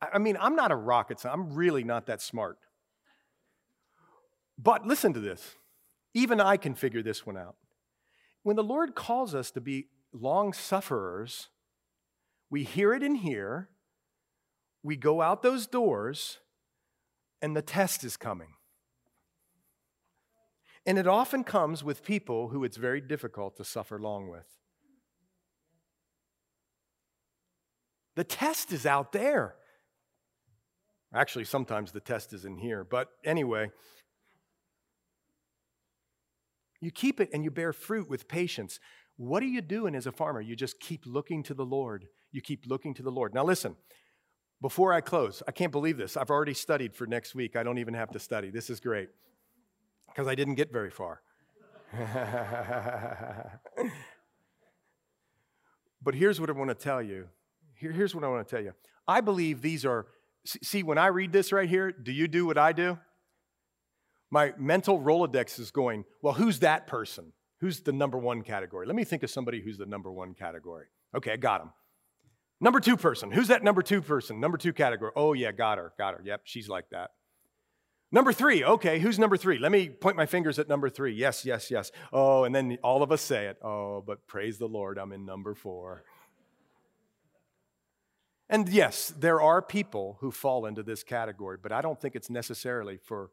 I 0.00 0.18
mean, 0.18 0.38
I'm 0.40 0.56
not 0.56 0.72
a 0.72 0.76
rocket 0.76 1.20
scientist. 1.20 1.50
I'm 1.50 1.54
really 1.54 1.84
not 1.84 2.06
that 2.06 2.22
smart. 2.22 2.56
But 4.58 4.86
listen 4.86 5.12
to 5.12 5.20
this. 5.20 5.56
Even 6.14 6.40
I 6.40 6.56
can 6.56 6.74
figure 6.74 7.02
this 7.02 7.26
one 7.26 7.36
out. 7.36 7.56
When 8.42 8.56
the 8.56 8.64
Lord 8.64 8.94
calls 8.94 9.34
us 9.34 9.50
to 9.50 9.60
be 9.60 9.88
long 10.14 10.54
sufferers, 10.54 11.48
we 12.48 12.62
hear 12.62 12.94
it 12.94 13.02
in 13.02 13.16
here, 13.16 13.68
we 14.82 14.96
go 14.96 15.20
out 15.20 15.42
those 15.42 15.66
doors, 15.66 16.38
and 17.42 17.56
the 17.56 17.62
test 17.62 18.04
is 18.04 18.16
coming. 18.16 18.54
And 20.86 20.98
it 20.98 21.06
often 21.06 21.42
comes 21.42 21.82
with 21.82 22.04
people 22.04 22.48
who 22.48 22.62
it's 22.62 22.76
very 22.76 23.00
difficult 23.00 23.56
to 23.56 23.64
suffer 23.64 23.98
long 23.98 24.28
with. 24.28 24.46
The 28.14 28.24
test 28.24 28.72
is 28.72 28.86
out 28.86 29.12
there. 29.12 29.56
Actually, 31.14 31.44
sometimes 31.44 31.92
the 31.92 32.00
test 32.00 32.32
is 32.32 32.44
in 32.44 32.56
here. 32.58 32.84
But 32.84 33.08
anyway, 33.24 33.70
you 36.80 36.90
keep 36.90 37.20
it 37.20 37.30
and 37.32 37.42
you 37.42 37.50
bear 37.50 37.72
fruit 37.72 38.08
with 38.08 38.28
patience. 38.28 38.78
What 39.16 39.42
are 39.42 39.46
you 39.46 39.62
doing 39.62 39.94
as 39.94 40.06
a 40.06 40.12
farmer? 40.12 40.40
You 40.40 40.56
just 40.56 40.78
keep 40.78 41.04
looking 41.06 41.42
to 41.44 41.54
the 41.54 41.64
Lord. 41.64 42.06
You 42.32 42.40
keep 42.40 42.64
looking 42.66 42.94
to 42.94 43.02
the 43.02 43.10
Lord. 43.10 43.34
Now, 43.34 43.44
listen, 43.44 43.76
before 44.60 44.92
I 44.92 45.00
close, 45.00 45.42
I 45.46 45.52
can't 45.52 45.72
believe 45.72 45.96
this. 45.96 46.16
I've 46.16 46.30
already 46.30 46.54
studied 46.54 46.94
for 46.94 47.06
next 47.06 47.34
week. 47.34 47.56
I 47.56 47.62
don't 47.62 47.78
even 47.78 47.94
have 47.94 48.10
to 48.12 48.18
study. 48.18 48.50
This 48.50 48.70
is 48.70 48.80
great 48.80 49.10
because 50.08 50.26
I 50.26 50.34
didn't 50.34 50.54
get 50.54 50.72
very 50.72 50.90
far. 50.90 51.20
but 56.02 56.14
here's 56.14 56.40
what 56.40 56.50
I 56.50 56.52
want 56.52 56.70
to 56.70 56.74
tell 56.74 57.02
you. 57.02 57.28
Here, 57.74 57.92
here's 57.92 58.14
what 58.14 58.24
I 58.24 58.28
want 58.28 58.48
to 58.48 58.54
tell 58.54 58.64
you. 58.64 58.72
I 59.06 59.20
believe 59.20 59.62
these 59.62 59.84
are 59.84 60.06
See, 60.46 60.82
when 60.82 60.98
I 60.98 61.08
read 61.08 61.32
this 61.32 61.52
right 61.52 61.68
here, 61.68 61.90
do 61.90 62.12
you 62.12 62.28
do 62.28 62.46
what 62.46 62.56
I 62.56 62.72
do? 62.72 62.98
My 64.30 64.54
mental 64.58 65.00
Rolodex 65.00 65.58
is 65.58 65.70
going, 65.70 66.04
well, 66.22 66.34
who's 66.34 66.60
that 66.60 66.86
person? 66.86 67.32
Who's 67.60 67.80
the 67.80 67.92
number 67.92 68.18
one 68.18 68.42
category? 68.42 68.86
Let 68.86 68.96
me 68.96 69.04
think 69.04 69.22
of 69.22 69.30
somebody 69.30 69.60
who's 69.60 69.78
the 69.78 69.86
number 69.86 70.10
one 70.10 70.34
category. 70.34 70.86
Okay, 71.14 71.32
I 71.32 71.36
got 71.36 71.62
him. 71.62 71.70
Number 72.60 72.80
two 72.80 72.96
person. 72.96 73.30
Who's 73.30 73.48
that 73.48 73.62
number 73.62 73.82
two 73.82 74.00
person? 74.00 74.40
Number 74.40 74.56
two 74.56 74.72
category. 74.72 75.12
Oh, 75.14 75.34
yeah, 75.34 75.52
got 75.52 75.78
her. 75.78 75.92
Got 75.98 76.14
her. 76.14 76.22
Yep, 76.24 76.42
she's 76.44 76.68
like 76.68 76.88
that. 76.90 77.10
Number 78.10 78.32
three. 78.32 78.64
Okay, 78.64 78.98
who's 78.98 79.18
number 79.18 79.36
three? 79.36 79.58
Let 79.58 79.72
me 79.72 79.90
point 79.90 80.16
my 80.16 80.26
fingers 80.26 80.58
at 80.58 80.68
number 80.68 80.88
three. 80.88 81.12
Yes, 81.12 81.44
yes, 81.44 81.70
yes. 81.70 81.90
Oh, 82.12 82.44
and 82.44 82.54
then 82.54 82.78
all 82.82 83.02
of 83.02 83.12
us 83.12 83.20
say 83.20 83.46
it. 83.46 83.58
Oh, 83.62 84.02
but 84.06 84.26
praise 84.26 84.58
the 84.58 84.68
Lord, 84.68 84.96
I'm 84.96 85.12
in 85.12 85.26
number 85.26 85.54
four. 85.54 86.04
And 88.48 88.68
yes, 88.68 89.12
there 89.18 89.40
are 89.40 89.60
people 89.60 90.18
who 90.20 90.30
fall 90.30 90.66
into 90.66 90.82
this 90.84 91.02
category, 91.02 91.58
but 91.60 91.72
I 91.72 91.82
don't 91.82 92.00
think 92.00 92.14
it's 92.14 92.30
necessarily 92.30 92.96
for 92.96 93.30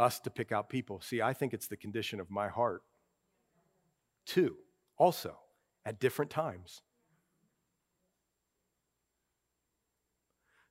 us 0.00 0.18
to 0.20 0.30
pick 0.30 0.50
out 0.50 0.68
people. 0.68 1.00
See, 1.00 1.22
I 1.22 1.32
think 1.32 1.54
it's 1.54 1.68
the 1.68 1.76
condition 1.76 2.18
of 2.18 2.28
my 2.28 2.48
heart, 2.48 2.82
too, 4.26 4.56
also, 4.98 5.38
at 5.86 6.00
different 6.00 6.32
times. 6.32 6.82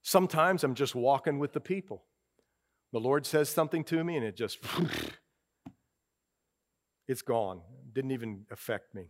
Sometimes 0.04 0.64
I'm 0.64 0.76
just 0.76 0.94
walking 0.94 1.40
with 1.40 1.54
the 1.54 1.62
people. 1.62 2.04
The 2.92 3.00
Lord 3.00 3.26
says 3.26 3.50
something 3.50 3.84
to 3.86 4.04
me 4.04 4.18
and 4.18 4.26
it 4.26 4.36
just, 4.36 4.60
it's 7.08 7.22
gone. 7.22 7.62
Didn't 7.92 8.12
even 8.12 8.46
affect 8.52 8.94
me. 8.94 9.08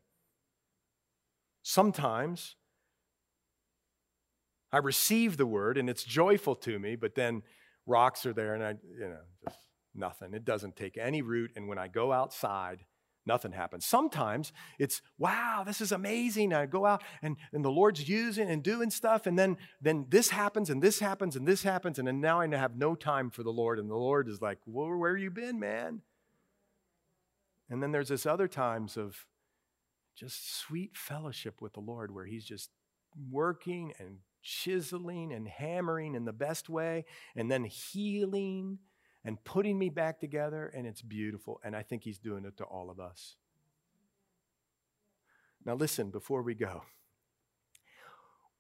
Sometimes 1.64 2.56
I 4.72 4.78
receive 4.78 5.38
the 5.38 5.46
word 5.46 5.78
and 5.78 5.90
it's 5.90 6.04
joyful 6.04 6.56
to 6.58 6.78
me, 6.78 6.96
but 6.96 7.16
then 7.16 7.42
rocks 7.86 8.26
are 8.26 8.34
there 8.34 8.54
and 8.54 8.64
I, 8.64 8.76
you 8.98 9.08
know, 9.08 9.22
just 9.44 9.58
nothing. 9.96 10.34
It 10.34 10.46
doesn't 10.46 10.76
take 10.76 10.98
any 10.98 11.22
root. 11.22 11.52
And 11.56 11.68
when 11.68 11.80
I 11.80 11.88
go 11.88 12.12
outside, 12.12 12.80
nothing 13.26 13.52
happens. 13.52 13.86
Sometimes 13.86 14.52
it's, 14.80 15.02
wow, 15.18 15.64
this 15.66 15.82
is 15.82 15.92
amazing. 15.92 16.54
I 16.54 16.66
go 16.66 16.86
out 16.86 17.04
and, 17.22 17.38
and 17.52 17.64
the 17.64 17.72
Lord's 17.72 18.08
using 18.08 18.50
and 18.50 18.64
doing 18.64 18.90
stuff. 18.90 19.26
And 19.26 19.38
then, 19.38 19.58
then 19.82 20.06
this 20.10 20.30
happens 20.30 20.70
and 20.70 20.82
this 20.82 21.00
happens 21.00 21.36
and 21.36 21.48
this 21.48 21.64
happens. 21.64 22.00
And 22.00 22.08
then 22.08 22.22
now 22.22 22.42
I 22.42 22.48
have 22.56 22.76
no 22.76 22.96
time 22.96 23.30
for 23.30 23.44
the 23.44 23.52
Lord. 23.52 23.80
And 23.80 23.90
the 23.90 23.96
Lord 23.96 24.28
is 24.28 24.42
like, 24.42 24.60
well, 24.66 24.96
where 24.96 25.16
you 25.16 25.32
been, 25.32 25.60
man? 25.60 26.02
And 27.70 27.82
then 27.82 27.92
there's 27.92 28.10
this 28.10 28.26
other 28.26 28.48
times 28.48 28.98
of 28.98 29.26
just 30.16 30.60
sweet 30.60 30.96
fellowship 30.96 31.62
with 31.62 31.74
the 31.74 31.80
Lord 31.80 32.14
where 32.14 32.26
he's 32.26 32.46
just 32.46 32.70
working 33.32 33.94
and 34.00 34.18
chiseling 34.44 35.32
and 35.32 35.48
hammering 35.48 36.16
in 36.16 36.26
the 36.26 36.34
best 36.34 36.70
way, 36.70 37.06
and 37.36 37.50
then 37.50 37.64
healing 37.64 38.80
and 39.26 39.44
putting 39.44 39.80
me 39.80 39.90
back 39.90 40.20
together, 40.20 40.72
and 40.76 40.86
it's 40.86 41.02
beautiful. 41.02 41.60
And 41.64 41.76
I 41.76 41.84
think 41.84 42.04
He's 42.04 42.20
doing 42.20 42.46
it 42.46 42.58
to 42.58 42.64
all 42.64 42.90
of 42.90 43.00
us. 43.00 43.36
Now, 45.66 45.76
listen, 45.76 46.10
before 46.10 46.42
we 46.42 46.56
go, 46.56 46.84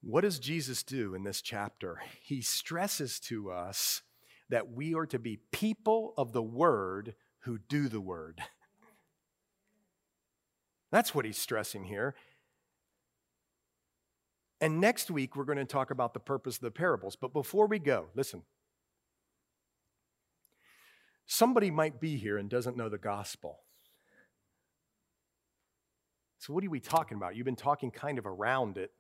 what 0.01 0.21
does 0.21 0.39
Jesus 0.39 0.83
do 0.83 1.15
in 1.15 1.23
this 1.23 1.41
chapter? 1.41 2.01
He 2.21 2.41
stresses 2.41 3.19
to 3.21 3.51
us 3.51 4.01
that 4.49 4.71
we 4.71 4.93
are 4.95 5.05
to 5.07 5.19
be 5.19 5.39
people 5.51 6.13
of 6.17 6.33
the 6.33 6.43
Word 6.43 7.15
who 7.39 7.57
do 7.57 7.89
the 7.89 8.01
Word. 8.01 8.41
That's 10.91 11.15
what 11.15 11.25
he's 11.25 11.37
stressing 11.37 11.85
here. 11.85 12.15
And 14.61 14.79
next 14.79 15.09
week, 15.09 15.35
we're 15.35 15.43
going 15.43 15.57
to 15.57 15.65
talk 15.65 15.89
about 15.89 16.13
the 16.13 16.19
purpose 16.19 16.55
of 16.55 16.61
the 16.61 16.71
parables. 16.71 17.15
But 17.15 17.33
before 17.33 17.67
we 17.67 17.79
go, 17.79 18.07
listen. 18.15 18.43
Somebody 21.25 21.71
might 21.71 21.99
be 21.99 22.17
here 22.17 22.37
and 22.37 22.49
doesn't 22.49 22.77
know 22.77 22.89
the 22.89 22.97
gospel. 22.97 23.59
So, 26.39 26.53
what 26.53 26.63
are 26.65 26.69
we 26.69 26.81
talking 26.81 27.15
about? 27.15 27.35
You've 27.35 27.45
been 27.45 27.55
talking 27.55 27.89
kind 27.89 28.17
of 28.17 28.25
around 28.25 28.77
it. 28.77 28.91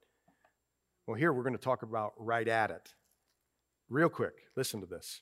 Well, 1.05 1.17
here 1.17 1.33
we're 1.33 1.43
going 1.43 1.57
to 1.57 1.61
talk 1.61 1.83
about 1.83 2.13
right 2.17 2.47
at 2.47 2.71
it. 2.71 2.93
Real 3.89 4.07
quick, 4.07 4.33
listen 4.55 4.79
to 4.79 4.87
this. 4.87 5.21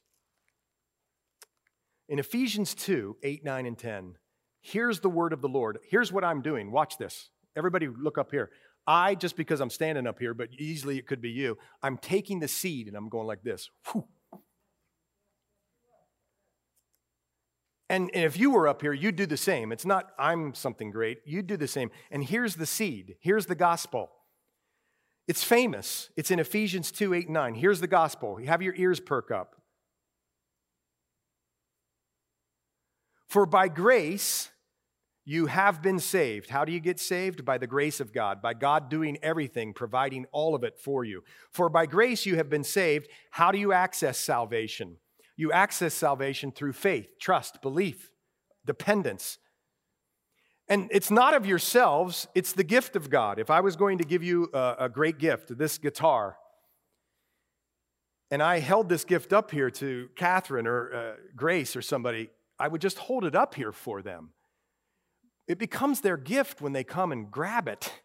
In 2.08 2.20
Ephesians 2.20 2.76
2 2.76 3.18
8, 3.24 3.44
9, 3.44 3.66
and 3.66 3.78
10, 3.78 4.16
here's 4.62 5.00
the 5.00 5.10
word 5.10 5.34
of 5.34 5.42
the 5.42 5.50
Lord. 5.50 5.80
Here's 5.90 6.12
what 6.12 6.24
I'm 6.24 6.42
doing. 6.42 6.72
Watch 6.72 6.98
this. 6.98 7.30
Everybody, 7.56 7.88
look 7.88 8.18
up 8.18 8.32
here. 8.32 8.52
I, 8.86 9.16
just 9.16 9.36
because 9.36 9.60
I'm 9.60 9.70
standing 9.70 10.08
up 10.08 10.20
here, 10.20 10.34
but 10.34 10.50
easily 10.58 10.98
it 10.98 11.08
could 11.08 11.22
be 11.22 11.30
you, 11.30 11.58
I'm 11.82 11.98
taking 11.98 12.40
the 12.40 12.48
seed 12.48 12.88
and 12.88 12.96
I'm 12.96 13.10
going 13.10 13.28
like 13.28 13.44
this. 13.44 13.70
Whew. 13.92 14.08
And, 17.92 18.10
if 18.14 18.38
you 18.38 18.52
were 18.52 18.70
up 18.70 18.82
here, 18.82 18.94
you'd 18.94 19.18
do 19.18 19.26
the 19.26 19.36
same. 19.36 19.74
It's 19.74 19.86
not 19.86 20.12
I'm 20.18 20.54
something 20.54 20.92
great. 20.92 21.20
You'd 21.26 21.46
do 21.46 21.58
the 21.58 21.68
same. 21.68 21.92
And 22.10 22.24
here's 22.24 22.56
the 22.56 22.66
seed. 22.66 23.18
Here's 23.20 23.48
the 23.48 23.54
gospel. 23.54 24.10
It's 25.28 25.44
famous. 25.44 26.10
It's 26.16 26.32
in 26.32 26.40
Ephesians 26.40 26.90
2 26.90 27.14
8 27.14 27.26
and 27.26 27.34
9. 27.34 27.56
Here's 27.56 27.82
the 27.82 27.88
gospel. 27.88 28.38
Have 28.38 28.62
your 28.62 28.74
ears 28.76 29.02
perk 29.02 29.30
up. 29.30 29.58
For 33.28 33.46
by 33.46 33.68
grace 33.68 34.52
you 35.26 35.48
have 35.48 35.82
been 35.82 36.00
saved. 36.00 36.50
How 36.50 36.64
do 36.64 36.72
you 36.72 36.80
get 36.80 36.98
saved? 36.98 37.44
By 37.44 37.58
the 37.58 37.68
grace 37.68 38.00
of 38.00 38.14
God, 38.14 38.42
by 38.42 38.54
God 38.54 38.90
doing 38.90 39.18
everything, 39.22 39.74
providing 39.74 40.28
all 40.32 40.56
of 40.56 40.64
it 40.64 40.80
for 40.80 41.04
you. 41.04 41.26
For 41.52 41.68
by 41.68 41.88
grace 41.88 42.26
you 42.26 42.38
have 42.38 42.50
been 42.50 42.64
saved. 42.64 43.10
How 43.32 43.52
do 43.52 43.58
you 43.58 43.74
access 43.74 44.18
salvation? 44.18 44.96
You 45.38 45.52
access 45.52 45.94
salvation 45.94 46.52
through 46.52 46.74
faith, 46.74 47.20
trust, 47.20 47.62
belief, 47.62 48.12
dependence. 48.66 49.38
And 50.68 50.90
it's 50.92 51.12
not 51.12 51.34
of 51.34 51.46
yourselves, 51.46 52.28
it's 52.36 52.54
the 52.54 52.64
gift 52.64 52.96
of 52.96 53.10
God. 53.10 53.40
If 53.40 53.50
I 53.50 53.60
was 53.60 53.76
going 53.76 53.98
to 53.98 54.04
give 54.04 54.24
you 54.24 54.50
a, 54.54 54.76
a 54.80 54.90
great 54.90 55.18
gift, 55.18 55.58
this 55.58 55.78
guitar, 55.78 56.38
and 58.30 58.42
I 58.42 58.60
held 58.60 58.88
this 58.88 59.04
gift 59.04 59.34
up 59.34 59.52
here 59.52 59.70
to 59.72 60.10
Catherine 60.16 60.66
or 60.66 60.94
uh, 60.94 61.14
Grace 61.36 61.76
or 61.76 61.82
somebody, 61.82 62.30
I 62.58 62.70
would 62.70 62.80
just 62.80 62.98
hold 63.00 63.26
it 63.26 63.36
up 63.36 63.56
here 63.56 63.74
for 63.74 64.02
them. 64.02 64.30
It 65.48 65.58
becomes 65.58 66.00
their 66.00 66.16
gift 66.16 66.62
when 66.62 66.72
they 66.72 66.86
come 66.86 67.12
and 67.12 67.30
grab 67.30 67.68
it. 67.68 68.02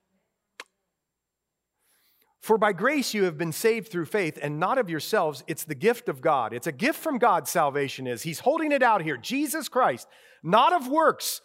For 2.46 2.58
by 2.58 2.72
grace 2.72 3.12
you 3.12 3.24
have 3.24 3.36
been 3.36 3.50
saved 3.50 3.90
through 3.90 4.04
faith, 4.04 4.38
and 4.40 4.60
not 4.60 4.78
of 4.78 4.88
yourselves. 4.88 5.42
It's 5.48 5.64
the 5.64 5.74
gift 5.74 6.08
of 6.08 6.20
God. 6.20 6.52
It's 6.52 6.68
a 6.68 6.72
gift 6.72 7.00
from 7.00 7.18
God, 7.18 7.48
salvation 7.48 8.06
is. 8.06 8.22
He's 8.22 8.38
holding 8.38 8.70
it 8.70 8.84
out 8.84 9.02
here 9.02 9.16
Jesus 9.16 9.68
Christ, 9.68 10.06
not 10.44 10.72
of 10.72 10.86
works. 10.86 11.40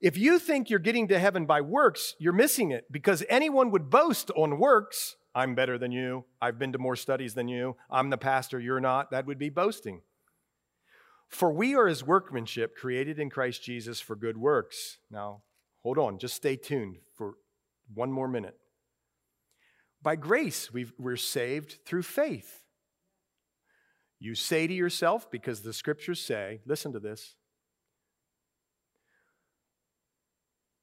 If 0.00 0.16
you 0.16 0.38
think 0.38 0.70
you're 0.70 0.78
getting 0.78 1.08
to 1.08 1.18
heaven 1.18 1.44
by 1.44 1.60
works, 1.60 2.14
you're 2.18 2.32
missing 2.32 2.70
it 2.70 2.90
because 2.90 3.22
anyone 3.28 3.70
would 3.70 3.90
boast 3.90 4.30
on 4.34 4.58
works. 4.58 5.16
I'm 5.34 5.54
better 5.54 5.76
than 5.76 5.92
you. 5.92 6.24
I've 6.40 6.58
been 6.58 6.72
to 6.72 6.78
more 6.78 6.96
studies 6.96 7.34
than 7.34 7.48
you. 7.48 7.76
I'm 7.90 8.08
the 8.08 8.16
pastor. 8.16 8.58
You're 8.58 8.80
not. 8.80 9.10
That 9.10 9.26
would 9.26 9.38
be 9.38 9.50
boasting. 9.50 10.00
For 11.28 11.52
we 11.52 11.74
are 11.74 11.86
his 11.86 12.02
workmanship, 12.02 12.74
created 12.74 13.18
in 13.18 13.28
Christ 13.28 13.62
Jesus 13.62 14.00
for 14.00 14.16
good 14.16 14.38
works. 14.38 15.00
Now, 15.10 15.42
hold 15.82 15.98
on, 15.98 16.18
just 16.18 16.34
stay 16.34 16.56
tuned 16.56 16.96
for 17.14 17.34
one 17.92 18.10
more 18.10 18.26
minute. 18.26 18.56
By 20.06 20.14
grace, 20.14 20.72
we 20.72 20.86
are 21.04 21.16
saved 21.16 21.78
through 21.84 22.04
faith. 22.04 22.62
You 24.20 24.36
say 24.36 24.68
to 24.68 24.72
yourself, 24.72 25.28
because 25.32 25.62
the 25.62 25.72
scriptures 25.72 26.20
say, 26.20 26.60
listen 26.64 26.92
to 26.92 27.00
this, 27.00 27.34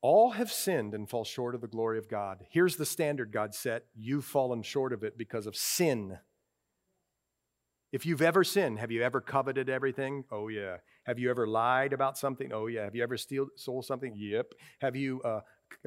all 0.01 0.31
have 0.31 0.51
sinned 0.51 0.93
and 0.93 1.09
fall 1.09 1.23
short 1.23 1.55
of 1.55 1.61
the 1.61 1.69
glory 1.69 1.97
of 1.99 2.09
God. 2.09 2.39
Here's 2.49 2.75
the 2.75 2.85
standard 2.85 3.31
God 3.31 3.55
set. 3.55 3.85
You've 3.95 4.25
fallen 4.25 4.61
short 4.61 4.91
of 4.91 5.05
it 5.05 5.17
because 5.17 5.47
of 5.47 5.55
sin. 5.55 6.17
If 7.93 8.05
you've 8.05 8.21
ever 8.21 8.43
sinned, 8.43 8.77
have 8.79 8.91
you 8.91 9.03
ever 9.03 9.21
coveted 9.21 9.69
everything? 9.69 10.25
Oh, 10.33 10.49
yeah. 10.49 10.79
Have 11.05 11.17
you 11.17 11.29
ever 11.29 11.47
lied 11.47 11.93
about 11.93 12.17
something? 12.17 12.51
Oh, 12.51 12.67
yeah. 12.67 12.83
Have 12.83 12.93
you 12.93 13.03
ever 13.03 13.15
stole 13.15 13.83
something? 13.83 14.15
Yep. 14.17 14.47
Have 14.81 14.97
you 14.97 15.21
uh, 15.21 15.39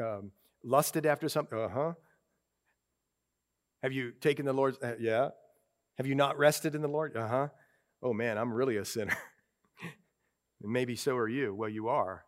um, 0.03 0.31
lusted 0.65 1.05
after 1.05 1.29
something? 1.29 1.59
Uh 1.59 1.69
huh. 1.69 1.93
Have 3.87 3.93
you 3.93 4.11
taken 4.11 4.45
the 4.45 4.53
Lord's? 4.53 4.79
Uh, 4.83 4.97
yeah. 4.99 5.29
Have 5.97 6.09
you 6.09 6.17
not 6.17 6.37
rested 6.37 6.75
in 6.75 6.83
the 6.83 6.89
Lord? 6.89 7.17
Uh 7.17 7.29
huh. 7.29 7.49
Oh 8.03 8.13
man, 8.13 8.37
I'm 8.37 8.53
really 8.53 8.79
a 8.79 8.85
sinner. 8.85 9.17
Maybe 10.61 10.97
so 10.97 11.17
are 11.17 11.29
you. 11.29 11.55
Well, 11.55 11.69
you 11.69 11.87
are. 11.87 12.25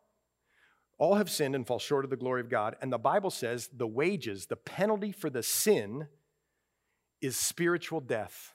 All 0.98 1.16
have 1.16 1.28
sinned 1.28 1.56
and 1.56 1.66
fall 1.66 1.80
short 1.80 2.04
of 2.04 2.10
the 2.10 2.16
glory 2.16 2.42
of 2.42 2.48
God. 2.48 2.76
And 2.80 2.92
the 2.92 2.98
Bible 2.98 3.30
says 3.30 3.70
the 3.76 3.88
wages, 3.88 4.46
the 4.46 4.54
penalty 4.54 5.10
for 5.10 5.30
the 5.30 5.42
sin, 5.42 6.06
is 7.20 7.36
spiritual 7.36 8.02
death. 8.02 8.54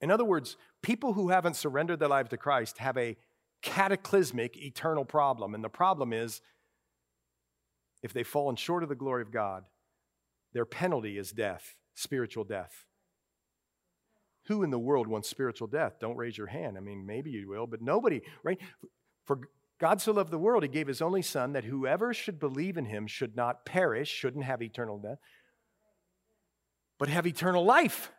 In 0.00 0.10
other 0.10 0.24
words, 0.24 0.56
people 0.80 1.12
who 1.12 1.28
haven't 1.28 1.56
surrendered 1.56 1.98
their 1.98 2.08
lives 2.08 2.30
to 2.30 2.38
Christ 2.38 2.78
have 2.78 2.96
a 2.96 3.18
cataclysmic 3.60 4.56
eternal 4.56 5.04
problem. 5.04 5.54
And 5.54 5.62
the 5.62 5.68
problem 5.68 6.14
is 6.14 6.40
if 8.02 8.14
they've 8.14 8.26
fallen 8.26 8.56
short 8.56 8.82
of 8.82 8.88
the 8.88 8.94
glory 8.94 9.20
of 9.20 9.30
God, 9.30 9.64
their 10.52 10.64
penalty 10.64 11.18
is 11.18 11.32
death, 11.32 11.76
spiritual 11.94 12.44
death. 12.44 12.84
Who 14.46 14.62
in 14.62 14.70
the 14.70 14.78
world 14.78 15.06
wants 15.06 15.28
spiritual 15.28 15.68
death? 15.68 15.98
Don't 16.00 16.16
raise 16.16 16.38
your 16.38 16.46
hand. 16.46 16.76
I 16.76 16.80
mean, 16.80 17.04
maybe 17.04 17.30
you 17.30 17.48
will, 17.48 17.66
but 17.66 17.82
nobody, 17.82 18.22
right? 18.42 18.58
For 19.26 19.40
God 19.78 20.00
so 20.00 20.12
loved 20.12 20.30
the 20.30 20.38
world, 20.38 20.62
he 20.62 20.68
gave 20.68 20.86
his 20.86 21.02
only 21.02 21.22
son 21.22 21.52
that 21.52 21.64
whoever 21.64 22.14
should 22.14 22.40
believe 22.40 22.76
in 22.76 22.86
him 22.86 23.06
should 23.06 23.36
not 23.36 23.64
perish, 23.64 24.08
shouldn't 24.08 24.44
have 24.44 24.62
eternal 24.62 24.98
death, 24.98 25.18
but 26.98 27.08
have 27.08 27.26
eternal 27.26 27.64
life. 27.64 28.10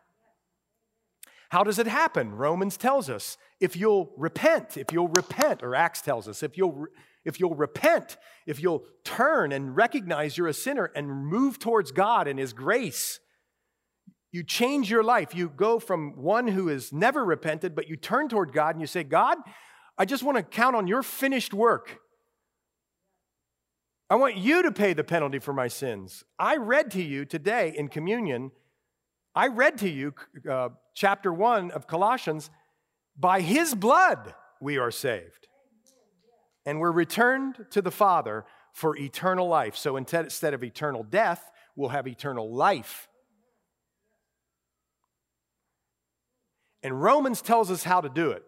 How 1.50 1.64
does 1.64 1.80
it 1.80 1.88
happen? 1.88 2.32
Romans 2.32 2.76
tells 2.76 3.10
us 3.10 3.36
if 3.58 3.76
you'll 3.76 4.12
repent, 4.16 4.76
if 4.76 4.92
you'll 4.92 5.08
repent, 5.08 5.64
or 5.64 5.74
Acts 5.74 6.00
tells 6.00 6.28
us 6.28 6.44
if 6.44 6.56
you'll 6.56 6.86
if 7.24 7.38
you'll 7.38 7.54
repent, 7.54 8.16
if 8.46 8.62
you'll 8.62 8.84
turn 9.04 9.52
and 9.52 9.76
recognize 9.76 10.38
you're 10.38 10.48
a 10.48 10.54
sinner 10.54 10.90
and 10.94 11.08
move 11.08 11.58
towards 11.58 11.92
God 11.92 12.26
and 12.26 12.38
His 12.38 12.52
grace, 12.52 13.20
you 14.32 14.42
change 14.44 14.90
your 14.90 15.02
life. 15.02 15.34
You 15.34 15.48
go 15.48 15.78
from 15.78 16.16
one 16.16 16.48
who 16.48 16.68
has 16.68 16.92
never 16.92 17.24
repented, 17.24 17.74
but 17.74 17.88
you 17.88 17.96
turn 17.96 18.28
toward 18.28 18.52
God 18.52 18.74
and 18.74 18.80
you 18.80 18.86
say, 18.86 19.02
God, 19.02 19.38
I 19.98 20.04
just 20.04 20.22
want 20.22 20.38
to 20.38 20.42
count 20.42 20.76
on 20.76 20.86
your 20.86 21.02
finished 21.02 21.52
work. 21.52 22.00
I 24.08 24.16
want 24.16 24.36
you 24.36 24.62
to 24.62 24.72
pay 24.72 24.92
the 24.92 25.04
penalty 25.04 25.38
for 25.38 25.52
my 25.52 25.68
sins. 25.68 26.24
I 26.38 26.56
read 26.56 26.90
to 26.92 27.02
you 27.02 27.24
today 27.24 27.72
in 27.76 27.88
communion, 27.88 28.50
I 29.34 29.46
read 29.46 29.78
to 29.78 29.88
you 29.88 30.14
uh, 30.50 30.70
chapter 30.94 31.32
1 31.32 31.70
of 31.70 31.86
Colossians, 31.86 32.50
by 33.16 33.40
his 33.40 33.74
blood 33.74 34.34
we 34.60 34.78
are 34.78 34.90
saved 34.90 35.46
and 36.66 36.80
we're 36.80 36.92
returned 36.92 37.66
to 37.70 37.82
the 37.82 37.90
Father 37.90 38.44
for 38.72 38.96
eternal 38.96 39.48
life. 39.48 39.76
So 39.76 39.96
instead 39.96 40.54
of 40.54 40.62
eternal 40.62 41.02
death, 41.02 41.50
we'll 41.74 41.88
have 41.88 42.06
eternal 42.06 42.54
life. 42.54 43.08
And 46.82 47.02
Romans 47.02 47.42
tells 47.42 47.70
us 47.70 47.84
how 47.84 48.00
to 48.00 48.08
do 48.08 48.30
it. 48.30 48.42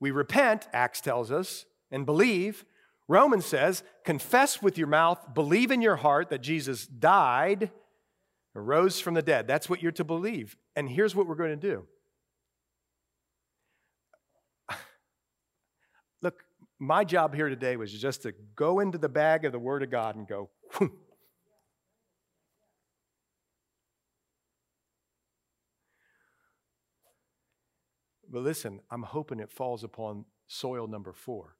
We 0.00 0.10
repent, 0.10 0.68
Acts 0.72 1.00
tells 1.00 1.30
us, 1.30 1.66
and 1.90 2.06
believe. 2.06 2.64
Romans 3.08 3.46
says, 3.46 3.82
confess 4.04 4.60
with 4.62 4.76
your 4.78 4.88
mouth, 4.88 5.34
believe 5.34 5.70
in 5.70 5.80
your 5.80 5.96
heart 5.96 6.30
that 6.30 6.42
Jesus 6.42 6.86
died, 6.86 7.70
rose 8.54 9.00
from 9.00 9.14
the 9.14 9.22
dead. 9.22 9.46
That's 9.46 9.68
what 9.68 9.82
you're 9.82 9.92
to 9.92 10.04
believe. 10.04 10.56
And 10.74 10.88
here's 10.88 11.14
what 11.14 11.26
we're 11.26 11.34
going 11.34 11.50
to 11.50 11.56
do. 11.56 11.84
Look, 16.22 16.42
my 16.78 17.04
job 17.04 17.34
here 17.34 17.48
today 17.48 17.76
was 17.76 17.92
just 17.92 18.22
to 18.22 18.32
go 18.54 18.80
into 18.80 18.98
the 18.98 19.08
bag 19.08 19.44
of 19.44 19.52
the 19.52 19.58
Word 19.58 19.82
of 19.82 19.90
God 19.90 20.16
and 20.16 20.26
go. 20.26 20.50
But 28.28 28.42
listen, 28.42 28.80
I'm 28.90 29.02
hoping 29.02 29.40
it 29.40 29.50
falls 29.50 29.84
upon 29.84 30.24
soil 30.46 30.86
number 30.86 31.12
four. 31.12 31.56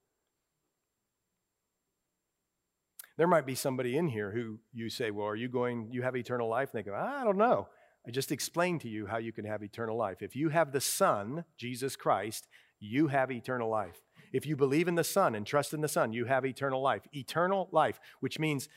There 3.17 3.27
might 3.27 3.47
be 3.47 3.55
somebody 3.55 3.97
in 3.97 4.09
here 4.09 4.31
who 4.33 4.59
you 4.73 4.91
say, 4.91 5.11
Well, 5.11 5.27
are 5.27 5.37
you 5.37 5.49
going, 5.49 5.89
you 5.91 6.03
have 6.03 6.17
eternal 6.17 6.49
life? 6.49 6.71
And 6.75 6.79
they 6.85 6.91
go, 6.91 6.95
I 6.95 7.25
don't 7.25 7.39
know. 7.39 7.69
I 8.07 8.11
just 8.11 8.31
explained 8.31 8.83
to 8.83 8.89
you 8.89 9.07
how 9.07 9.17
you 9.17 9.33
can 9.33 9.47
have 9.47 9.62
eternal 9.62 9.97
life. 9.97 10.21
If 10.21 10.37
you 10.37 10.51
have 10.51 10.73
the 10.73 10.81
Son, 10.81 11.45
Jesus 11.57 11.97
Christ, 11.97 12.47
you 12.79 13.09
have 13.09 13.33
eternal 13.33 13.71
life. 13.71 14.03
If 14.33 14.47
you 14.47 14.57
believe 14.57 14.89
in 14.89 14.95
the 14.95 15.05
Son 15.05 15.35
and 15.35 15.47
trust 15.47 15.72
in 15.74 15.81
the 15.81 15.89
Son, 15.89 16.12
you 16.12 16.24
have 16.27 16.45
eternal 16.45 16.83
life. 16.83 17.03
Eternal 17.12 17.68
life, 17.72 18.01
which 18.20 18.39
means 18.39 18.68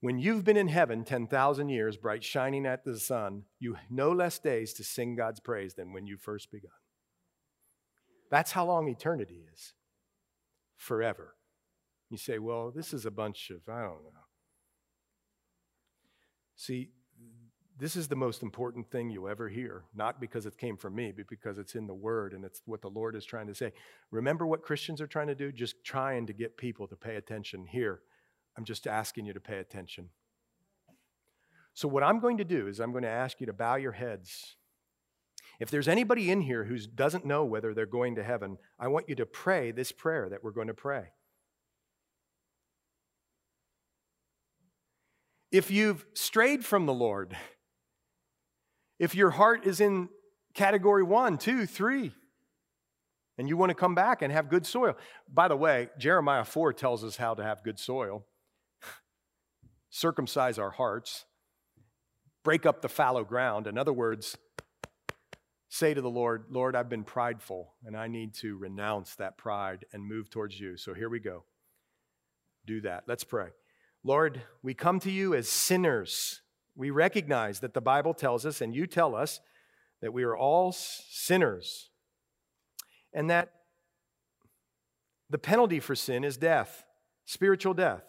when 0.00 0.18
you've 0.18 0.44
been 0.44 0.56
in 0.56 0.68
heaven 0.68 1.04
10,000 1.04 1.68
years, 1.68 1.96
bright 1.96 2.24
shining 2.24 2.64
at 2.64 2.84
the 2.84 2.98
sun, 2.98 3.44
you 3.58 3.76
no 3.90 4.10
less 4.12 4.38
days 4.38 4.72
to 4.74 4.84
sing 4.84 5.14
God's 5.14 5.40
praise 5.40 5.74
than 5.74 5.92
when 5.92 6.06
you 6.06 6.16
first 6.16 6.50
begun. 6.50 6.70
That's 8.30 8.52
how 8.52 8.64
long 8.64 8.88
eternity 8.88 9.44
is. 9.52 9.74
Forever. 10.76 11.34
You 12.08 12.16
say, 12.16 12.38
well, 12.38 12.72
this 12.74 12.94
is 12.94 13.04
a 13.04 13.10
bunch 13.10 13.50
of, 13.50 13.68
I 13.68 13.82
don't 13.82 14.02
know. 14.02 14.10
See, 16.56 16.90
this 17.80 17.96
is 17.96 18.08
the 18.08 18.16
most 18.16 18.42
important 18.42 18.90
thing 18.90 19.08
you'll 19.08 19.28
ever 19.28 19.48
hear, 19.48 19.84
not 19.94 20.20
because 20.20 20.44
it 20.44 20.58
came 20.58 20.76
from 20.76 20.94
me, 20.94 21.12
but 21.16 21.26
because 21.28 21.56
it's 21.56 21.74
in 21.74 21.86
the 21.86 21.94
Word 21.94 22.34
and 22.34 22.44
it's 22.44 22.60
what 22.66 22.82
the 22.82 22.90
Lord 22.90 23.16
is 23.16 23.24
trying 23.24 23.46
to 23.46 23.54
say. 23.54 23.72
Remember 24.10 24.46
what 24.46 24.62
Christians 24.62 25.00
are 25.00 25.06
trying 25.06 25.28
to 25.28 25.34
do? 25.34 25.50
Just 25.50 25.82
trying 25.82 26.26
to 26.26 26.34
get 26.34 26.58
people 26.58 26.86
to 26.88 26.94
pay 26.94 27.16
attention. 27.16 27.64
Here, 27.64 28.00
I'm 28.58 28.66
just 28.66 28.86
asking 28.86 29.24
you 29.24 29.32
to 29.32 29.40
pay 29.40 29.58
attention. 29.58 30.10
So, 31.72 31.88
what 31.88 32.02
I'm 32.02 32.20
going 32.20 32.36
to 32.36 32.44
do 32.44 32.66
is 32.66 32.80
I'm 32.80 32.92
going 32.92 33.04
to 33.04 33.08
ask 33.08 33.40
you 33.40 33.46
to 33.46 33.54
bow 33.54 33.76
your 33.76 33.92
heads. 33.92 34.56
If 35.58 35.70
there's 35.70 35.88
anybody 35.88 36.30
in 36.30 36.42
here 36.42 36.64
who 36.64 36.76
doesn't 36.78 37.24
know 37.24 37.46
whether 37.46 37.72
they're 37.72 37.86
going 37.86 38.16
to 38.16 38.22
heaven, 38.22 38.58
I 38.78 38.88
want 38.88 39.08
you 39.08 39.14
to 39.16 39.26
pray 39.26 39.70
this 39.72 39.90
prayer 39.90 40.28
that 40.28 40.44
we're 40.44 40.50
going 40.50 40.66
to 40.66 40.74
pray. 40.74 41.12
If 45.50 45.70
you've 45.70 46.04
strayed 46.14 46.64
from 46.64 46.84
the 46.86 46.94
Lord, 46.94 47.36
if 49.00 49.14
your 49.14 49.30
heart 49.30 49.66
is 49.66 49.80
in 49.80 50.10
category 50.54 51.02
one, 51.02 51.38
two, 51.38 51.66
three, 51.66 52.12
and 53.38 53.48
you 53.48 53.56
want 53.56 53.70
to 53.70 53.74
come 53.74 53.94
back 53.94 54.20
and 54.20 54.30
have 54.30 54.50
good 54.50 54.66
soil. 54.66 54.94
By 55.26 55.48
the 55.48 55.56
way, 55.56 55.88
Jeremiah 55.98 56.44
4 56.44 56.74
tells 56.74 57.02
us 57.02 57.16
how 57.16 57.32
to 57.34 57.42
have 57.42 57.64
good 57.64 57.78
soil 57.78 58.26
circumcise 59.90 60.58
our 60.58 60.70
hearts, 60.70 61.24
break 62.44 62.66
up 62.66 62.82
the 62.82 62.88
fallow 62.90 63.24
ground. 63.24 63.66
In 63.66 63.78
other 63.78 63.92
words, 63.92 64.36
say 65.70 65.94
to 65.94 66.02
the 66.02 66.10
Lord, 66.10 66.44
Lord, 66.50 66.76
I've 66.76 66.90
been 66.90 67.04
prideful 67.04 67.72
and 67.86 67.96
I 67.96 68.06
need 68.06 68.34
to 68.34 68.58
renounce 68.58 69.14
that 69.16 69.38
pride 69.38 69.86
and 69.94 70.04
move 70.04 70.28
towards 70.28 70.60
you. 70.60 70.76
So 70.76 70.92
here 70.92 71.08
we 71.08 71.20
go. 71.20 71.44
Do 72.66 72.82
that. 72.82 73.04
Let's 73.06 73.24
pray. 73.24 73.48
Lord, 74.04 74.42
we 74.62 74.74
come 74.74 75.00
to 75.00 75.10
you 75.10 75.34
as 75.34 75.48
sinners. 75.48 76.42
We 76.80 76.90
recognize 76.90 77.60
that 77.60 77.74
the 77.74 77.80
Bible 77.80 78.14
tells 78.14 78.44
us, 78.44 78.60
and 78.60 78.74
you 78.74 78.86
tell 78.86 79.14
us, 79.14 79.40
that 80.00 80.12
we 80.12 80.24
are 80.24 80.36
all 80.36 80.72
sinners 80.72 81.90
and 83.12 83.28
that 83.28 83.52
the 85.28 85.38
penalty 85.38 85.78
for 85.78 85.94
sin 85.94 86.24
is 86.24 86.36
death, 86.38 86.84
spiritual 87.26 87.74
death 87.74 88.02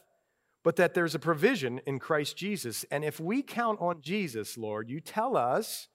but 0.64 0.76
that 0.76 0.94
there's 0.94 1.16
a 1.16 1.20
provision 1.20 1.82
in 1.86 2.00
Christ 2.00 2.38
Jesus. 2.38 2.86
And 2.92 3.04
if 3.04 3.20
we 3.20 3.42
count 3.42 3.80
on 3.82 4.02
Jesus, 4.02 4.58
Lord, 4.58 4.90
you 4.90 5.00
tell 5.00 5.36
us 5.36 5.88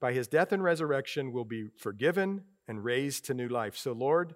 by 0.00 0.12
his 0.12 0.28
death 0.28 0.52
and 0.52 0.62
resurrection 0.62 1.32
we'll 1.32 1.44
be 1.44 1.68
forgiven 1.78 2.42
and 2.68 2.84
raised 2.84 3.24
to 3.26 3.34
new 3.34 3.48
life. 3.48 3.76
So, 3.76 3.92
Lord, 3.92 4.34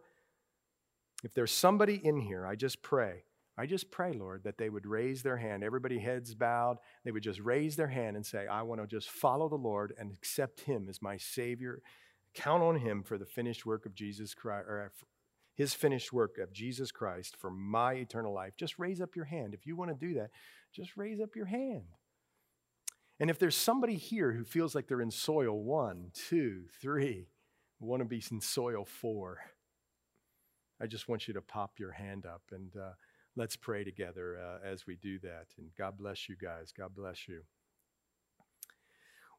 if 1.23 1.35
there's 1.35 1.51
somebody 1.51 2.01
in 2.03 2.21
here, 2.21 2.47
I 2.47 2.55
just 2.55 2.83
pray. 2.83 3.25
I 3.59 3.67
just 3.67 3.91
pray, 3.91 4.13
Lord, 4.13 4.45
that 4.45 4.59
they 4.59 4.71
would 4.71 4.87
raise 4.87 5.23
their 5.23 5.37
hand. 5.37 5.63
Everybody 5.63 5.99
heads 5.99 6.35
bowed. 6.35 6.79
They 7.05 7.11
would 7.11 7.23
just 7.23 7.41
raise 7.41 7.77
their 7.77 7.89
hand 7.89 8.17
and 8.17 8.25
say, 8.25 8.47
I 8.47 8.63
want 8.63 8.81
to 8.81 8.87
just 8.87 9.11
follow 9.11 9.49
the 9.49 9.57
Lord 9.57 9.93
and 9.99 10.13
accept 10.13 10.61
him 10.61 10.87
as 10.89 11.03
my 11.03 11.17
Savior. 11.17 11.83
Count 12.35 12.63
on 12.63 12.77
him 12.77 13.03
for 13.03 13.19
the 13.19 13.27
finished 13.27 13.67
work 13.67 13.87
of 13.87 13.95
Jesus 13.95 14.35
Christ, 14.35 14.67
or 14.69 14.93
his 15.55 15.75
finished 15.75 16.13
work 16.13 16.39
of 16.39 16.53
Jesus 16.53 16.91
Christ 16.91 17.37
for 17.37 17.51
my 17.51 17.93
eternal 17.95 18.33
life, 18.33 18.55
just 18.57 18.79
raise 18.79 19.01
up 19.01 19.15
your 19.15 19.27
hand. 19.27 19.53
If 19.53 19.67
you 19.67 19.77
want 19.77 19.91
to 19.91 20.07
do 20.07 20.15
that, 20.15 20.31
just 20.73 20.97
raise 20.97 21.21
up 21.21 21.37
your 21.37 21.47
hand. 21.47 21.85
And 23.19 23.29
if 23.29 23.39
there's 23.39 23.57
somebody 23.57 23.97
here 23.97 24.33
who 24.33 24.45
feels 24.45 24.75
like 24.75 24.89
they're 24.89 25.03
in 25.03 25.11
soil 25.11 25.63
one, 25.63 26.13
two, 26.15 26.63
three, 26.81 27.27
want 27.79 28.01
to 28.01 28.07
be 28.07 28.23
in 28.31 28.41
soil 28.41 28.87
four, 28.87 29.41
I 30.81 30.87
just 30.87 31.09
want 31.09 31.29
you 31.29 31.35
to 31.35 31.43
pop 31.43 31.79
your 31.79 31.93
hand 31.93 32.25
up 32.25 32.43
and 32.53 32.75
uh, 32.75 32.93
let's 33.37 33.57
pray 33.57 33.85
together 33.85 34.39
uh, 34.39 34.67
as 34.67 34.87
we 34.87 34.97
do 34.97 35.19
that. 35.21 35.47
And 35.59 35.69
God 35.77 35.99
bless 35.99 36.29
you 36.29 36.37
guys. 36.37 36.73
God 36.77 36.95
bless 36.95 37.29
you. 37.29 37.43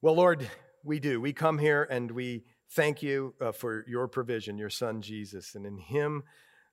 Well, 0.02 0.16
Lord, 0.16 0.50
we 0.84 1.00
do. 1.00 1.22
We 1.22 1.34
come 1.34 1.60
here 1.60 1.88
and 1.90 2.12
we 2.12 2.44
Thank 2.74 3.04
you 3.04 3.34
uh, 3.42 3.52
for 3.52 3.84
your 3.86 4.08
provision, 4.08 4.58
your 4.58 4.70
son 4.70 5.02
Jesus. 5.02 5.56
And 5.56 5.66
in 5.66 5.78
him, 5.78 6.24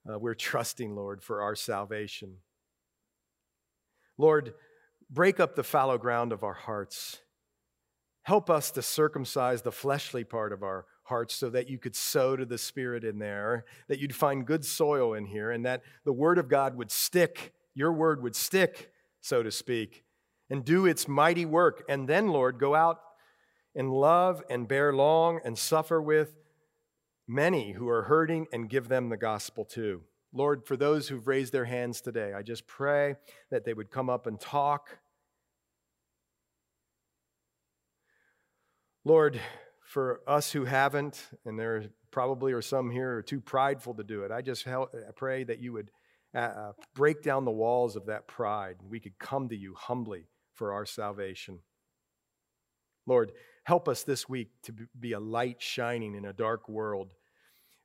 uh, 0.09 0.17
we're 0.17 0.35
trusting, 0.35 0.95
Lord, 0.95 1.25
for 1.25 1.43
our 1.43 1.57
salvation. 1.57 2.37
Lord, 4.17 4.55
break 5.11 5.41
up 5.41 5.57
the 5.57 5.65
fallow 5.65 5.99
ground 5.99 6.33
of 6.33 6.45
our 6.45 6.55
hearts. 6.55 7.19
Help 8.23 8.49
us 8.49 8.71
to 8.73 8.83
circumcise 8.83 9.63
the 9.63 9.73
fleshly 9.73 10.23
part 10.23 10.53
of 10.53 10.63
our 10.63 10.87
hearts 11.09 11.35
so 11.35 11.51
that 11.51 11.69
you 11.69 11.79
could 11.79 11.97
sow 11.97 12.37
to 12.37 12.45
the 12.45 12.59
Spirit 12.59 13.05
in 13.05 13.19
there, 13.19 13.65
that 13.89 13.99
you'd 13.99 14.15
find 14.15 14.47
good 14.47 14.65
soil 14.65 15.15
in 15.15 15.27
here, 15.27 15.51
and 15.51 15.65
that 15.67 15.83
the 16.05 16.13
Word 16.13 16.39
of 16.39 16.49
God 16.49 16.77
would 16.77 16.91
stick, 16.91 17.53
your 17.75 17.93
Word 17.93 18.23
would 18.23 18.37
stick, 18.37 18.93
so 19.21 19.43
to 19.43 19.51
speak, 19.51 20.05
and 20.51 20.65
do 20.65 20.87
its 20.87 21.09
mighty 21.09 21.45
work. 21.45 21.85
And 21.89 22.09
then, 22.09 22.29
Lord, 22.29 22.59
go 22.59 22.75
out 22.75 23.01
and 23.75 23.91
love 23.91 24.43
and 24.49 24.69
bear 24.69 24.93
long 24.93 25.41
and 25.45 25.59
suffer 25.59 26.01
with 26.01 26.35
many 27.27 27.73
who 27.73 27.89
are 27.89 28.05
hurting 28.05 28.47
and 28.53 28.71
give 28.71 28.89
them 28.89 29.09
the 29.09 29.17
gospel 29.17 29.65
too. 29.65 30.03
Lord, 30.33 30.67
for 30.67 30.77
those 30.77 31.09
who've 31.09 31.27
raised 31.27 31.53
their 31.53 31.65
hands 31.65 32.01
today, 32.01 32.33
I 32.35 32.43
just 32.43 32.67
pray 32.67 33.17
that 33.51 33.65
they 33.65 33.75
would 33.75 33.91
come 33.91 34.11
up 34.11 34.27
and 34.27 34.39
talk. 34.39 34.99
Lord, 39.05 39.41
for 39.89 40.21
us 40.27 40.53
who 40.53 40.65
haven't, 40.65 41.29
and 41.45 41.59
there 41.59 41.87
probably 42.11 42.53
are 42.53 42.63
some 42.63 42.91
here 42.91 43.13
who 43.13 43.19
are 43.19 43.23
too 43.23 43.41
prideful 43.41 43.95
to 43.95 44.05
do 44.05 44.23
it, 44.23 44.31
I 44.31 44.43
just 44.43 44.65
help, 44.65 44.95
pray 45.17 45.45
that 45.45 45.59
you 45.59 45.73
would 45.73 45.91
uh, 46.35 46.39
uh 46.39 46.73
break 46.95 47.23
down 47.23 47.45
the 47.45 47.51
walls 47.51 47.97
of 47.97 48.07
that 48.07 48.27
pride. 48.27 48.77
And 48.81 48.91
we 48.91 49.01
could 49.01 49.19
come 49.19 49.49
to 49.49 49.57
you 49.57 49.75
humbly 49.75 50.29
for 50.55 50.73
our 50.73 50.85
salvation. 50.85 51.61
Lord, 53.07 53.33
Help 53.69 53.87
us 53.87 54.03
this 54.03 54.27
week 54.27 54.49
to 54.63 54.73
be 54.99 55.13
a 55.13 55.21
light 55.21 55.61
shining 55.61 56.15
in 56.15 56.25
a 56.25 56.33
dark 56.33 56.71
world. 56.71 57.13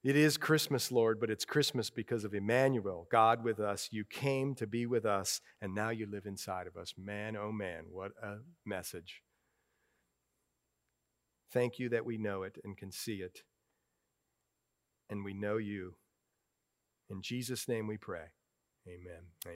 It 0.01 0.15
is 0.15 0.37
Christmas, 0.37 0.93
Lord, 0.93 1.19
but 1.19 1.29
it's 1.29 1.43
Christmas 1.43 1.89
because 1.89 2.23
of 2.23 2.33
Emmanuel, 2.33 3.05
God 3.11 3.43
with 3.43 3.59
us. 3.59 3.89
You 3.91 4.05
came 4.05 4.55
to 4.55 4.65
be 4.65 4.85
with 4.85 5.05
us, 5.05 5.41
and 5.61 5.75
now 5.75 5.89
you 5.89 6.05
live 6.05 6.25
inside 6.25 6.67
of 6.67 6.77
us. 6.77 6.93
Man, 6.97 7.35
oh 7.35 7.51
man, 7.51 7.83
what 7.91 8.13
a 8.23 8.37
message. 8.65 9.22
Thank 11.53 11.77
you 11.77 11.87
that 11.89 12.05
we 12.05 12.17
know 12.17 12.41
it 12.41 12.57
and 12.63 12.75
can 12.75 12.91
see 12.91 13.17
it, 13.17 13.43
and 15.09 15.23
we 15.23 15.35
know 15.35 15.57
you. 15.57 15.93
In 17.11 17.21
Jesus' 17.21 17.67
name 17.67 17.85
we 17.85 17.97
pray. 17.97 18.25
Amen. 18.87 19.51